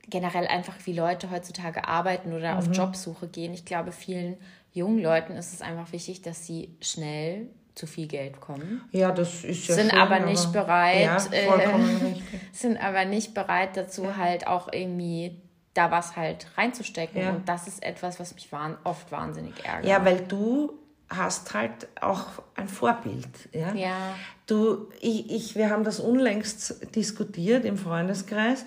generell 0.09 0.47
einfach, 0.47 0.75
wie 0.85 0.93
Leute 0.93 1.31
heutzutage 1.31 1.87
arbeiten 1.87 2.33
oder 2.33 2.53
mhm. 2.53 2.59
auf 2.59 2.77
Jobsuche 2.77 3.29
gehen. 3.29 3.53
Ich 3.53 3.65
glaube, 3.65 3.93
vielen 3.93 4.37
jungen 4.73 5.03
Leuten 5.03 5.35
ist 5.35 5.53
es 5.53 5.63
einfach 5.63 5.93
wichtig, 5.93 6.23
dass 6.23 6.47
sie 6.47 6.77
schnell 6.81 7.49
zu 7.75 7.87
viel 7.87 8.09
Geld 8.09 8.33
bekommen. 8.33 8.83
Ja, 8.91 9.13
das 9.13 9.45
ist 9.45 9.69
ja 9.69 9.75
sind 9.75 9.91
schön, 9.91 10.01
aber 10.01 10.21
nicht 10.21 10.47
aber 10.47 10.65
bereit, 10.65 11.05
ja, 11.05 11.17
äh, 11.33 12.15
sind 12.53 12.77
aber 12.77 13.05
nicht 13.05 13.35
bereit 13.35 13.77
dazu 13.77 14.05
ja. 14.05 14.17
halt 14.17 14.47
auch 14.47 14.73
irgendwie 14.73 15.41
da 15.75 15.91
was 15.93 16.17
halt 16.17 16.49
reinzustecken. 16.57 17.23
Ja. 17.23 17.31
Und 17.31 17.49
das 17.49 17.69
ist 17.69 17.83
etwas, 17.85 18.19
was 18.19 18.35
mich 18.35 18.49
oft 18.83 19.13
wahnsinnig 19.13 19.65
ärgert. 19.65 19.87
Ja, 19.87 20.05
weil 20.05 20.21
du 20.27 20.73
hast 21.11 21.55
halt 21.55 21.89
auch 22.01 22.27
ein 22.55 22.69
Vorbild. 22.69 23.29
Ja? 23.53 23.75
ja. 23.75 24.15
Du, 24.47 24.89
ich, 25.01 25.31
ich, 25.31 25.57
wir 25.57 25.71
haben 25.71 25.85
das 25.85 26.01
unlängst 26.01 26.95
diskutiert 26.95 27.65
im 27.65 27.79
Freundeskreis, 27.79 28.65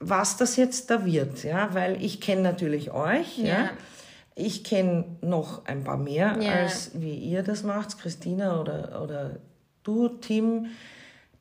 was 0.00 0.36
das 0.36 0.56
jetzt 0.56 0.90
da 0.90 1.04
wird. 1.04 1.44
Ja? 1.44 1.74
Weil 1.74 2.02
ich 2.02 2.20
kenne 2.20 2.42
natürlich 2.42 2.92
euch. 2.92 3.38
Ja. 3.38 3.46
ja? 3.46 3.70
Ich 4.34 4.62
kenne 4.62 5.04
noch 5.20 5.64
ein 5.64 5.82
paar 5.82 5.96
mehr, 5.96 6.38
ja. 6.40 6.52
als 6.52 6.92
wie 6.94 7.14
ihr 7.14 7.42
das 7.42 7.64
macht, 7.64 7.98
Christina 7.98 8.60
oder, 8.60 9.02
oder 9.02 9.36
du, 9.82 10.08
Tim, 10.08 10.66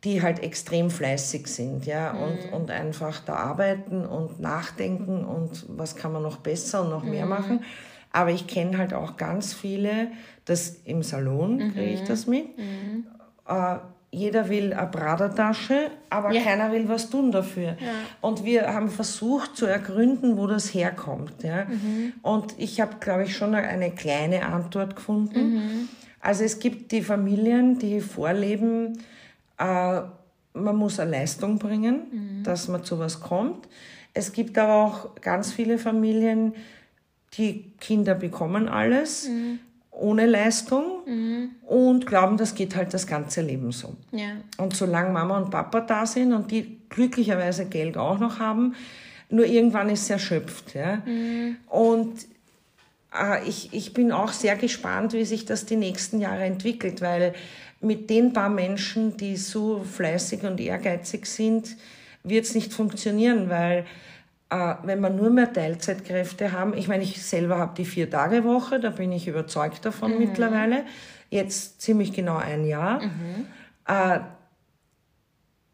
die 0.03 0.21
halt 0.21 0.41
extrem 0.41 0.89
fleißig 0.89 1.47
sind, 1.47 1.85
ja, 1.85 2.13
mhm. 2.13 2.21
und, 2.21 2.53
und 2.53 2.71
einfach 2.71 3.19
da 3.19 3.35
arbeiten 3.35 4.05
und 4.05 4.39
nachdenken 4.39 5.25
und 5.25 5.65
was 5.67 5.95
kann 5.95 6.11
man 6.11 6.23
noch 6.23 6.37
besser 6.37 6.81
und 6.81 6.89
noch 6.89 7.03
mehr 7.03 7.25
mhm. 7.25 7.29
machen. 7.29 7.63
Aber 8.17 8.31
ich 8.31 8.47
kenne 8.47 8.79
halt 8.79 8.95
auch 8.95 9.15
ganz 9.15 9.53
viele, 9.53 10.07
das 10.45 10.77
im 10.85 11.03
Salon 11.03 11.57
mhm. 11.57 11.73
kriege 11.73 11.91
ich 11.91 12.03
das 12.03 12.25
mit. 12.25 12.57
Mhm. 12.57 13.05
Äh, 13.47 13.75
jeder 14.09 14.49
will 14.49 14.73
eine 14.73 14.87
Pradertasche, 14.87 15.91
aber 16.09 16.31
ja. 16.31 16.41
keiner 16.41 16.71
will 16.71 16.89
was 16.89 17.11
tun 17.11 17.31
dafür. 17.31 17.77
Ja. 17.79 17.91
Und 18.19 18.43
wir 18.43 18.73
haben 18.73 18.89
versucht 18.89 19.55
zu 19.55 19.67
ergründen, 19.67 20.35
wo 20.35 20.47
das 20.47 20.73
herkommt. 20.73 21.43
Ja? 21.43 21.65
Mhm. 21.65 22.13
Und 22.23 22.55
ich 22.57 22.81
habe, 22.81 22.95
glaube 22.99 23.25
ich, 23.25 23.37
schon 23.37 23.53
eine 23.53 23.91
kleine 23.91 24.47
Antwort 24.47 24.95
gefunden. 24.95 25.53
Mhm. 25.53 25.89
Also 26.19 26.43
es 26.43 26.57
gibt 26.57 26.91
die 26.93 27.03
Familien, 27.03 27.77
die 27.77 28.01
vorleben, 28.01 28.97
äh, 29.59 30.01
man 30.53 30.75
muss 30.75 30.99
eine 30.99 31.11
Leistung 31.11 31.59
bringen, 31.59 32.01
mhm. 32.11 32.43
dass 32.43 32.67
man 32.67 32.83
zu 32.83 32.97
was 32.97 33.19
kommt. 33.19 33.67
Es 34.15 34.33
gibt 34.33 34.57
aber 34.57 34.73
auch 34.73 35.21
ganz 35.21 35.53
viele 35.53 35.77
Familien, 35.77 36.55
die 37.33 37.71
Kinder 37.79 38.15
bekommen 38.15 38.69
alles 38.69 39.27
mhm. 39.29 39.59
ohne 39.91 40.25
Leistung 40.25 40.83
mhm. 41.05 41.49
und 41.65 42.05
glauben, 42.05 42.37
das 42.37 42.55
geht 42.55 42.75
halt 42.75 42.93
das 42.93 43.07
ganze 43.07 43.41
Leben 43.41 43.71
so. 43.71 43.95
Ja. 44.11 44.31
Und 44.57 44.75
solange 44.75 45.11
Mama 45.11 45.37
und 45.37 45.51
Papa 45.51 45.81
da 45.81 46.05
sind 46.05 46.33
und 46.33 46.51
die 46.51 46.77
glücklicherweise 46.89 47.65
Geld 47.65 47.97
auch 47.97 48.19
noch 48.19 48.39
haben, 48.39 48.75
nur 49.29 49.45
irgendwann 49.45 49.89
ist 49.89 50.03
es 50.03 50.09
erschöpft. 50.09 50.73
Ja? 50.73 51.01
Mhm. 51.05 51.57
Und 51.67 52.25
äh, 53.13 53.47
ich, 53.47 53.73
ich 53.73 53.93
bin 53.93 54.11
auch 54.11 54.31
sehr 54.31 54.55
gespannt, 54.55 55.13
wie 55.13 55.25
sich 55.25 55.45
das 55.45 55.65
die 55.65 55.75
nächsten 55.75 56.19
Jahre 56.19 56.43
entwickelt, 56.43 57.01
weil 57.01 57.33
mit 57.81 58.09
den 58.09 58.33
paar 58.33 58.49
Menschen, 58.49 59.17
die 59.17 59.35
so 59.35 59.83
fleißig 59.83 60.43
und 60.43 60.59
ehrgeizig 60.59 61.25
sind, 61.25 61.75
wird 62.23 62.45
es 62.45 62.55
nicht 62.55 62.73
funktionieren, 62.73 63.49
weil 63.49 63.85
wenn 64.49 65.01
wir 65.01 65.09
nur 65.09 65.29
mehr 65.29 65.51
Teilzeitkräfte 65.51 66.53
haben, 66.53 66.73
ich 66.75 66.87
meine, 66.87 67.03
ich 67.03 67.21
selber 67.23 67.57
habe 67.57 67.73
die 67.75 67.85
Vier-Tage-Woche, 67.85 68.79
da 68.79 68.91
bin 68.91 69.11
ich 69.11 69.27
überzeugt 69.27 69.85
davon 69.85 70.13
mhm. 70.13 70.19
mittlerweile, 70.19 70.83
jetzt 71.29 71.81
ziemlich 71.81 72.13
genau 72.13 72.37
ein 72.37 72.65
Jahr. 72.65 73.01
Mhm. 73.01 73.47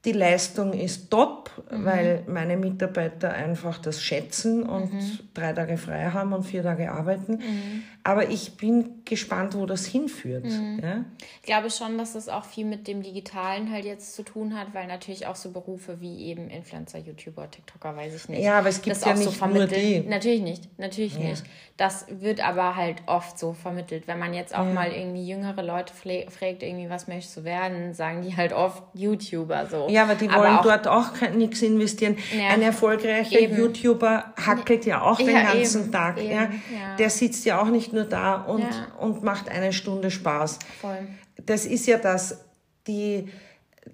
Die 0.05 0.11
Leistung 0.11 0.73
ist 0.73 1.09
top, 1.09 1.49
mhm. 1.71 1.85
weil 1.85 2.23
meine 2.27 2.57
Mitarbeiter 2.57 3.31
einfach 3.31 3.77
das 3.77 4.01
schätzen 4.01 4.63
und 4.63 4.93
mhm. 4.93 5.19
drei 5.33 5.53
Tage 5.53 5.77
frei 5.77 6.09
haben 6.11 6.33
und 6.33 6.43
vier 6.43 6.61
Tage 6.61 6.91
arbeiten. 6.91 7.37
Mhm. 7.37 7.83
Aber 8.03 8.29
ich 8.29 8.57
bin 8.57 9.03
gespannt, 9.05 9.55
wo 9.55 9.65
das 9.65 9.85
hinführt. 9.85 10.43
Mhm. 10.43 10.79
Ja? 10.83 11.05
Ich 11.39 11.45
glaube 11.45 11.69
schon, 11.69 11.97
dass 11.97 12.13
das 12.13 12.27
auch 12.27 12.43
viel 12.43 12.65
mit 12.65 12.85
dem 12.89 13.01
Digitalen 13.01 13.71
halt 13.71 13.85
jetzt 13.85 14.13
zu 14.13 14.23
tun 14.23 14.59
hat, 14.59 14.73
weil 14.73 14.87
natürlich 14.87 15.25
auch 15.25 15.37
so 15.37 15.51
Berufe 15.51 16.01
wie 16.01 16.25
eben 16.25 16.49
Influencer, 16.49 16.99
YouTuber, 16.99 17.49
TikToker, 17.49 17.95
weiß 17.95 18.13
ich 18.13 18.27
nicht. 18.27 18.43
Ja, 18.43 18.59
aber 18.59 18.67
es 18.67 18.81
gibt 18.81 18.97
ja 19.05 19.13
nicht 19.13 19.39
so 19.39 19.45
nur 19.45 19.67
die. 19.67 20.01
Natürlich 20.01 20.41
nicht, 20.41 20.77
natürlich 20.77 21.13
ja. 21.13 21.29
nicht. 21.29 21.43
Das 21.77 22.05
wird 22.09 22.45
aber 22.45 22.75
halt 22.75 22.97
oft 23.05 23.39
so 23.39 23.53
vermittelt. 23.53 24.07
Wenn 24.07 24.19
man 24.19 24.33
jetzt 24.33 24.53
auch 24.53 24.65
ja. 24.65 24.73
mal 24.73 24.91
irgendwie 24.91 25.25
jüngere 25.25 25.63
Leute 25.63 25.93
fragt, 25.93 26.61
irgendwie, 26.61 26.89
was 26.89 27.07
möchtest 27.07 27.37
du 27.37 27.43
werden, 27.45 27.93
sagen 27.93 28.21
die 28.21 28.35
halt 28.35 28.51
oft 28.51 28.83
YouTuber 28.93 29.67
so. 29.67 29.87
Ja, 29.93 30.03
aber 30.03 30.15
die 30.15 30.27
wollen 30.27 30.41
aber 30.41 30.59
auch, 30.59 30.63
dort 30.63 30.87
auch 30.87 31.29
nichts 31.35 31.61
investieren. 31.61 32.17
Ein 32.49 32.63
erfolgreicher 32.63 33.39
eben. 33.39 33.55
YouTuber 33.55 34.33
hackelt 34.35 34.87
ja 34.87 35.01
auch 35.03 35.17
den 35.17 35.27
ganzen 35.27 35.83
eben, 35.83 35.91
Tag. 35.91 36.19
Eben, 36.19 36.31
ja. 36.31 36.95
Der 36.97 37.09
sitzt 37.11 37.45
ja 37.45 37.61
auch 37.61 37.67
nicht 37.67 37.93
nur 37.93 38.05
da 38.05 38.35
und, 38.35 38.61
ja. 38.61 38.87
und 38.99 39.21
macht 39.21 39.49
eine 39.49 39.71
Stunde 39.71 40.09
Spaß. 40.09 40.57
Voll. 40.81 41.07
Das 41.45 41.67
ist 41.67 41.85
ja 41.85 41.99
das, 41.99 42.39
die, 42.87 43.29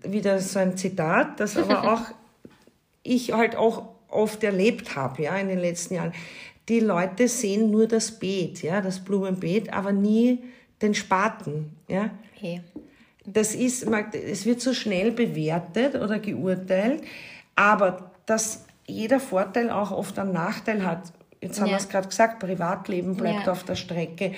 wieder 0.04 0.40
so 0.40 0.60
ein 0.60 0.78
Zitat, 0.78 1.38
das 1.42 1.58
aber 1.58 1.84
auch 1.94 2.02
ich 3.04 3.34
halt 3.34 3.58
auch 3.58 3.90
oft 4.08 4.42
erlebt 4.44 4.96
habe, 4.96 5.24
ja, 5.24 5.36
in 5.36 5.50
den 5.50 5.60
letzten 5.60 5.96
Jahren. 5.96 6.14
Die 6.70 6.80
Leute 6.80 7.28
sehen 7.28 7.72
nur 7.72 7.88
das 7.88 8.12
Beet, 8.12 8.62
ja, 8.62 8.80
das 8.80 9.04
Blumenbeet, 9.04 9.74
aber 9.74 9.92
nie 9.92 10.40
den 10.82 10.94
Spaten, 10.94 11.76
ja. 11.90 12.12
Okay. 12.38 12.62
Das 13.26 13.54
ist, 13.54 13.86
es 14.14 14.46
wird 14.46 14.62
so 14.62 14.74
schnell 14.74 15.12
bewertet 15.12 15.96
oder 15.96 16.20
geurteilt, 16.20 17.04
aber 17.56 18.12
das 18.26 18.66
jeder 18.88 19.20
Vorteil 19.20 19.70
auch 19.70 19.92
oft 19.92 20.18
einen 20.18 20.34
Nachteil 20.34 20.84
hat. 20.86 21.04
Jetzt 21.42 21.60
haben 21.60 21.68
Ja. 21.68 21.74
wir 21.74 21.78
es 21.78 21.90
gerade 21.90 22.08
gesagt, 22.08 22.40
Privatleben 22.40 23.16
bleibt 23.16 23.46
Ja. 23.46 23.52
auf 23.52 23.64
der 23.64 23.76
Strecke. 23.76 24.34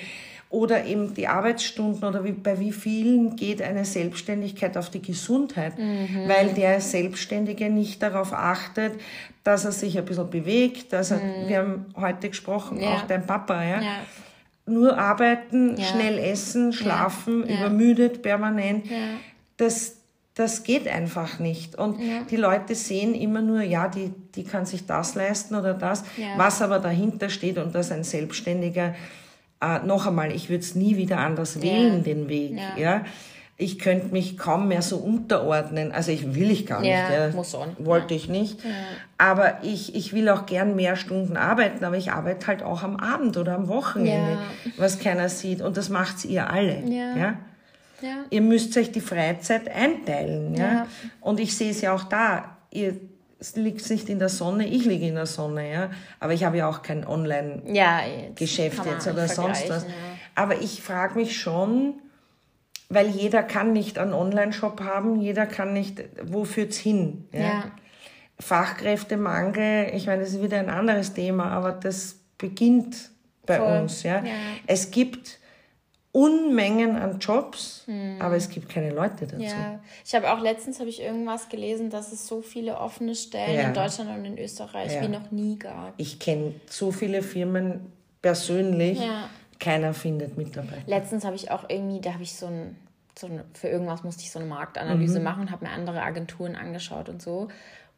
Oder 0.50 0.84
eben 0.84 1.14
die 1.14 1.26
Arbeitsstunden 1.28 2.04
oder 2.04 2.24
wie, 2.24 2.32
bei 2.32 2.58
wie 2.60 2.72
vielen 2.72 3.36
geht 3.36 3.62
eine 3.62 3.86
Selbstständigkeit 3.86 4.76
auf 4.76 4.90
die 4.90 5.00
Gesundheit, 5.00 5.78
Mhm. 5.78 6.28
weil 6.28 6.48
der 6.52 6.78
Selbstständige 6.82 7.70
nicht 7.70 8.02
darauf 8.02 8.34
achtet, 8.34 8.92
dass 9.44 9.64
er 9.64 9.72
sich 9.72 9.96
ein 9.96 10.04
bisschen 10.04 10.28
bewegt, 10.28 10.92
dass 10.92 11.10
er, 11.10 11.20
wir 11.46 11.58
haben 11.58 11.86
heute 11.96 12.28
gesprochen, 12.28 12.76
Mhm. 12.76 12.82
Ja. 12.82 12.90
auch 12.96 13.02
dein 13.06 13.26
Papa, 13.26 13.64
Ja. 13.64 13.80
Nur 14.66 14.98
arbeiten, 14.98 15.76
Ja. 15.76 15.84
schnell 15.84 16.18
essen, 16.18 16.72
schlafen, 16.72 17.46
Ja. 17.48 17.56
übermüdet 17.58 18.22
permanent. 18.22 18.84
Das, 19.56 19.96
das 20.34 20.62
geht 20.62 20.88
einfach 20.88 21.38
nicht. 21.38 21.74
Und 21.76 21.98
die 22.30 22.36
Leute 22.36 22.74
sehen 22.74 23.14
immer 23.14 23.42
nur, 23.42 23.62
ja, 23.62 23.88
die, 23.88 24.12
die 24.34 24.44
kann 24.44 24.64
sich 24.66 24.86
das 24.86 25.14
leisten 25.14 25.54
oder 25.54 25.74
das, 25.74 26.04
was 26.36 26.62
aber 26.62 26.78
dahinter 26.78 27.28
steht 27.28 27.58
und 27.58 27.74
dass 27.74 27.90
ein 27.92 28.04
Selbstständiger, 28.04 28.94
äh, 29.60 29.78
noch 29.84 30.06
einmal, 30.06 30.32
ich 30.34 30.48
würde 30.48 30.60
es 30.62 30.74
nie 30.74 30.96
wieder 30.96 31.18
anders 31.18 31.60
wählen, 31.62 32.02
den 32.02 32.28
Weg. 32.28 32.58
Ja. 32.76 33.04
Ja. 33.62 33.64
Ich 33.64 33.78
könnte 33.78 34.06
mich 34.12 34.36
kaum 34.38 34.68
mehr 34.68 34.82
so 34.82 34.96
unterordnen. 34.96 35.92
Also 35.92 36.10
ich 36.12 36.34
will 36.34 36.50
ich 36.50 36.66
gar 36.66 36.80
nicht. 36.80 36.90
Ja, 36.90 37.26
Ja. 37.26 37.30
muss 37.34 37.52
nicht. 37.52 37.84
Wollte 37.84 38.14
ich 38.14 38.28
nicht. 38.28 38.58
Aber 39.18 39.58
ich, 39.62 39.94
ich 39.94 40.12
will 40.12 40.28
auch 40.28 40.46
gern 40.46 40.74
mehr 40.76 40.96
Stunden 40.96 41.36
arbeiten, 41.36 41.84
aber 41.84 41.96
ich 41.96 42.10
arbeite 42.12 42.46
halt 42.46 42.62
auch 42.62 42.82
am 42.82 42.96
Abend 42.96 43.36
oder 43.36 43.54
am 43.54 43.68
Wochenende, 43.68 44.32
Ja. 44.32 44.70
was 44.76 44.98
keiner 44.98 45.28
sieht. 45.28 45.60
Und 45.62 45.76
das 45.76 45.88
macht's 45.88 46.24
ihr 46.24 46.50
alle. 46.50 46.80
Ja. 46.86 47.16
Ja? 47.16 47.34
Ja. 48.00 48.16
Ihr 48.30 48.40
müsst 48.40 48.76
euch 48.76 48.90
die 48.90 49.00
Freizeit 49.00 49.68
einteilen. 49.68 50.54
Ja? 50.56 50.72
Ja. 50.72 50.86
Und 51.20 51.38
ich 51.38 51.56
sehe 51.56 51.70
es 51.70 51.80
ja 51.82 51.92
auch 51.94 52.02
da. 52.04 52.56
Ihr 52.70 52.96
liegt 53.54 53.88
nicht 53.90 54.08
in 54.08 54.18
der 54.18 54.28
Sonne, 54.28 54.66
ich 54.66 54.84
liege 54.84 55.06
in 55.06 55.14
der 55.14 55.26
Sonne. 55.26 55.70
Ja? 55.70 55.90
Aber 56.18 56.32
ich 56.32 56.42
habe 56.44 56.56
ja 56.56 56.68
auch 56.68 56.82
kein 56.82 57.06
Online-Geschäft 57.06 58.78
Ja, 58.78 58.84
jetzt 58.92 59.06
jetzt 59.06 59.06
oder 59.14 59.28
sonst 59.28 59.68
was. 59.68 59.84
ja. 59.84 59.88
Aber 60.34 60.60
ich 60.60 60.82
frage 60.82 61.14
mich 61.18 61.38
schon, 61.38 61.94
weil 62.92 63.08
jeder 63.08 63.42
kann 63.42 63.72
nicht 63.72 63.98
einen 63.98 64.12
Online-Shop 64.12 64.80
haben, 64.82 65.20
jeder 65.20 65.46
kann 65.46 65.72
nicht, 65.72 66.02
wo 66.24 66.44
führt's 66.44 66.76
hin? 66.76 67.26
Ja. 67.32 67.64
Fachkräftemangel, 68.38 69.92
ich 69.94 70.06
meine, 70.06 70.22
das 70.22 70.32
ist 70.34 70.42
wieder 70.42 70.58
ein 70.58 70.70
anderes 70.70 71.14
Thema, 71.14 71.50
aber 71.50 71.72
das 71.72 72.16
beginnt 72.38 73.10
bei 73.46 73.58
Voll. 73.58 73.80
uns. 73.80 74.02
Ja? 74.02 74.16
Ja. 74.24 74.32
Es 74.66 74.90
gibt 74.90 75.38
Unmengen 76.14 76.96
an 76.96 77.18
Jobs, 77.20 77.86
aber 78.18 78.36
es 78.36 78.50
gibt 78.50 78.68
keine 78.68 78.90
Leute 78.90 79.26
dazu. 79.26 79.42
Ja, 79.42 79.80
ich 80.04 80.14
habe 80.14 80.30
auch 80.30 80.40
letztens 80.40 80.78
habe 80.78 80.90
ich 80.90 81.00
irgendwas 81.00 81.48
gelesen, 81.48 81.88
dass 81.88 82.12
es 82.12 82.26
so 82.26 82.42
viele 82.42 82.76
offene 82.78 83.14
Stellen 83.14 83.54
Ja. 83.54 83.68
in 83.68 83.74
Deutschland 83.74 84.10
und 84.10 84.24
in 84.26 84.36
Österreich 84.38 84.92
Ja. 84.92 85.00
wie 85.02 85.08
noch 85.08 85.30
nie 85.30 85.58
gab. 85.58 85.94
Ich 85.96 86.18
kenne 86.18 86.54
so 86.68 86.92
viele 86.92 87.22
Firmen 87.22 87.90
persönlich, 88.20 89.00
Ja. 89.00 89.30
keiner 89.58 89.94
findet 89.94 90.36
Mitarbeiter. 90.36 90.82
Letztens 90.86 91.24
habe 91.24 91.34
ich 91.36 91.50
auch 91.50 91.64
irgendwie, 91.70 92.02
da 92.02 92.12
habe 92.12 92.22
ich 92.24 92.34
so 92.34 92.44
ein, 92.46 92.76
so 93.18 93.26
ein, 93.26 93.42
für 93.54 93.68
irgendwas 93.68 94.02
musste 94.04 94.22
ich 94.22 94.30
so 94.30 94.38
eine 94.38 94.48
Marktanalyse 94.48 95.18
Mhm. 95.18 95.24
machen 95.24 95.40
und 95.42 95.50
habe 95.50 95.64
mir 95.66 95.70
andere 95.72 96.02
Agenturen 96.02 96.56
angeschaut 96.56 97.08
und 97.08 97.20
so. 97.22 97.48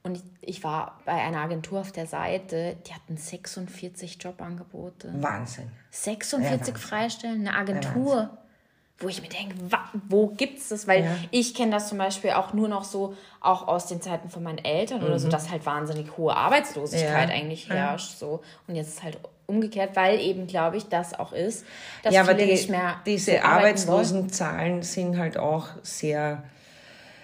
Und 0.03 0.17
ich, 0.17 0.23
ich 0.43 0.65
war 0.65 1.01
bei 1.07 1.13
einer 1.13 1.39
Agentur 1.39 1.81
auf 1.81 1.93
der 1.93 2.07
Seite, 2.07 2.77
die 2.87 2.93
hatten 2.93 3.17
46 3.17 4.19
Jobangebote. 4.23 5.11
Wahnsinn. 5.15 5.71
46 5.93 6.75
Ja, 6.75 6.81
Freistellen, 6.81 7.47
eine 7.47 7.57
Agentur. 7.57 8.31
Wo 8.99 9.09
ich 9.09 9.21
mir 9.21 9.29
denke, 9.29 9.57
wo 10.09 10.29
gibt's 10.29 10.69
das? 10.69 10.87
Weil 10.87 11.05
Ja. 11.05 11.11
ich 11.33 11.55
kenne 11.55 11.73
das 11.73 11.89
zum 11.89 11.99
Beispiel 11.99 12.31
auch 12.31 12.53
nur 12.53 12.69
noch 12.69 12.85
so, 12.85 13.17
auch 13.41 13.67
aus 13.67 13.87
den 13.87 14.01
Zeiten 14.01 14.29
von 14.31 14.43
meinen 14.45 14.59
Eltern 14.59 15.03
oder 15.03 15.19
so, 15.19 15.29
dass 15.29 15.51
halt 15.51 15.67
wahnsinnig 15.67 16.17
hohe 16.17 16.37
Arbeitslosigkeit 16.37 17.29
Mhm. 17.29 17.35
Ja. 17.35 17.41
eigentlich 17.41 17.69
herrscht. 17.71 18.19
So. 18.19 18.43
Und 18.69 18.77
jetzt 18.77 18.89
ist 18.89 18.95
es 18.99 19.03
halt 19.03 19.19
umgekehrt, 19.47 19.95
weil 19.95 20.21
eben, 20.21 20.47
glaube 20.47 20.77
ich, 20.77 20.85
das 20.85 21.19
auch 21.19 21.33
ist, 21.33 21.65
dass 22.03 22.15
Ja, 22.15 22.25
viele 22.25 22.39
die, 22.39 22.53
nicht 22.53 22.71
mehr 22.71 22.97
diese 23.07 23.33
so. 23.33 23.39
Arbeitslosenzahlen 23.39 24.83
sind 24.83 25.19
halt 25.19 25.37
auch 25.37 25.69
sehr 25.83 26.45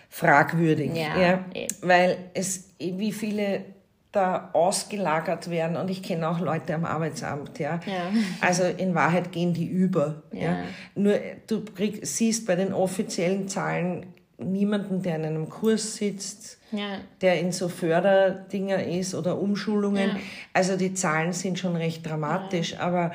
fragwürdig. 0.08 0.92
Ja, 0.94 1.44
eh. 1.54 1.68
Weil 1.82 2.18
es, 2.34 2.70
wie 2.78 3.12
viele 3.12 3.64
da 4.12 4.50
ausgelagert 4.54 5.50
werden 5.50 5.76
und 5.76 5.88
ich 5.88 6.02
kenne 6.02 6.28
auch 6.28 6.40
Leute 6.40 6.74
am 6.74 6.84
Arbeitsamt, 6.84 7.60
ja. 7.60 7.80
Ja. 7.86 8.10
Also 8.40 8.64
in 8.64 8.94
Wahrheit 8.94 9.30
gehen 9.30 9.54
die 9.54 9.66
über. 9.66 10.22
Ja. 10.32 10.40
Ja. 10.40 10.64
Nur 10.96 11.14
du 11.46 11.64
krieg, 11.64 12.04
siehst 12.04 12.46
bei 12.46 12.56
den 12.56 12.72
offiziellen 12.72 13.48
Zahlen 13.48 14.06
niemanden, 14.36 15.02
der 15.02 15.16
in 15.16 15.24
einem 15.26 15.48
Kurs 15.48 15.96
sitzt, 15.96 16.58
Ja. 16.72 16.98
der 17.20 17.40
in 17.40 17.52
so 17.52 17.68
Förderdinger 17.68 18.84
ist 18.84 19.14
oder 19.14 19.38
Umschulungen. 19.40 20.10
Ja. 20.10 20.16
Also 20.52 20.76
die 20.76 20.94
Zahlen 20.94 21.32
sind 21.32 21.58
schon 21.58 21.76
recht 21.76 22.06
dramatisch, 22.06 22.78
aber 22.78 23.12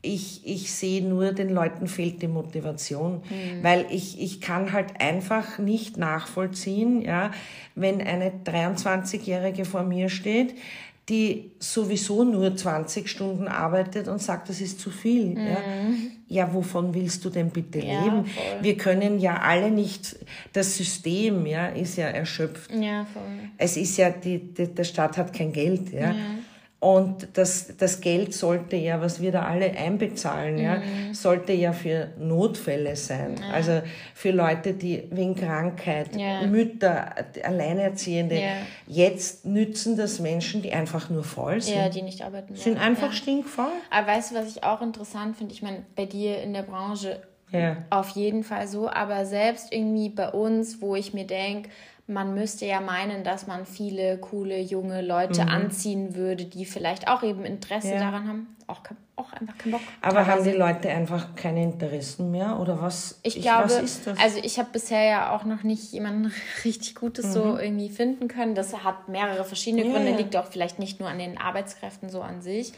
ich, 0.00 0.42
ich 0.46 0.72
sehe 0.72 1.02
nur, 1.02 1.32
den 1.32 1.48
Leuten 1.50 1.88
fehlt 1.88 2.22
die 2.22 2.28
Motivation, 2.28 3.14
Mhm. 3.28 3.62
weil 3.64 3.86
ich, 3.90 4.20
ich 4.20 4.40
kann 4.40 4.72
halt 4.72 5.00
einfach 5.00 5.58
nicht 5.58 5.96
nachvollziehen, 5.96 7.02
ja, 7.02 7.32
wenn 7.74 8.00
eine 8.00 8.30
23-Jährige 8.44 9.64
vor 9.64 9.82
mir 9.82 10.08
steht, 10.08 10.54
die 11.08 11.52
sowieso 11.58 12.22
nur 12.24 12.54
20 12.54 13.08
Stunden 13.08 13.48
arbeitet 13.48 14.08
und 14.08 14.20
sagt, 14.20 14.48
das 14.50 14.60
ist 14.60 14.78
zu 14.80 14.90
viel. 14.90 15.38
Ja. 15.38 15.56
ja, 16.28 16.52
wovon 16.52 16.92
willst 16.92 17.24
du 17.24 17.30
denn 17.30 17.48
bitte 17.50 17.78
Mhm. 17.78 17.84
Ja, 17.84 18.04
leben? 18.04 18.24
voll. 18.26 18.44
Wir 18.62 18.76
können 18.76 19.18
ja 19.18 19.38
alle 19.40 19.70
nicht, 19.70 20.16
das 20.52 20.76
System 20.76 21.46
ja, 21.46 21.68
ist 21.68 21.96
ja 21.96 22.08
erschöpft. 22.08 22.70
Ja, 22.74 23.06
voll. 23.12 23.22
Es 23.56 23.76
ist 23.78 23.96
ja, 23.96 24.10
die, 24.10 24.38
die, 24.52 24.66
der 24.74 24.84
Staat 24.84 25.16
hat 25.16 25.32
kein 25.32 25.52
Geld. 25.52 25.92
Ja. 25.92 26.14
Und 26.80 27.26
das, 27.36 27.76
das 27.76 28.00
Geld 28.00 28.32
sollte 28.32 28.76
ja, 28.76 29.00
was 29.00 29.20
wir 29.20 29.32
da 29.32 29.42
alle 29.46 29.72
einbezahlen, 29.76 30.58
ja, 30.58 30.76
Mhm. 30.76 31.12
sollte 31.12 31.52
ja 31.52 31.72
für 31.72 32.10
Notfälle 32.20 32.94
sein. 32.94 33.34
Also 33.52 33.82
für 34.14 34.30
Leute, 34.30 34.74
die 34.74 35.02
wegen 35.10 35.34
Krankheit, 35.34 36.14
Ja. 36.14 36.46
Mütter, 36.46 37.12
Alleinerziehende. 37.42 38.36
Ja. 38.36 38.52
Jetzt 38.86 39.44
nützen 39.44 39.96
das 39.96 40.20
Menschen, 40.20 40.62
die 40.62 40.72
einfach 40.72 41.10
nur 41.10 41.24
faul 41.24 41.60
sind. 41.60 41.74
Ja, 41.76 41.88
die 41.88 42.02
nicht 42.02 42.22
arbeiten 42.22 42.54
sind 42.54 42.78
einfach 42.78 43.08
ja. 43.08 43.12
stinkfaul. 43.12 43.72
Aber 43.90 44.06
weißt 44.06 44.30
du, 44.30 44.34
was 44.36 44.46
ich 44.56 44.62
auch 44.62 44.80
interessant 44.80 45.36
finde? 45.36 45.52
Ich 45.54 45.62
meine, 45.62 45.84
bei 45.96 46.04
dir 46.06 46.40
in 46.42 46.52
der 46.54 46.62
Branche 46.62 47.20
Ja. 47.50 47.78
auf 47.90 48.10
jeden 48.10 48.44
Fall 48.44 48.68
so, 48.68 48.88
aber 48.90 49.24
selbst 49.24 49.72
irgendwie 49.72 50.10
bei 50.10 50.28
uns, 50.28 50.80
wo 50.82 50.94
ich 50.94 51.14
mir 51.14 51.26
denke, 51.26 51.70
man 52.10 52.34
müsste 52.34 52.64
ja 52.66 52.80
meinen, 52.80 53.22
dass 53.22 53.46
man 53.46 53.66
viele 53.66 54.18
coole 54.18 54.58
junge 54.58 55.02
Leute 55.02 55.46
anziehen 55.46 56.14
würde, 56.16 56.46
die 56.46 56.64
vielleicht 56.64 57.06
auch 57.06 57.22
eben 57.22 57.44
Interesse 57.44 57.88
Mhm. 57.88 57.92
Ja. 57.94 58.00
daran 58.00 58.28
haben, 58.28 58.56
auch, 58.66 58.80
auch 59.16 59.32
einfach 59.34 59.56
keinen 59.58 59.72
Bock. 59.72 59.80
Aber 60.00 60.26
haben 60.26 60.42
die 60.42 60.50
Leute 60.52 60.88
einfach 60.88 61.34
keine 61.36 61.62
Interessen 61.62 62.30
mehr? 62.30 62.58
Oder 62.60 62.80
was? 62.80 63.20
Ich 63.22 63.40
glaube, 63.42 63.64
was 63.64 63.82
ist 63.82 64.06
das? 64.06 64.18
also 64.18 64.38
ich 64.42 64.58
habe 64.58 64.70
bisher 64.72 65.02
ja 65.04 65.36
auch 65.36 65.44
noch 65.44 65.62
nicht 65.62 65.92
jemanden 65.92 66.32
richtig 66.64 66.94
Gutes 66.94 67.32
so 67.32 67.58
irgendwie 67.58 67.90
finden 67.90 68.26
können. 68.28 68.54
Das 68.54 68.72
hat 68.82 69.08
mehrere 69.08 69.44
verschiedene 69.44 69.84
Mhm. 69.84 69.88
Ja, 69.90 69.94
Gründe, 69.96 70.10
ja. 70.12 70.16
liegt 70.16 70.34
auch 70.36 70.46
vielleicht 70.46 70.78
nicht 70.78 71.00
nur 71.00 71.08
an 71.10 71.18
den 71.18 71.36
Arbeitskräften 71.38 72.08
so 72.08 72.22
an 72.22 72.40
sich. 72.42 72.72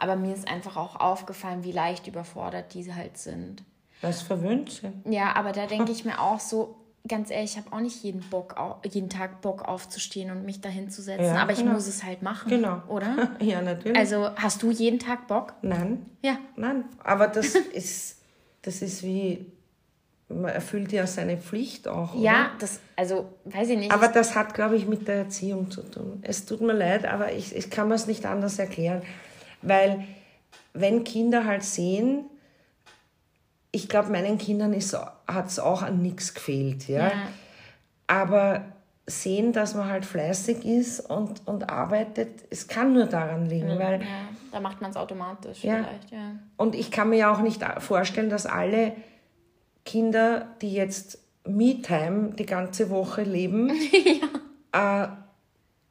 Aber 0.00 0.14
mir 0.14 0.32
ist 0.34 0.46
einfach 0.46 0.76
auch 0.76 0.94
aufgefallen, 0.94 1.64
wie 1.64 1.72
leicht 1.72 2.06
überfordert 2.06 2.72
diese 2.74 2.94
halt 2.94 3.18
sind. 3.18 3.64
Was 4.00 4.22
verwöhnt 4.22 4.70
sind. 4.70 5.12
Ja, 5.12 5.34
aber 5.34 5.50
da 5.50 5.66
denke 5.66 5.90
ich 5.90 6.04
mir 6.04 6.20
auch 6.20 6.38
so, 6.38 6.76
ganz 7.08 7.30
ehrlich, 7.30 7.52
ich 7.52 7.56
habe 7.56 7.74
auch 7.74 7.80
nicht 7.80 8.02
jeden, 8.02 8.20
Bock, 8.30 8.54
jeden 8.84 9.08
Tag 9.08 9.40
Bock 9.40 9.62
aufzustehen 9.62 10.30
und 10.30 10.44
mich 10.44 10.60
dahin 10.60 10.90
zu 10.90 11.02
setzen. 11.02 11.24
Ja, 11.24 11.36
aber 11.36 11.52
ich 11.52 11.58
genau. 11.58 11.72
muss 11.72 11.86
es 11.86 12.04
halt 12.04 12.22
machen. 12.22 12.48
Genau. 12.48 12.82
Oder? 12.88 13.30
Ja, 13.40 13.62
natürlich. 13.62 13.96
Also 13.96 14.30
hast 14.36 14.62
du 14.62 14.70
jeden 14.70 14.98
Tag 14.98 15.26
Bock? 15.26 15.54
Nein. 15.62 16.06
Ja. 16.22 16.38
Nein, 16.56 16.84
aber 17.02 17.28
das 17.28 17.54
ist, 17.72 18.18
das 18.62 18.82
ist 18.82 19.02
wie, 19.02 19.46
man 20.28 20.52
erfüllt 20.52 20.92
ja 20.92 21.06
seine 21.06 21.38
Pflicht 21.38 21.88
auch. 21.88 22.14
Oder? 22.14 22.22
Ja, 22.22 22.50
das, 22.58 22.80
also 22.96 23.32
weiß 23.44 23.70
ich 23.70 23.78
nicht. 23.78 23.92
Aber 23.92 24.08
das 24.08 24.34
hat, 24.34 24.54
glaube 24.54 24.76
ich, 24.76 24.86
mit 24.86 25.08
der 25.08 25.16
Erziehung 25.16 25.70
zu 25.70 25.82
tun. 25.82 26.20
Es 26.22 26.44
tut 26.44 26.60
mir 26.60 26.74
leid, 26.74 27.06
aber 27.06 27.32
ich, 27.32 27.54
ich 27.54 27.70
kann 27.70 27.88
mir 27.88 27.94
es 27.94 28.06
nicht 28.06 28.26
anders 28.26 28.58
erklären. 28.58 29.02
Weil, 29.62 30.04
wenn 30.74 31.04
Kinder 31.04 31.44
halt 31.44 31.64
sehen, 31.64 32.24
ich 33.72 33.88
glaube, 33.88 34.10
meinen 34.10 34.38
Kindern 34.38 34.72
hat 35.28 35.46
es 35.48 35.58
auch 35.58 35.82
an 35.82 36.00
nichts 36.02 36.34
gefehlt. 36.34 36.88
Ja? 36.88 37.08
Ja. 37.08 37.12
Aber 38.06 38.64
sehen, 39.06 39.52
dass 39.52 39.74
man 39.74 39.88
halt 39.88 40.04
fleißig 40.04 40.64
ist 40.64 41.00
und, 41.00 41.46
und 41.46 41.70
arbeitet, 41.70 42.44
es 42.50 42.68
kann 42.68 42.92
nur 42.92 43.06
daran 43.06 43.46
liegen, 43.46 43.78
weil 43.78 44.00
ja, 44.02 44.06
da 44.52 44.60
macht 44.60 44.80
man 44.80 44.90
es 44.90 44.96
automatisch 44.96 45.64
Ja. 45.64 45.76
vielleicht, 45.76 46.10
ja. 46.10 46.32
Und 46.56 46.74
ich 46.74 46.90
kann 46.90 47.10
mir 47.10 47.16
ja 47.16 47.32
auch 47.32 47.40
nicht 47.40 47.64
vorstellen, 47.78 48.28
dass 48.28 48.44
alle 48.46 48.92
Kinder, 49.84 50.48
die 50.60 50.72
jetzt 50.74 51.18
Me-Time 51.46 52.32
die 52.38 52.44
ganze 52.44 52.90
Woche 52.90 53.22
leben, 53.22 53.70
äh, 54.72 55.06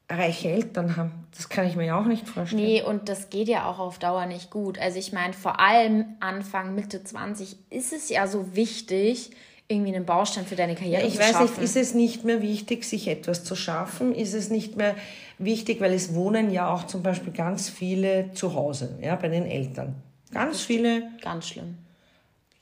reiche 0.09 0.49
Eltern 0.49 0.95
haben. 0.95 1.27
Das 1.35 1.49
kann 1.49 1.67
ich 1.67 1.75
mir 1.75 1.85
ja 1.85 1.99
auch 1.99 2.05
nicht 2.05 2.27
vorstellen. 2.27 2.63
Nee, 2.63 2.81
und 2.81 3.09
das 3.09 3.29
geht 3.29 3.47
ja 3.47 3.69
auch 3.69 3.79
auf 3.79 3.99
Dauer 3.99 4.25
nicht 4.25 4.49
gut. 4.49 4.79
Also 4.79 4.97
ich 4.99 5.11
meine, 5.11 5.33
vor 5.33 5.59
allem 5.59 6.05
Anfang, 6.19 6.75
Mitte 6.75 7.03
20 7.03 7.57
ist 7.69 7.93
es 7.93 8.09
ja 8.09 8.25
so 8.27 8.55
wichtig, 8.55 9.31
irgendwie 9.67 9.93
einen 9.93 10.05
Baustein 10.05 10.45
für 10.45 10.55
deine 10.55 10.75
Karriere 10.75 11.05
ich 11.05 11.15
zu 11.15 11.19
weiß 11.19 11.31
schaffen. 11.31 11.43
nicht, 11.55 11.61
ist 11.61 11.75
es 11.75 11.93
nicht 11.93 12.23
mehr 12.23 12.41
wichtig, 12.41 12.85
sich 12.85 13.09
etwas 13.09 13.43
zu 13.43 13.55
schaffen? 13.55 14.15
Ist 14.15 14.33
es 14.33 14.49
nicht 14.49 14.77
mehr 14.77 14.95
wichtig, 15.39 15.81
weil 15.81 15.93
es 15.93 16.13
wohnen 16.15 16.51
ja 16.51 16.73
auch 16.73 16.87
zum 16.87 17.03
Beispiel 17.03 17.33
ganz 17.33 17.67
viele 17.69 18.31
zu 18.33 18.53
Hause, 18.53 18.97
ja, 19.01 19.15
bei 19.17 19.27
den 19.27 19.45
Eltern. 19.45 19.95
Ganz 20.31 20.61
viele. 20.61 21.03
Ganz 21.21 21.49
schlimm. 21.49 21.77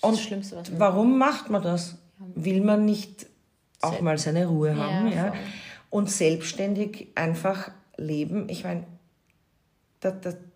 Das 0.01 0.09
Und 0.09 0.17
das 0.17 0.23
Schlimmste, 0.25 0.55
was 0.55 0.69
man 0.71 0.79
warum 0.79 1.17
macht 1.19 1.49
man 1.51 1.61
das? 1.61 1.95
Will 2.33 2.61
man 2.61 2.85
nicht 2.85 3.27
auch 3.81 4.01
mal 4.01 4.17
seine 4.17 4.47
Ruhe 4.47 4.75
haben, 4.75 5.07
Ja, 5.11 5.27
ja? 5.27 5.33
Und 5.95 6.11
selbstständig 6.11 7.07
einfach 7.15 7.71
leben? 7.95 8.49
Ich 8.49 8.65
meine, 8.65 8.83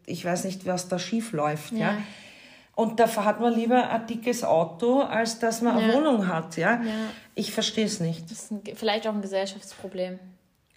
ich 0.06 0.26
weiß 0.26 0.44
nicht, 0.44 0.66
was 0.66 0.90
da 0.90 1.00
schief 1.00 1.32
läuft, 1.32 1.72
ja? 1.72 1.92
Ja. 1.92 1.98
Und 2.76 3.00
da 3.00 3.08
hat 3.24 3.40
man 3.40 3.54
lieber 3.54 3.90
ein 3.90 4.06
dickes 4.06 4.44
Auto, 4.44 5.00
als 5.00 5.40
dass 5.40 5.62
man 5.62 5.78
eine 5.78 5.88
Ja. 5.88 5.94
Wohnung 5.94 6.28
hat, 6.28 6.58
ja? 6.58 6.72
Ja. 6.74 6.82
Ich 7.36 7.54
verstehe 7.54 7.86
es 7.86 8.02
nicht. 8.02 8.26
Das 8.30 8.32
ist 8.44 8.52
ein, 8.52 8.62
vielleicht 8.76 9.08
auch 9.08 9.14
ein 9.14 9.22
Gesellschaftsproblem. 9.22 10.20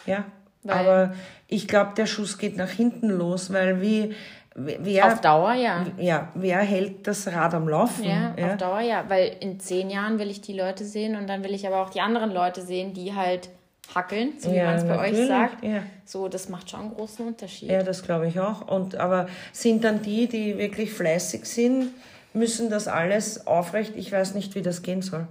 Ja, 0.06 0.26
Weil- 0.62 0.78
aber 0.78 1.14
ich 1.48 1.66
glaube, 1.66 1.94
der 1.96 2.06
Schuss 2.06 2.38
geht 2.38 2.56
nach 2.56 2.70
hinten 2.70 3.08
los, 3.08 3.52
weil 3.52 3.80
wie, 3.80 4.14
wer, 4.54 5.06
Auf 5.12 5.20
Dauer 5.20 5.54
ja. 5.54 5.86
ja, 5.98 6.28
wer 6.36 6.58
hält 6.60 7.08
das 7.08 7.26
Rad 7.26 7.54
am 7.54 7.68
Laufen? 7.68 8.04
Ja, 8.04 8.34
auf 8.40 8.56
Dauer 8.58 8.80
ja. 8.80 9.04
Weil 9.08 9.36
in 9.40 9.58
zehn 9.58 9.90
Jahren 9.90 10.20
will 10.20 10.30
ich 10.30 10.40
die 10.40 10.54
Leute 10.54 10.84
sehen 10.84 11.16
und 11.16 11.26
dann 11.26 11.42
will 11.42 11.52
ich 11.52 11.66
aber 11.66 11.82
auch 11.82 11.90
die 11.90 12.00
anderen 12.00 12.30
Leute 12.32 12.62
sehen, 12.62 12.94
die 12.94 13.14
halt 13.14 13.50
hackeln, 13.95 14.32
so 14.38 14.51
wie 14.51 14.57
Ja, 14.57 14.64
man 14.66 14.74
es 14.76 14.84
bei 14.84 14.99
euch 14.99 15.26
sagt. 15.28 15.64
ja. 15.64 15.82
So, 16.05 16.28
das 16.28 16.49
macht 16.49 16.70
schon 16.70 16.80
einen 16.80 16.95
großen 16.95 17.26
Unterschied. 17.26 17.70
Ja, 17.70 17.82
das 17.82 18.03
glaube 18.03 18.28
ich 18.28 18.38
auch. 18.40 18.68
Und, 18.68 18.97
aber 18.97 19.26
sind 19.53 19.84
dann 19.84 20.03
die, 20.03 20.26
die 20.26 20.59
wirklich 20.59 20.93
fleißig 20.93 21.45
sind, 21.45 21.88
müssen 22.34 22.70
das 22.70 22.88
alles 22.88 23.47
aufrecht, 23.47 23.93
ich 23.97 24.11
weiß 24.12 24.34
nicht, 24.34 24.55
wie 24.55 24.62
das 24.62 24.82
gehen 24.82 25.03
soll. 25.03 25.26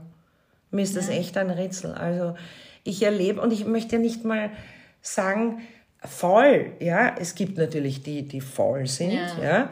Mir 0.70 0.84
ist 0.84 0.96
das 0.96 1.10
echt 1.10 1.38
ein 1.38 1.50
Rätsel. 1.50 1.94
Also 1.94 2.36
ich 2.84 3.02
erlebe, 3.04 3.42
und 3.42 3.52
ich 3.52 3.66
möchte 3.66 3.98
ja 3.98 4.02
nicht 4.02 4.24
mal 4.24 4.50
sagen, 5.02 5.62
faul, 6.04 6.72
ja, 6.80 7.16
es 7.20 7.36
gibt 7.36 7.58
natürlich 7.58 8.04
die, 8.04 8.28
die 8.28 8.42
faul 8.42 8.88
sind. 8.88 9.20
Ja. 9.42 9.70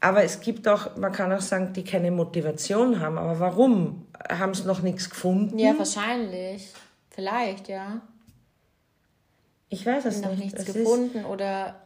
aber 0.00 0.24
es 0.24 0.40
gibt 0.40 0.66
auch, 0.68 0.96
man 0.96 1.12
kann 1.12 1.32
auch 1.32 1.40
sagen, 1.40 1.72
die 1.72 1.84
keine 1.84 2.10
Motivation 2.10 3.00
haben. 3.00 3.18
Aber 3.18 3.38
warum? 3.40 4.06
Haben 4.28 4.54
sie 4.54 4.64
noch 4.66 4.82
nichts 4.82 5.08
gefunden? 5.10 5.58
Ja, 5.58 5.74
wahrscheinlich. 5.78 6.68
Vielleicht, 7.10 7.68
ja. 7.68 8.00
Ich 9.70 9.86
weiß 9.86 10.04
es 10.04 10.20
Noch 10.20 10.30
nicht. 10.30 10.44
nichts 10.44 10.60
Es 10.68 10.74
gefunden 10.74 11.24
oder 11.24 11.76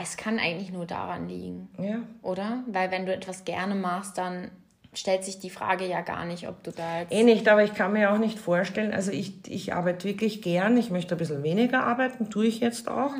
es 0.00 0.16
kann 0.16 0.38
eigentlich 0.38 0.70
nur 0.70 0.86
daran 0.86 1.28
liegen, 1.28 1.68
ja. 1.78 2.02
oder? 2.20 2.62
Weil 2.66 2.90
wenn 2.90 3.06
du 3.06 3.14
etwas 3.14 3.44
gerne 3.44 3.74
machst, 3.74 4.18
dann 4.18 4.50
stellt 4.94 5.24
sich 5.24 5.38
die 5.38 5.50
Frage 5.50 5.86
ja 5.86 6.02
gar 6.02 6.26
nicht, 6.26 6.46
ob 6.48 6.62
du 6.62 6.70
da 6.70 7.00
jetzt. 7.00 7.12
Eh 7.12 7.22
nicht, 7.22 7.48
aber 7.48 7.64
ich 7.64 7.72
kann 7.74 7.94
mir 7.94 8.12
auch 8.12 8.18
nicht 8.18 8.38
vorstellen, 8.38 8.92
also 8.92 9.10
ich, 9.10 9.32
ich 9.48 9.72
arbeite 9.72 10.06
wirklich 10.06 10.42
gern, 10.42 10.76
ich 10.76 10.90
möchte 10.90 11.14
ein 11.14 11.18
bisschen 11.18 11.42
weniger 11.42 11.84
arbeiten, 11.84 12.28
tue 12.28 12.46
ich 12.46 12.60
jetzt 12.60 12.88
auch. 12.88 13.14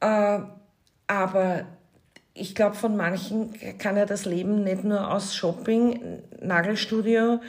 Äh, 0.00 0.38
aber 1.06 1.66
ich 2.32 2.54
glaube, 2.54 2.76
von 2.76 2.96
manchen 2.96 3.52
kann 3.78 3.98
ja 3.98 4.06
das 4.06 4.24
Leben 4.24 4.64
nicht 4.64 4.84
nur 4.84 5.12
aus 5.12 5.34
Shopping, 5.34 6.22
Nagelstudio, 6.40 7.40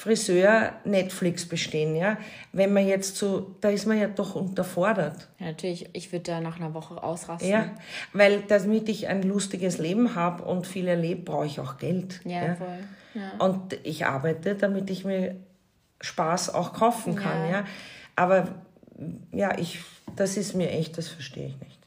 Friseur, 0.00 0.72
Netflix 0.84 1.46
bestehen. 1.46 1.94
Ja? 1.94 2.16
Wenn 2.54 2.72
man 2.72 2.86
jetzt 2.86 3.16
so, 3.16 3.54
da 3.60 3.68
ist 3.68 3.86
man 3.86 3.98
ja 4.00 4.08
doch 4.08 4.34
unterfordert. 4.34 5.28
Ja, 5.38 5.48
natürlich, 5.48 5.90
ich 5.92 6.10
würde 6.10 6.22
da 6.22 6.40
nach 6.40 6.58
einer 6.58 6.72
Woche 6.72 7.02
ausrasten. 7.02 7.50
Ja, 7.50 7.70
weil 8.14 8.40
damit 8.48 8.88
ich 8.88 9.08
ein 9.08 9.22
lustiges 9.22 9.76
Leben 9.76 10.14
habe 10.14 10.42
und 10.44 10.66
viel 10.66 10.88
erlebe, 10.88 11.20
brauche 11.20 11.44
ich 11.44 11.60
auch 11.60 11.76
Geld. 11.76 12.22
Ja, 12.24 12.54
voll. 12.54 12.78
Ja. 13.12 13.44
Und 13.44 13.78
ich 13.82 14.06
arbeite, 14.06 14.54
damit 14.54 14.88
ich 14.88 15.04
mir 15.04 15.36
Spaß 16.00 16.54
auch 16.54 16.72
kaufen 16.72 17.14
kann, 17.14 17.44
ja. 17.44 17.50
Ja. 17.50 17.64
Aber 18.16 18.48
ja, 19.32 19.58
ich, 19.58 19.80
das 20.16 20.38
ist 20.38 20.54
mir 20.54 20.70
echt, 20.70 20.96
das 20.96 21.08
verstehe 21.08 21.48
ich 21.48 21.60
nicht. 21.60 21.78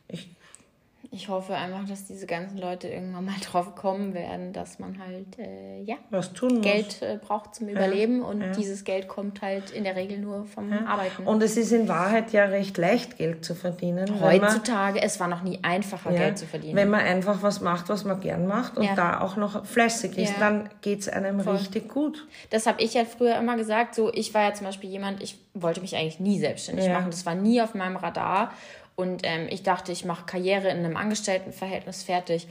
Ich, 1.14 1.30
hoffe 1.30 1.54
einfach, 1.56 1.88
dass 1.88 2.06
diese 2.06 2.26
ganzen 2.26 2.58
Leute 2.58 2.88
irgendwann 2.88 3.26
mal 3.26 3.36
drauf 3.52 3.76
kommen 3.76 4.14
werden, 4.14 4.52
dass 4.52 4.80
man 4.80 4.98
halt, 5.00 5.38
äh, 5.38 5.82
ja, 5.84 5.96
was 6.10 6.34
tun 6.34 6.56
muss. 6.56 6.62
Geld 6.64 7.02
äh, 7.02 7.20
braucht 7.24 7.56
zum 7.56 7.70
Überleben 7.70 8.22
und 8.24 8.42
ja. 8.42 8.52
dieses 8.52 8.84
Geld 8.84 9.08
kommt 9.08 9.42
halt 9.42 9.70
in 9.72 9.84
der 9.84 9.96
Regel 9.96 10.18
nur 10.20 10.46
vom 10.46 10.74
Arbeiten. 10.74 11.26
Und 11.28 11.44
es 11.44 11.56
ist 11.56 11.72
in 11.72 11.88
Wahrheit 11.88 12.34
ja 12.34 12.46
recht 12.46 12.78
leicht, 12.78 13.18
Geld 13.18 13.46
zu 13.46 13.54
verdienen. 13.56 14.08
wenn 14.10 14.20
man- 14.20 14.42
Heutzutage, 14.42 15.02
es 15.02 15.20
war 15.20 15.28
noch 15.28 15.44
nie 15.44 15.60
einfacher, 15.62 16.12
ja, 16.12 16.18
Geld 16.20 16.38
zu 16.40 16.48
verdienen. 16.48 16.76
Wenn 16.76 16.90
man 16.90 17.02
einfach 17.02 17.44
was 17.44 17.62
macht, 17.62 17.90
was 17.90 18.04
man 18.06 18.20
gern 18.20 18.48
macht 18.48 18.78
und 18.78 18.84
Ja. 18.84 18.96
da 18.96 19.22
auch 19.22 19.36
noch 19.38 19.66
fleißig 19.66 20.18
ist, 20.18 20.32
Ja. 20.34 20.40
dann 20.40 20.70
geht 20.82 21.02
es 21.02 21.10
einem 21.10 21.40
richtig 21.40 21.90
gut. 21.90 22.28
Das 22.50 22.66
habe 22.66 22.82
ich 22.82 22.96
ja 22.96 23.06
früher 23.06 23.38
immer 23.38 23.56
gesagt. 23.56 23.94
So, 23.96 24.12
ich 24.12 24.34
war 24.34 24.42
ja 24.44 24.54
zum 24.54 24.66
Beispiel 24.66 24.90
jemand, 24.90 25.22
ich 25.22 25.38
wollte 25.54 25.82
mich 25.82 25.96
eigentlich 25.96 26.20
nie 26.20 26.40
selbstständig 26.40 26.86
Ja. 26.88 26.94
machen. 26.94 27.12
Das 27.12 27.26
war 27.26 27.36
nie 27.36 27.62
auf 27.62 27.76
meinem 27.76 27.98
Radar. 27.98 28.52
Und 28.96 29.22
ähm, 29.24 29.48
ich 29.50 29.64
dachte, 29.64 29.92
ich 29.92 30.06
mache 30.06 30.26
Karriere 30.26 30.70
in 30.70 30.78
einem 30.80 30.98
Angestelltenverhältnis 30.98 32.04
fertig. 32.04 32.48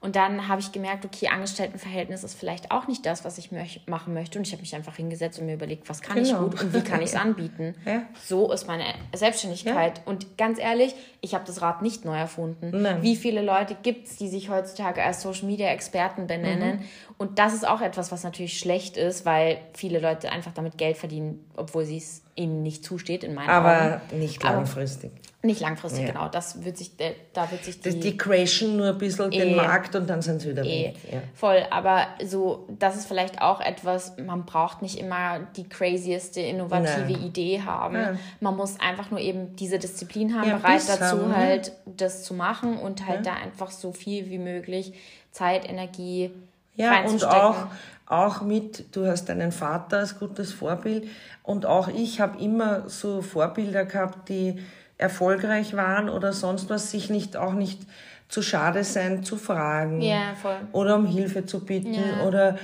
Und 0.00 0.16
dann 0.16 0.48
habe 0.48 0.60
ich 0.60 0.72
gemerkt, 0.72 1.04
okay, 1.04 1.28
Angestelltenverhältnis 1.28 2.24
ist 2.24 2.34
vielleicht 2.34 2.72
auch 2.72 2.88
nicht 2.88 3.06
das, 3.06 3.24
was 3.24 3.38
ich 3.38 3.52
möch 3.52 3.82
machen 3.86 4.14
möchte. 4.14 4.36
Und 4.38 4.46
ich 4.46 4.52
habe 4.52 4.60
mich 4.62 4.74
einfach 4.74 4.96
hingesetzt 4.96 5.38
und 5.38 5.46
mir 5.46 5.54
überlegt, 5.54 5.88
was 5.88 6.00
kann 6.00 6.18
ich 6.18 6.30
Genau. 6.30 6.48
gut 6.48 6.60
und 6.60 6.74
wie 6.74 6.80
kann 6.80 7.00
ich 7.02 7.10
es 7.10 7.14
anbieten. 7.26 7.76
Ja. 7.86 8.02
So 8.24 8.50
ist 8.50 8.66
meine 8.66 8.84
Selbstständigkeit. 9.14 10.00
Und 10.04 10.36
ganz 10.36 10.58
ehrlich, 10.58 10.94
ich 11.24 11.34
habe 11.34 11.44
das 11.46 11.62
Rad 11.62 11.82
nicht 11.82 12.04
neu 12.04 12.16
erfunden. 12.18 12.82
Nein. 12.82 13.00
Wie 13.02 13.14
viele 13.16 13.42
Leute 13.42 13.76
gibt 13.80 14.08
es, 14.08 14.16
die 14.16 14.28
sich 14.28 14.50
heutzutage 14.50 15.02
als 15.02 15.22
Social 15.22 15.46
Media 15.46 15.68
Experten 15.68 16.26
benennen? 16.26 16.80
Mhm. 16.80 16.84
Und 17.16 17.38
das 17.38 17.54
ist 17.54 17.66
auch 17.66 17.80
etwas, 17.80 18.10
was 18.10 18.24
natürlich 18.24 18.58
schlecht 18.58 18.96
ist, 18.96 19.24
weil 19.24 19.58
viele 19.72 20.00
Leute 20.00 20.32
einfach 20.32 20.52
damit 20.52 20.76
Geld 20.76 20.96
verdienen, 20.96 21.44
obwohl 21.56 21.84
sie 21.84 21.98
es 21.98 22.22
ihnen 22.34 22.62
nicht 22.64 22.84
zusteht, 22.84 23.22
in 23.22 23.34
meinen 23.34 23.48
Aber 23.50 24.00
Augen. 24.10 24.18
nicht 24.18 24.44
Aber- 24.44 24.56
langfristig. 24.56 25.12
Nicht 25.44 25.60
langfristig, 25.60 26.02
Ja. 26.06 26.12
genau. 26.12 26.28
Das 26.28 26.64
wird 26.64 26.76
sich, 26.78 26.92
äh, 26.98 27.14
da 27.32 27.50
wird 27.50 27.64
sich 27.64 27.80
Das, 27.80 27.94
die, 27.94 27.98
die 28.00 28.16
crashen 28.16 28.76
nur 28.76 28.90
ein 28.90 28.98
bisschen 28.98 29.28
den 29.32 29.48
Eh. 29.48 29.54
Markt 29.56 29.96
und 29.96 30.08
dann 30.08 30.22
sind 30.22 30.40
sie 30.40 30.50
wieder 30.50 30.62
Eh, 30.64 30.86
weg. 30.86 30.96
Ja. 31.12 31.18
Voll, 31.34 31.66
aber 31.70 32.06
so, 32.24 32.68
das 32.78 32.94
ist 32.96 33.06
vielleicht 33.08 33.42
auch 33.42 33.60
etwas, 33.60 34.16
man 34.24 34.44
braucht 34.46 34.82
nicht 34.82 34.98
immer 35.00 35.40
die 35.56 35.68
crazieste, 35.68 36.40
innovative 36.40 37.12
Nein. 37.12 37.24
Idee 37.24 37.60
haben. 37.62 37.94
Nein. 37.94 38.18
Man 38.38 38.56
muss 38.56 38.78
einfach 38.78 39.10
nur 39.10 39.18
eben 39.18 39.56
diese 39.56 39.80
Disziplin 39.80 40.32
haben, 40.38 40.48
Ja, 40.48 40.58
bereit 40.58 40.74
Biss 40.74 40.86
dazu 41.12 41.26
ne? 41.28 41.36
halt, 41.36 41.72
das 41.86 42.24
zu 42.24 42.34
machen 42.34 42.78
und 42.78 43.06
halt 43.06 43.26
da 43.26 43.34
einfach 43.34 43.70
so 43.70 43.92
viel 43.92 44.28
wie 44.30 44.38
möglich 44.38 44.94
Zeit, 45.30 45.68
Energie 45.68 46.30
Ja, 46.74 47.04
und 47.04 47.24
auch, 47.24 47.66
auch 48.06 48.42
mit, 48.42 48.94
du 48.94 49.06
hast 49.06 49.28
deinen 49.28 49.52
Vater 49.52 49.98
als 49.98 50.18
gutes 50.18 50.52
Vorbild 50.52 51.08
und 51.42 51.66
auch 51.66 51.88
ich 51.88 52.20
habe 52.20 52.42
immer 52.42 52.88
so 52.88 53.22
Vorbilder 53.22 53.84
gehabt, 53.84 54.28
die 54.28 54.58
erfolgreich 54.98 55.74
waren 55.76 56.08
oder 56.08 56.32
sonst 56.32 56.70
was, 56.70 56.90
sich 56.90 57.10
nicht 57.10 57.36
auch 57.36 57.54
nicht 57.54 57.80
zu 58.28 58.40
schade 58.42 58.84
sein 58.84 59.24
zu 59.24 59.36
fragen 59.36 60.00
Ja, 60.00 60.34
voll. 60.34 60.56
oder 60.72 60.96
um 60.96 61.06
Hilfe 61.06 61.44
zu 61.44 61.64
bitten 61.64 61.94
Ja. 61.94 62.22
oder 62.26 62.58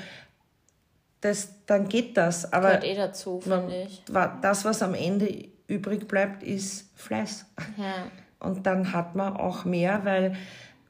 das, 1.20 1.48
dann 1.66 1.88
geht 1.88 2.16
das. 2.16 2.52
Aber 2.52 2.68
Gehört 2.68 2.84
eh 2.84 2.94
dazu, 2.94 3.40
finde 3.40 3.82
ich. 3.82 4.02
das, 4.40 4.64
was 4.64 4.82
am 4.82 4.94
Ende 4.94 5.48
übrig 5.66 6.06
bleibt, 6.06 6.42
ist 6.42 6.90
Fleiß. 6.94 7.44
Ja. 7.76 8.06
Und 8.40 8.66
dann 8.66 8.92
hat 8.92 9.14
man 9.14 9.36
auch 9.36 9.64
mehr, 9.64 10.04
weil 10.04 10.36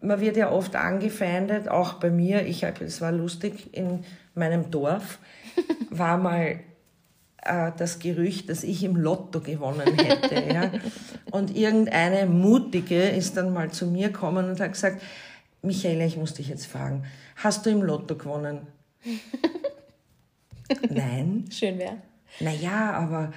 man 0.00 0.20
wird 0.20 0.36
ja 0.36 0.50
oft 0.50 0.76
angefeindet, 0.76 1.68
auch 1.68 1.94
bei 1.94 2.10
mir. 2.10 2.46
Ich 2.46 2.64
hab, 2.64 2.80
es 2.80 3.00
war 3.00 3.12
lustig, 3.12 3.74
in 3.74 4.04
meinem 4.34 4.70
Dorf 4.70 5.18
war 5.90 6.18
mal 6.18 6.60
äh, 7.42 7.72
das 7.76 7.98
Gerücht, 7.98 8.48
dass 8.48 8.64
ich 8.64 8.84
im 8.84 8.96
Lotto 8.96 9.40
gewonnen 9.40 9.96
hätte. 9.96 10.52
ja. 10.52 10.70
Und 11.30 11.56
irgendeine 11.56 12.26
Mutige 12.26 13.02
ist 13.02 13.36
dann 13.36 13.52
mal 13.52 13.70
zu 13.70 13.86
mir 13.86 14.08
gekommen 14.08 14.48
und 14.48 14.60
hat 14.60 14.72
gesagt, 14.72 15.02
Michaela, 15.62 16.04
ich 16.04 16.16
muss 16.16 16.34
dich 16.34 16.48
jetzt 16.48 16.66
fragen, 16.66 17.04
hast 17.36 17.66
du 17.66 17.70
im 17.70 17.82
Lotto 17.82 18.16
gewonnen? 18.16 18.66
Nein. 20.90 21.46
Schön 21.50 21.78
wäre. 21.78 21.96
Naja, 22.40 22.92
aber 22.92 23.32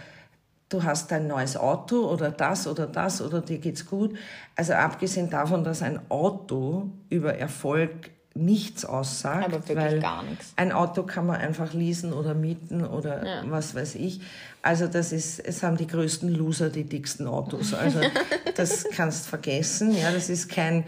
du 0.72 0.84
hast 0.84 1.12
ein 1.14 1.28
neues 1.28 1.58
Auto 1.58 2.08
oder 2.10 2.32
das 2.32 2.66
oder 2.68 2.88
das 2.88 3.22
oder 3.22 3.42
dir 3.42 3.60
geht's 3.60 3.86
gut. 3.86 4.16
Also 4.56 4.74
abgesehen 4.74 5.30
davon, 5.30 5.64
dass 5.64 5.82
ein 5.82 6.00
Auto 6.10 6.90
über 7.10 7.36
Erfolg 7.36 8.12
nichts 8.34 8.86
aussagt. 8.86 9.44
Aber 9.46 9.54
wirklich 9.56 9.78
weil 9.78 10.00
gar 10.00 10.24
nichts. 10.24 10.54
Ein 10.56 10.72
Auto 10.72 11.04
kann 11.04 11.26
man 11.28 11.36
einfach 11.36 11.74
leasen 11.74 12.14
oder 12.14 12.34
mieten 12.34 12.86
oder 12.86 13.26
Ja. 13.26 13.44
was 13.48 13.76
weiß 13.76 13.96
ich. 13.96 14.22
Also 14.62 14.88
das 14.88 15.12
ist, 15.12 15.40
es 15.40 15.64
haben 15.64 15.76
die 15.76 15.88
größten 15.88 16.30
Loser 16.34 16.70
die 16.70 16.86
dicksten 16.86 17.28
Autos. 17.28 17.74
Also 17.74 18.00
das 18.56 18.86
kannst 18.96 19.28
vergessen. 19.28 19.94
Ja, 19.96 20.12
das 20.12 20.30
ist 20.30 20.48
kein, 20.50 20.86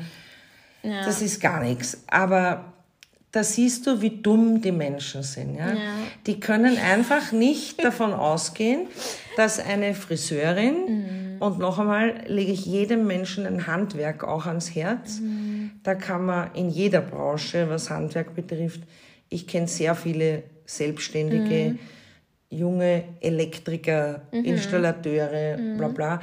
Ja. 0.83 1.03
das 1.03 1.21
ist 1.21 1.41
gar 1.41 1.59
nichts. 1.61 1.97
Aber 2.07 2.72
da 3.33 3.43
siehst 3.43 3.87
du, 3.87 3.99
wie 3.99 4.11
dumm 4.21 4.61
die 4.61 4.71
Menschen 4.71 5.23
sind. 5.23 5.55
Ja? 5.55 5.69
Ja. 5.73 5.75
Die 6.27 6.39
können 6.39 6.77
einfach 6.77 7.31
nicht 7.31 7.83
davon 7.83 8.13
ausgehen, 8.13 8.87
dass 9.35 9.59
eine 9.59 9.95
Friseurin, 9.95 10.75
Mhm. 10.75 11.41
und 11.41 11.57
noch 11.59 11.79
einmal 11.79 12.13
lege 12.27 12.51
ich 12.51 12.65
jedem 12.65 13.07
Menschen 13.07 13.45
ein 13.47 13.65
Handwerk 13.67 14.23
auch 14.23 14.45
ans 14.45 14.75
Herz, 14.75 15.19
Mhm. 15.19 15.71
da 15.81 15.95
kann 15.95 16.25
man 16.27 16.53
in 16.53 16.69
jeder 16.69 17.01
Branche, 17.01 17.67
was 17.69 17.89
Handwerk 17.89 18.35
betrifft, 18.35 18.81
ich 19.29 19.47
kenne 19.47 19.67
sehr 19.67 19.95
viele 19.95 20.43
Selbstständige, 20.67 21.71
Mhm. 21.71 21.79
junge 22.51 23.03
Elektriker, 23.19 24.21
Mhm. 24.31 24.45
Installateure, 24.45 25.57
bla 25.77 25.87
bla, 25.87 26.21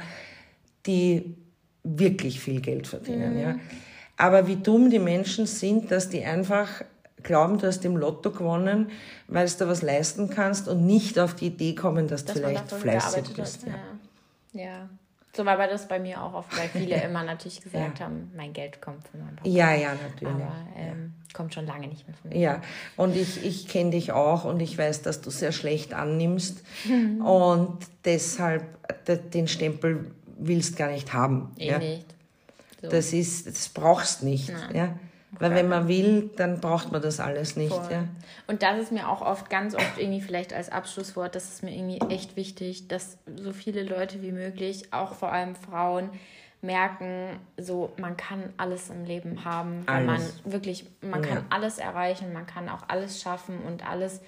die 0.85 1.35
wirklich 1.83 2.39
viel 2.39 2.61
Geld 2.61 2.87
verdienen. 2.87 3.33
Mhm. 3.33 3.41
Ja. 3.41 3.55
Aber 4.15 4.47
wie 4.47 4.55
dumm 4.55 4.89
die 4.89 4.99
Menschen 4.99 5.45
sind, 5.45 5.91
dass 5.91 6.07
die 6.07 6.23
einfach 6.23 6.83
glauben, 7.23 7.57
du 7.59 7.67
hast 7.67 7.83
im 7.85 7.97
Lotto 7.97 8.31
gewonnen, 8.31 8.89
weil 9.27 9.47
du 9.47 9.53
da 9.59 9.67
was 9.67 9.81
leisten 9.81 10.29
kannst 10.29 10.67
und 10.67 10.85
nicht 10.85 11.17
auf 11.19 11.33
die 11.35 11.47
Idee 11.47 11.75
kommen, 11.75 12.07
dass, 12.07 12.25
du 12.25 12.33
dass 12.33 12.41
man 12.41 12.67
vielleicht 12.67 12.71
fleißig 12.71 13.33
bist. 13.33 13.63
hat. 13.65 13.69
Ja. 14.53 14.61
Ja. 14.61 14.69
ja. 14.69 14.89
So 15.33 15.45
war 15.45 15.55
das 15.55 15.87
bei 15.87 15.97
mir 15.97 16.21
auch 16.21 16.33
oft, 16.33 16.57
weil 16.57 16.67
viele 16.67 17.01
immer 17.03 17.23
natürlich 17.23 17.61
gesagt 17.61 18.01
haben, 18.01 18.31
mein 18.35 18.51
Geld 18.51 18.81
kommt 18.81 19.07
von 19.07 19.21
meinem 19.21 19.37
Papa. 19.37 19.47
Ja, 19.47 19.73
ja, 19.73 19.93
natürlich. 19.93 20.33
Aber 20.33 20.51
ähm, 20.75 21.13
kommt 21.33 21.53
schon 21.53 21.65
lange 21.65 21.87
nicht 21.87 22.05
mehr 22.05 22.17
von 22.17 22.29
mir. 22.31 22.37
Ja, 22.37 22.61
und 22.97 23.15
ich, 23.15 23.45
ich 23.45 23.69
kenne 23.69 23.91
dich 23.91 24.11
auch 24.11 24.43
und 24.43 24.59
ich 24.59 24.77
weiß, 24.77 25.03
dass 25.03 25.21
du 25.21 25.29
sehr 25.29 25.53
schlecht 25.53 25.93
annimmst 25.93 26.63
und 27.23 27.77
deshalb 28.03 28.65
de- 29.05 29.19
den 29.29 29.47
Stempel 29.47 30.11
willst 30.37 30.75
gar 30.75 30.89
nicht 30.91 31.13
haben. 31.13 31.51
Eh 31.57 31.67
ja. 31.67 31.77
nicht. 31.79 32.05
So. 32.81 32.89
Das 32.89 33.13
ist, 33.13 33.47
das 33.47 33.69
brauchst 33.69 34.23
nicht. 34.23 34.51
Ja. 34.73 34.97
Weil 35.41 35.55
wenn 35.55 35.67
man 35.67 35.87
will, 35.87 36.29
dann 36.37 36.59
braucht 36.61 36.91
man 36.91 37.01
das 37.01 37.19
alles 37.19 37.55
nicht. 37.55 37.73
Voll. 37.73 37.91
Ja. 37.91 38.03
Und 38.47 38.61
das 38.63 38.79
ist 38.79 38.91
mir 38.91 39.09
auch 39.09 39.21
oft, 39.21 39.49
ganz 39.49 39.75
oft 39.75 39.97
irgendwie 39.97 40.21
vielleicht 40.21 40.53
als 40.53 40.69
Abschlusswort, 40.71 41.35
das 41.35 41.45
ist 41.45 41.63
mir 41.63 41.71
irgendwie 41.75 41.99
echt 42.13 42.35
wichtig, 42.35 42.87
dass 42.87 43.17
so 43.35 43.51
viele 43.51 43.83
Leute 43.83 44.21
wie 44.21 44.31
möglich, 44.31 44.93
auch 44.93 45.13
vor 45.13 45.31
allem 45.31 45.55
Frauen, 45.55 46.09
merken, 46.61 47.39
so 47.57 47.91
man 47.97 48.17
kann 48.17 48.53
alles 48.57 48.89
im 48.91 49.03
Leben 49.03 49.43
haben, 49.45 49.83
weil 49.87 50.05
man 50.05 50.15
Alles. 50.17 50.41
wirklich, 50.45 50.85
man 51.01 51.21
kann 51.23 51.37
Ja. 51.37 51.45
alles 51.49 51.79
erreichen, 51.79 52.33
man 52.33 52.45
kann 52.45 52.69
auch 52.69 52.83
alles 52.87 53.19
schaffen 53.19 53.59
und 53.65 53.89
alles, 53.89 54.21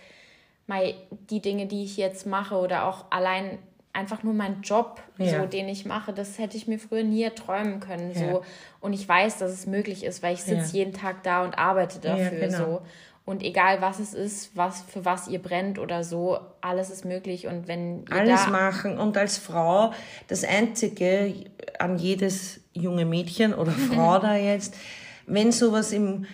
mal 0.66 0.95
die 1.30 1.41
Dinge, 1.41 1.68
die 1.68 1.84
ich 1.84 1.95
jetzt 1.97 2.26
mache 2.26 2.55
oder 2.55 2.86
auch 2.88 3.05
allein 3.11 3.59
einfach 3.94 4.24
nur 4.24 4.34
mein 4.34 4.62
Job, 4.64 5.02
Ja. 5.18 5.39
so 5.41 5.46
den 5.46 5.70
ich 5.70 5.86
mache, 5.86 6.12
das 6.14 6.39
hätte 6.39 6.58
ich 6.58 6.68
mir 6.68 6.80
früher 6.80 7.04
nie 7.04 7.24
erträumen 7.24 7.80
können. 7.80 8.12
Ja. 8.14 8.20
So. 8.34 8.41
Und 8.82 8.94
ich 8.94 9.08
weiß, 9.08 9.38
dass 9.38 9.52
es 9.52 9.68
möglich 9.68 10.04
ist, 10.04 10.24
weil 10.24 10.34
ich 10.34 10.41
sitze 10.44 10.76
Ja. 10.76 10.84
jeden 10.84 10.94
Tag 10.94 11.24
da 11.24 11.44
und 11.44 11.58
arbeite 11.58 12.00
dafür. 12.00 12.39
genau. 12.39 12.58
so. 12.58 12.82
Und 13.26 13.41
egal 13.41 13.80
was 13.82 14.00
es 14.00 14.14
ist, 14.14 14.58
was 14.58 14.82
für 14.82 15.06
was 15.06 15.30
ihr 15.30 15.39
brennt 15.41 15.80
oder 15.80 16.04
so, 16.04 16.39
alles 16.60 16.89
ist 16.89 17.06
möglich. 17.06 17.48
Und 17.48 17.70
wenn 17.70 18.04
Alles 18.10 18.48
machen 18.48 18.98
und 19.00 19.16
als 19.16 19.38
Frau 19.38 19.94
das 20.28 20.44
Einzige 20.44 21.34
an 21.80 21.98
jedes 21.98 22.60
junge 22.74 23.06
Mädchen 23.06 23.54
oder 23.54 23.72
Frau 23.94 24.20
da 24.20 24.36
jetzt, 24.36 24.76
wenn 25.26 25.54
sowas 25.54 25.94
im, 25.94 26.26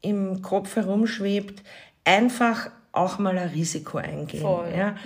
im 0.00 0.40
Kopf 0.40 0.76
herumschwebt, 0.76 1.62
einfach 2.04 2.70
auch 2.92 3.18
mal 3.18 3.38
ein 3.38 3.48
Risiko 3.48 3.98
eingehen. 3.98 4.42
Voll, 4.42 4.72
Ja? 4.76 4.96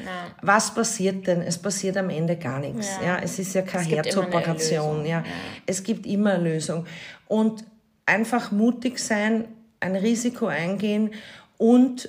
Was 0.41 0.75
passiert 0.75 1.27
denn? 1.27 1.43
Es 1.43 1.59
passiert 1.59 1.97
am 1.97 2.09
Ende 2.11 2.37
gar 2.37 2.59
nichts. 2.59 2.99
Ja. 3.01 3.17
Ja. 3.17 3.19
Es 3.23 3.39
ist 3.39 3.55
ja 3.55 3.63
keine 3.63 3.85
Herzoperation. 3.85 5.05
Ja. 5.05 5.19
ja. 5.19 5.25
Es 5.67 5.83
gibt 5.83 6.07
immer 6.07 6.35
eine 6.35 6.45
Lösung. 6.45 6.87
Und 7.29 7.65
einfach 8.07 8.53
mutig 8.53 8.99
sein, 8.99 9.45
ein 9.81 9.97
Risiko 9.97 10.47
eingehen 10.47 11.11
und 11.59 12.09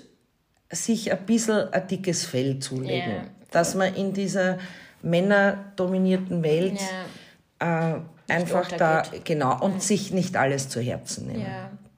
sich 0.71 1.11
ein 1.11 1.25
bisschen 1.25 1.71
ein 1.73 1.87
dickes 1.87 2.25
Fell 2.25 2.59
zulegen. 2.59 3.11
Ja, 3.11 3.23
dass 3.51 3.75
man 3.75 3.93
in 3.95 4.13
dieser 4.13 4.57
männerdominierten 5.01 6.41
Welt 6.43 6.79
äh, 7.59 7.95
einfach 8.27 8.69
da, 8.71 9.03
genau, 9.23 9.59
und 9.63 9.81
sich 9.83 10.11
nicht 10.11 10.35
alles 10.35 10.69
zu 10.69 10.81
Herzen 10.81 11.27
nehmen. 11.27 11.45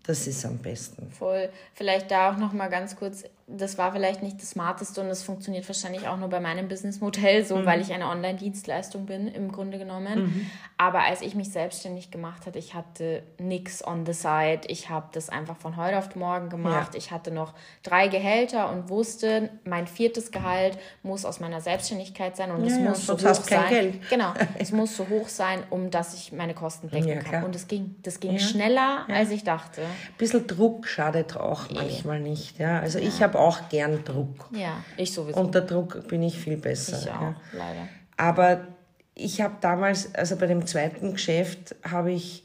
Das 0.05 0.25
ist 0.25 0.45
am 0.45 0.57
besten. 0.57 1.11
voll. 1.11 1.49
Vielleicht 1.73 2.11
da 2.11 2.31
auch 2.31 2.37
noch 2.37 2.53
mal 2.53 2.67
ganz 2.69 2.95
kurz, 2.95 3.23
das 3.49 3.77
war 3.77 3.93
vielleicht 3.93 4.23
nicht 4.23 4.41
das 4.41 4.49
Smarteste 4.49 4.99
und 4.99 5.07
das 5.07 5.23
funktioniert 5.23 5.65
wahrscheinlich 5.69 6.05
auch 6.05 6.17
nur 6.17 6.27
bei 6.27 6.41
meinem 6.41 6.67
Businessmodell, 6.67 7.45
so 7.45 7.65
weil 7.65 7.79
ich 7.79 7.93
eine 7.93 8.07
Online-Dienstleistung 8.07 9.05
bin, 9.05 9.29
im 9.29 9.53
Grunde 9.53 9.77
genommen. 9.77 10.51
Aber 10.77 11.05
als 11.05 11.21
ich 11.21 11.33
mich 11.33 11.49
selbstständig 11.53 12.11
gemacht 12.11 12.45
hatte, 12.45 12.59
ich 12.59 12.73
hatte 12.73 13.23
nichts 13.39 13.87
on 13.87 14.05
the 14.05 14.11
side. 14.11 14.61
Ich 14.67 14.89
habe 14.89 15.07
das 15.13 15.29
einfach 15.29 15.55
von 15.55 15.77
heute 15.77 15.97
auf 15.97 16.13
morgen 16.17 16.49
gemacht. 16.49 16.93
Ja. 16.93 16.97
Ich 16.97 17.11
hatte 17.11 17.31
noch 17.31 17.53
drei 17.83 18.09
Gehälter 18.09 18.69
und 18.69 18.89
wusste, 18.89 19.49
mein 19.63 19.87
viertes 19.87 20.31
Gehalt 20.31 20.77
muss 21.01 21.23
aus 21.23 21.39
meiner 21.39 21.61
Selbstständigkeit 21.61 22.35
sein 22.35 22.51
und 22.51 22.65
es 22.65 22.73
Ja, 22.73 22.79
ja, 22.83 22.89
muss 22.89 23.05
so 23.05 23.13
hoch 23.13 23.33
sein. 23.33 23.69
Geld. 23.69 24.09
Genau, 24.09 24.33
es 24.59 24.73
muss 24.73 24.97
so 24.97 25.07
hoch 25.07 25.29
sein, 25.29 25.63
um 25.69 25.89
dass 25.89 26.13
ich 26.13 26.33
meine 26.33 26.53
Kosten 26.53 26.89
decken 26.89 27.07
Ja, 27.07 27.19
kann. 27.19 27.45
Und 27.45 27.55
es 27.55 27.69
ging, 27.69 27.95
das 28.03 28.19
ging 28.19 28.37
schneller, 28.39 29.05
als 29.07 29.31
ich 29.31 29.45
dachte. 29.45 29.83
Ein 29.83 29.87
bisschen 30.17 30.47
Druck 30.47 30.85
schadet 30.85 31.37
auch 31.37 31.71
manchmal 31.71 32.19
nicht. 32.19 32.59
Ja? 32.59 32.81
Also 32.81 32.99
ich 32.99 33.23
habe 33.23 33.36
auch 33.37 33.69
gern 33.69 34.03
Druck. 34.03 34.49
Ja, 34.51 34.83
ich 34.97 35.13
sowieso. 35.13 35.39
Unter 35.39 35.61
Druck 35.61 36.07
bin 36.07 36.23
ich 36.23 36.37
viel 36.39 36.57
besser. 36.57 36.97
ich 37.01 37.09
auch, 37.09 37.21
Ja. 37.21 37.35
leider. 37.53 37.87
Aber 38.17 38.67
ich 39.15 39.41
habe 39.41 39.55
damals, 39.61 40.13
also 40.15 40.35
bei 40.35 40.47
dem 40.47 40.65
zweiten 40.67 41.13
Geschäft, 41.13 41.75
habe 41.89 42.11
ich, 42.11 42.43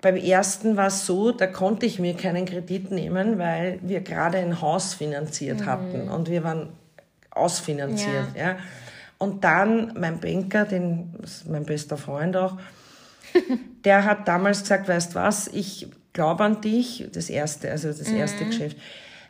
beim 0.00 0.16
ersten 0.16 0.76
war 0.76 0.88
es 0.88 1.06
so, 1.06 1.32
da 1.32 1.46
konnte 1.46 1.86
ich 1.86 1.98
mir 1.98 2.14
keinen 2.14 2.44
Kredit 2.46 2.90
nehmen, 2.90 3.38
weil 3.38 3.78
wir 3.82 4.00
gerade 4.00 4.38
ein 4.38 4.60
Haus 4.60 4.94
finanziert 4.94 5.64
hatten 5.66 6.08
und 6.08 6.30
wir 6.30 6.44
waren 6.44 6.70
ausfinanziert. 7.30 8.36
Ja. 8.36 8.56
Und 9.18 9.44
dann 9.44 9.94
mein 9.98 10.20
Banker, 10.20 10.64
den, 10.64 11.14
mein 11.48 11.64
bester 11.64 11.96
Freund 11.96 12.36
auch, 12.36 12.58
der 13.84 14.04
hat 14.04 14.28
damals 14.28 14.60
gesagt, 14.60 14.88
weißt 14.88 15.14
was, 15.14 15.48
ich 15.48 15.88
glaube 16.12 16.44
an 16.44 16.60
dich, 16.60 17.06
das 17.12 17.28
erste, 17.30 17.70
also 17.70 17.88
das 17.88 18.08
erste 18.08 18.44
Geschäft. 18.46 18.76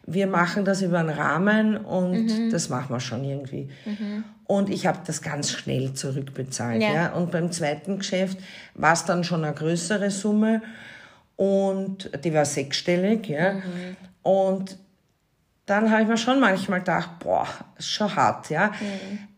Wir 0.06 0.28
machen 0.28 0.64
das 0.64 0.82
über 0.82 1.00
einen 1.00 1.10
Rahmen 1.10 1.76
und 1.76 2.52
das 2.52 2.68
machen 2.68 2.90
wir 2.90 3.00
schon 3.00 3.24
irgendwie. 3.24 3.68
Und 4.44 4.70
ich 4.70 4.86
habe 4.86 5.00
das 5.04 5.20
ganz 5.22 5.50
schnell 5.50 5.94
zurückbezahlt. 5.94 6.80
Ja. 6.80 6.92
Ja. 6.92 7.12
Und 7.12 7.32
beim 7.32 7.50
zweiten 7.50 7.98
Geschäft 7.98 8.38
war 8.74 8.92
es 8.92 9.04
dann 9.04 9.24
schon 9.24 9.44
eine 9.44 9.54
größere 9.54 10.10
Summe 10.10 10.62
und 11.34 12.10
die 12.24 12.32
war 12.32 12.44
sechsstellig. 12.44 13.28
Ja. 13.28 13.56
Und 14.22 14.78
dann 15.66 15.90
habe 15.90 16.02
ich 16.02 16.08
mir 16.08 16.16
schon 16.16 16.38
manchmal 16.38 16.78
gedacht, 16.78 17.18
boah, 17.18 17.48
ist 17.76 17.90
schon 17.90 18.14
hart, 18.14 18.50
ja. 18.50 18.70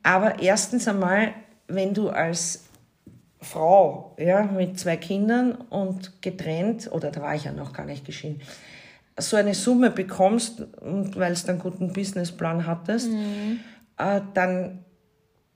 Aber 0.02 0.40
erstens 0.40 0.86
einmal, 0.86 1.32
wenn 1.66 1.94
du 1.94 2.10
als 2.10 2.64
Frau, 3.40 4.14
ja, 4.18 4.42
mit 4.42 4.78
zwei 4.78 4.98
Kindern 4.98 5.52
und 5.52 6.20
getrennt, 6.20 6.90
oder 6.92 7.10
da 7.10 7.22
war 7.22 7.34
ich 7.34 7.44
ja 7.44 7.52
noch 7.52 7.72
gar 7.72 7.86
nicht 7.86 8.04
geschieden, 8.04 8.42
so 9.18 9.36
eine 9.36 9.54
Summe 9.54 9.90
bekommst, 9.90 10.60
und 10.80 11.16
weil 11.16 11.34
du 11.34 11.48
einen 11.48 11.58
guten 11.58 11.92
Businessplan 11.92 12.66
hattest, 12.66 13.08
äh, 13.98 14.20
dann 14.34 14.84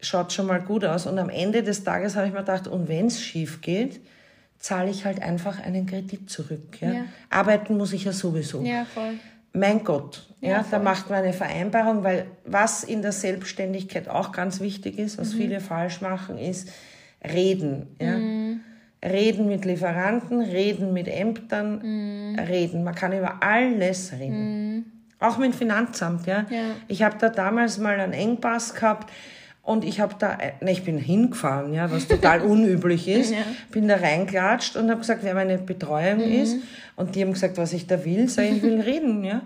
schaut 0.01 0.33
schon 0.33 0.47
mal 0.47 0.61
gut 0.61 0.85
aus. 0.85 1.07
Und 1.07 1.19
am 1.19 1.29
Ende 1.29 1.63
des 1.63 1.85
Tages 1.85 2.17
habe 2.17 2.27
ich 2.27 2.33
mir 2.33 2.41
gedacht, 2.41 2.67
und 2.67 2.89
wenn 2.89 3.07
es 3.07 3.21
schief 3.23 3.61
geht, 3.61 4.01
zahle 4.59 4.91
ich 4.91 5.05
halt 5.05 5.21
einfach 5.23 5.61
einen 5.61 5.87
Kredit 5.87 6.29
zurück. 6.31 6.81
Ja? 6.81 6.93
Ja. 6.93 7.05
Arbeiten 7.31 7.77
muss 7.77 7.93
ich 7.93 8.05
ja 8.05 8.13
sowieso. 8.13 8.63
Ja, 8.63 8.85
voll. 8.85 9.15
Mein 9.55 9.85
Gott, 9.85 10.33
ja, 10.41 10.49
Ja, 10.51 10.65
da 10.71 10.79
macht 10.79 11.11
man 11.11 11.23
eine 11.23 11.33
Vereinbarung, 11.35 12.03
weil 12.05 12.27
was 12.47 12.85
in 12.85 13.03
der 13.03 13.13
Selbstständigkeit 13.13 14.09
auch 14.09 14.33
ganz 14.33 14.61
wichtig 14.61 14.99
ist, 14.99 15.17
Mhm. 15.19 15.21
was 15.21 15.35
viele 15.35 15.61
falsch 15.61 16.01
machen, 16.01 16.39
ist 16.39 16.69
reden. 17.23 17.95
Ja? 18.01 18.17
Mhm. 18.17 18.61
Reden 19.05 19.49
mit 19.49 19.65
Lieferanten, 19.65 20.41
reden 20.41 20.93
mit 20.93 21.09
Ämtern, 21.09 21.81
Mhm. 21.83 22.39
reden. 22.39 22.85
Man 22.85 22.95
kann 22.95 23.13
über 23.13 23.37
alles 23.43 24.13
reden. 24.13 24.93
Auch 25.19 25.39
mit 25.39 25.53
dem 25.53 25.57
Finanzamt. 25.57 26.27
Ja? 26.27 26.47
Ja. 26.51 26.59
Ich 26.89 27.03
habe 27.03 27.17
da 27.19 27.29
damals 27.29 27.79
mal 27.79 27.99
einen 27.99 28.13
Engpass 28.13 28.75
gehabt 28.75 29.11
und 29.63 29.85
ich 29.85 30.01
habe 30.01 30.15
da, 30.19 30.37
ne, 30.61 30.73
ich 30.73 30.83
bin 30.85 30.99
hingefahren, 30.99 31.73
ja, 31.73 31.91
was 31.91 32.07
total 32.09 32.41
unüblich 32.43 33.07
ist, 33.09 33.31
Ja. 33.33 33.39
bin 33.71 33.87
da 33.89 33.97
reinklatscht 33.97 34.77
und 34.77 34.89
habe 34.91 35.01
gesagt, 35.01 35.21
wer 35.23 35.35
meine 35.35 35.59
Betreuung 35.59 36.21
ist. 36.21 36.57
Und 36.97 37.15
die 37.17 37.23
haben 37.23 37.33
gesagt, 37.33 37.57
was 37.59 37.73
ich 37.73 37.87
da 37.87 38.05
will. 38.05 38.29
Sag 38.29 38.45
ich, 38.45 38.57
ich 38.59 38.63
will 38.63 38.81
reden. 38.81 39.25
Ja. 39.25 39.43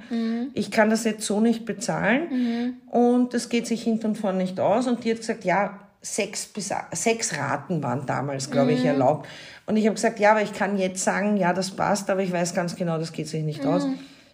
Ich 0.53 0.71
kann 0.71 0.91
das 0.91 1.05
jetzt 1.05 1.25
so 1.27 1.41
nicht 1.41 1.65
bezahlen 1.65 2.77
und 2.91 3.33
das 3.33 3.49
geht 3.49 3.67
sich 3.67 3.83
hinten 3.83 4.09
und 4.09 4.19
vorne 4.19 4.39
nicht 4.39 4.59
aus. 4.61 4.87
Und 4.87 5.05
die 5.05 5.11
hat 5.13 5.19
gesagt, 5.19 5.45
ja, 5.45 5.79
sechs, 6.15 6.47
bis, 6.47 6.73
sechs 6.93 7.37
Raten 7.37 7.83
waren 7.83 8.07
damals, 8.07 8.51
glaube 8.51 8.73
ich, 8.73 8.85
erlaubt. 8.85 9.29
Und 9.67 9.77
ich 9.77 9.87
habe 9.87 9.95
gesagt, 9.95 10.21
ja, 10.21 10.31
aber 10.33 10.43
ich 10.43 10.53
kann 10.53 10.79
jetzt 10.79 11.03
sagen, 11.03 11.37
ja, 11.37 11.53
das 11.53 11.71
passt, 11.71 12.09
aber 12.11 12.23
ich 12.23 12.33
weiß 12.33 12.55
ganz 12.55 12.77
genau, 12.77 12.99
das 12.99 13.13
geht 13.13 13.29
sich 13.29 13.43
nicht 13.43 13.65
aus. 13.67 13.87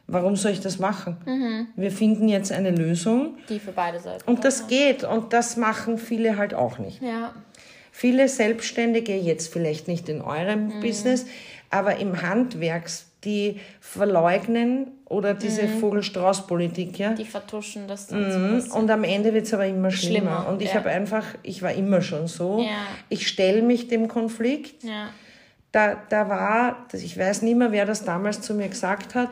Warum 0.06 0.36
soll 0.36 0.50
ich 0.52 0.60
das 0.60 0.78
machen? 0.78 1.16
Wir 1.76 1.90
finden 1.90 2.28
jetzt 2.28 2.52
eine 2.52 2.70
Lösung. 2.70 3.38
Die 3.48 3.58
für 3.58 3.72
beide 3.72 3.98
Seiten. 4.00 4.28
Und 4.28 4.44
das 4.44 4.66
geht 4.66 5.04
und 5.04 5.32
das 5.32 5.56
machen 5.56 5.96
viele 5.96 6.36
halt 6.36 6.54
auch 6.54 6.78
nicht. 6.78 7.00
Ja, 7.00 7.32
Viele 7.94 8.26
Selbstständige, 8.26 9.14
jetzt 9.14 9.52
vielleicht 9.52 9.86
nicht 9.86 10.08
in 10.08 10.22
eurem 10.22 10.80
Business, 10.80 11.26
aber 11.68 11.96
im 11.96 12.22
Handwerks, 12.22 13.06
die 13.24 13.60
verleugnen 13.80 14.92
oder 15.06 15.34
diese 15.34 15.68
Vogel-Strauß-Politik, 15.68 16.98
ja. 16.98 17.12
die 17.12 17.24
vertuschen 17.24 17.86
das 17.86 18.08
dann 18.08 18.32
so 18.32 18.38
ein 18.38 18.54
bisschen. 18.56 18.72
Und 18.72 18.90
am 18.90 19.04
Ende 19.04 19.32
wird 19.34 19.46
es 19.46 19.54
aber 19.54 19.66
immer 19.66 19.90
schlimmer. 19.90 20.18
Schlimmer, 20.18 20.48
und 20.48 20.62
ich 20.62 20.70
ja. 20.70 20.76
habe 20.76 20.90
einfach, 20.90 21.24
ich 21.42 21.62
war 21.62 21.72
immer 21.72 22.00
schon 22.00 22.26
so, 22.26 22.60
Ja. 22.62 22.86
ich 23.08 23.28
stelle 23.28 23.62
mich 23.62 23.88
dem 23.88 24.08
Konflikt. 24.08 24.82
Ja, 24.82 25.10
Da, 25.70 25.96
da 26.08 26.28
war, 26.28 26.86
ich 26.92 27.16
weiß 27.18 27.42
nicht 27.42 27.56
mehr, 27.56 27.72
wer 27.72 27.86
das 27.86 28.04
damals 28.04 28.40
zu 28.40 28.54
mir 28.54 28.68
gesagt 28.68 29.14
hat, 29.14 29.28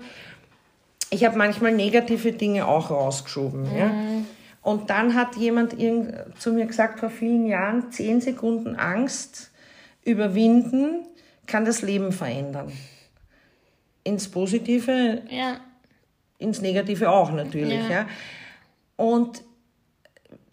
ich 1.10 1.24
habe 1.24 1.36
manchmal 1.36 1.72
negative 1.72 2.32
Dinge 2.32 2.66
auch 2.68 2.90
rausgeschoben. 2.90 3.66
Ja? 3.76 3.90
Und 4.62 4.90
dann 4.90 5.14
hat 5.14 5.36
jemand 5.36 5.74
zu 6.38 6.52
mir 6.52 6.66
gesagt, 6.66 7.00
vor 7.00 7.10
vielen 7.10 7.46
Jahren, 7.46 7.90
zehn 7.90 8.20
Sekunden 8.20 8.76
Angst 8.76 9.50
überwinden 10.04 11.06
kann 11.46 11.64
das 11.64 11.82
Leben 11.82 12.12
verändern. 12.12 12.70
Ins 14.10 14.28
Positive, 14.28 15.22
ja. 15.30 15.60
ins 16.38 16.60
Negative 16.60 17.10
auch 17.10 17.32
natürlich. 17.32 17.82
Ja. 17.84 17.90
ja. 17.90 18.08
Und 18.96 19.42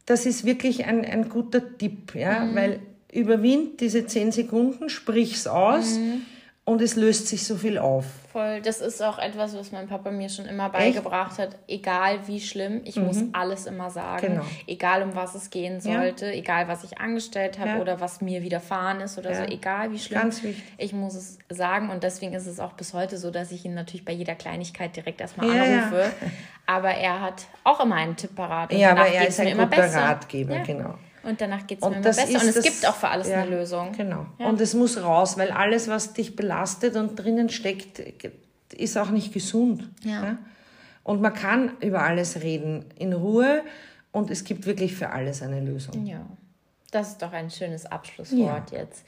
das 0.05 0.26
ist 0.26 0.45
wirklich 0.45 0.86
ein, 0.86 1.03
ein 1.03 1.28
guter 1.28 1.78
Tipp, 1.78 2.16
ja, 2.16 2.41
mhm. 2.41 2.55
weil 2.55 2.80
überwind 3.12 3.82
diese 3.82 4.05
zehn 4.05 4.32
Sekunden, 4.32 4.89
sprich's 4.89 5.47
aus. 5.47 5.97
Mhm 5.97 6.22
und 6.68 6.82
es 6.82 6.97
löst 6.97 7.28
sich 7.28 7.45
so 7.45 7.55
viel 7.55 7.78
auf. 7.78 8.05
Voll. 8.38 8.61
Das 8.61 8.81
ist 8.81 9.01
auch 9.01 9.17
etwas, 9.17 9.57
was 9.57 9.71
mein 9.71 9.88
Papa 9.88 10.11
mir 10.11 10.29
schon 10.29 10.45
immer 10.45 10.69
beigebracht 10.69 11.39
Echt? 11.39 11.53
hat. 11.53 11.59
Egal 11.67 12.27
wie 12.27 12.39
schlimm, 12.39 12.81
ich 12.83 12.95
mhm. 12.95 13.05
muss 13.05 13.23
alles 13.33 13.65
immer 13.65 13.89
sagen. 13.89 14.27
Genau. 14.27 14.43
Egal 14.67 15.01
um 15.01 15.15
was 15.15 15.33
es 15.33 15.49
gehen 15.49 15.81
sollte, 15.81 16.27
ja. 16.27 16.33
egal 16.33 16.67
was 16.67 16.83
ich 16.83 16.99
angestellt 16.99 17.57
habe 17.57 17.69
ja. 17.69 17.79
oder 17.79 17.99
was 17.99 18.21
mir 18.21 18.43
widerfahren 18.43 19.01
ist 19.01 19.17
oder 19.17 19.31
ja. 19.31 19.38
so, 19.38 19.43
egal 19.45 19.91
wie 19.91 19.97
schlimm. 19.97 20.29
Ich 20.77 20.93
muss 20.93 21.15
es 21.15 21.39
sagen 21.49 21.89
und 21.89 22.03
deswegen 22.03 22.35
ist 22.35 22.45
es 22.45 22.59
auch 22.59 22.73
bis 22.73 22.93
heute 22.93 23.17
so, 23.17 23.31
dass 23.31 23.51
ich 23.51 23.65
ihn 23.65 23.73
natürlich 23.73 24.05
bei 24.05 24.13
jeder 24.13 24.35
Kleinigkeit 24.35 24.95
direkt 24.95 25.19
erstmal 25.19 25.49
anrufe. 25.49 26.11
Aber 26.67 26.91
er 26.91 27.21
hat 27.21 27.47
auch 27.63 27.79
immer 27.79 27.95
einen 27.95 28.17
Tipp 28.17 28.35
parat. 28.35 28.71
ja, 28.71 28.91
aber 28.91 29.07
er 29.07 29.27
ist 29.27 29.39
ein 29.39 29.57
guter 29.57 29.91
Ratgeber, 29.91 30.59
genau. 30.59 30.93
Und 31.24 31.41
danach 31.41 31.68
geht 31.68 31.80
es 31.80 31.88
mir 31.88 31.95
immer 31.95 32.01
besser. 32.01 32.28
Und 32.28 32.36
es 32.36 32.55
das, 32.55 32.63
gibt 32.63 32.88
auch 32.88 32.95
für 32.95 33.09
alles 33.09 33.28
ja, 33.28 33.41
eine 33.41 33.49
Lösung. 33.49 33.91
Genau. 33.91 34.26
Ja. 34.39 34.47
Und 34.47 34.61
es 34.61 34.74
muss 34.74 35.01
raus, 35.01 35.38
weil 35.38 35.51
alles, 35.51 35.88
was 35.88 36.13
dich 36.13 36.36
belastet 36.36 36.95
und 36.95 37.15
drinnen 37.15 37.49
steckt, 37.49 38.01
ist 38.74 38.97
auch 38.97 39.09
nicht 39.09 39.34
gesund. 39.34 39.89
Ja. 40.03 40.24
ja. 40.24 40.38
Und 41.03 41.22
man 41.22 41.34
kann 41.34 41.78
über 41.80 42.01
alles 42.01 42.41
reden 42.41 42.86
in 42.97 43.13
Ruhe 43.13 43.63
und 44.11 44.30
es 44.30 44.43
gibt 44.43 44.65
wirklich 44.65 44.95
für 44.95 45.09
alles 45.11 45.41
eine 45.41 45.61
Lösung. 45.61 46.05
Ja. 46.05 46.26
Das 46.91 47.09
ist 47.09 47.22
doch 47.22 47.34
ein 47.34 47.49
schönes 47.49 47.86
Abschlusswort 47.86 48.72
jetzt. 48.72 49.05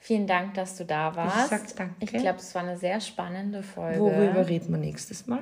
Vielen 0.00 0.26
Dank, 0.26 0.54
dass 0.54 0.76
du 0.76 0.84
da 0.84 1.14
warst. 1.16 1.52
Ich 1.52 1.58
sag's 1.58 1.74
danke. 1.74 1.94
Ich 2.00 2.12
glaube, 2.12 2.38
es 2.38 2.54
war 2.54 2.62
eine 2.62 2.78
sehr 2.78 3.00
spannende 3.00 3.62
Folge. 3.62 3.98
Worüber 3.98 4.48
reden 4.48 4.70
wir 4.70 4.78
nächstes 4.78 5.26
Mal? 5.26 5.40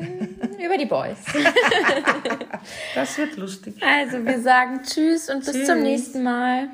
Mm, 0.00 0.62
über 0.64 0.78
die 0.78 0.86
Boys. 0.86 1.18
das 2.94 3.18
wird 3.18 3.36
lustig. 3.36 3.74
Also, 3.82 4.24
wir 4.24 4.40
sagen 4.40 4.80
Tschüss 4.82 5.28
und 5.28 5.44
bis 5.44 5.66
zum 5.66 5.82
nächsten 5.82 6.22
Mal. 6.22 6.68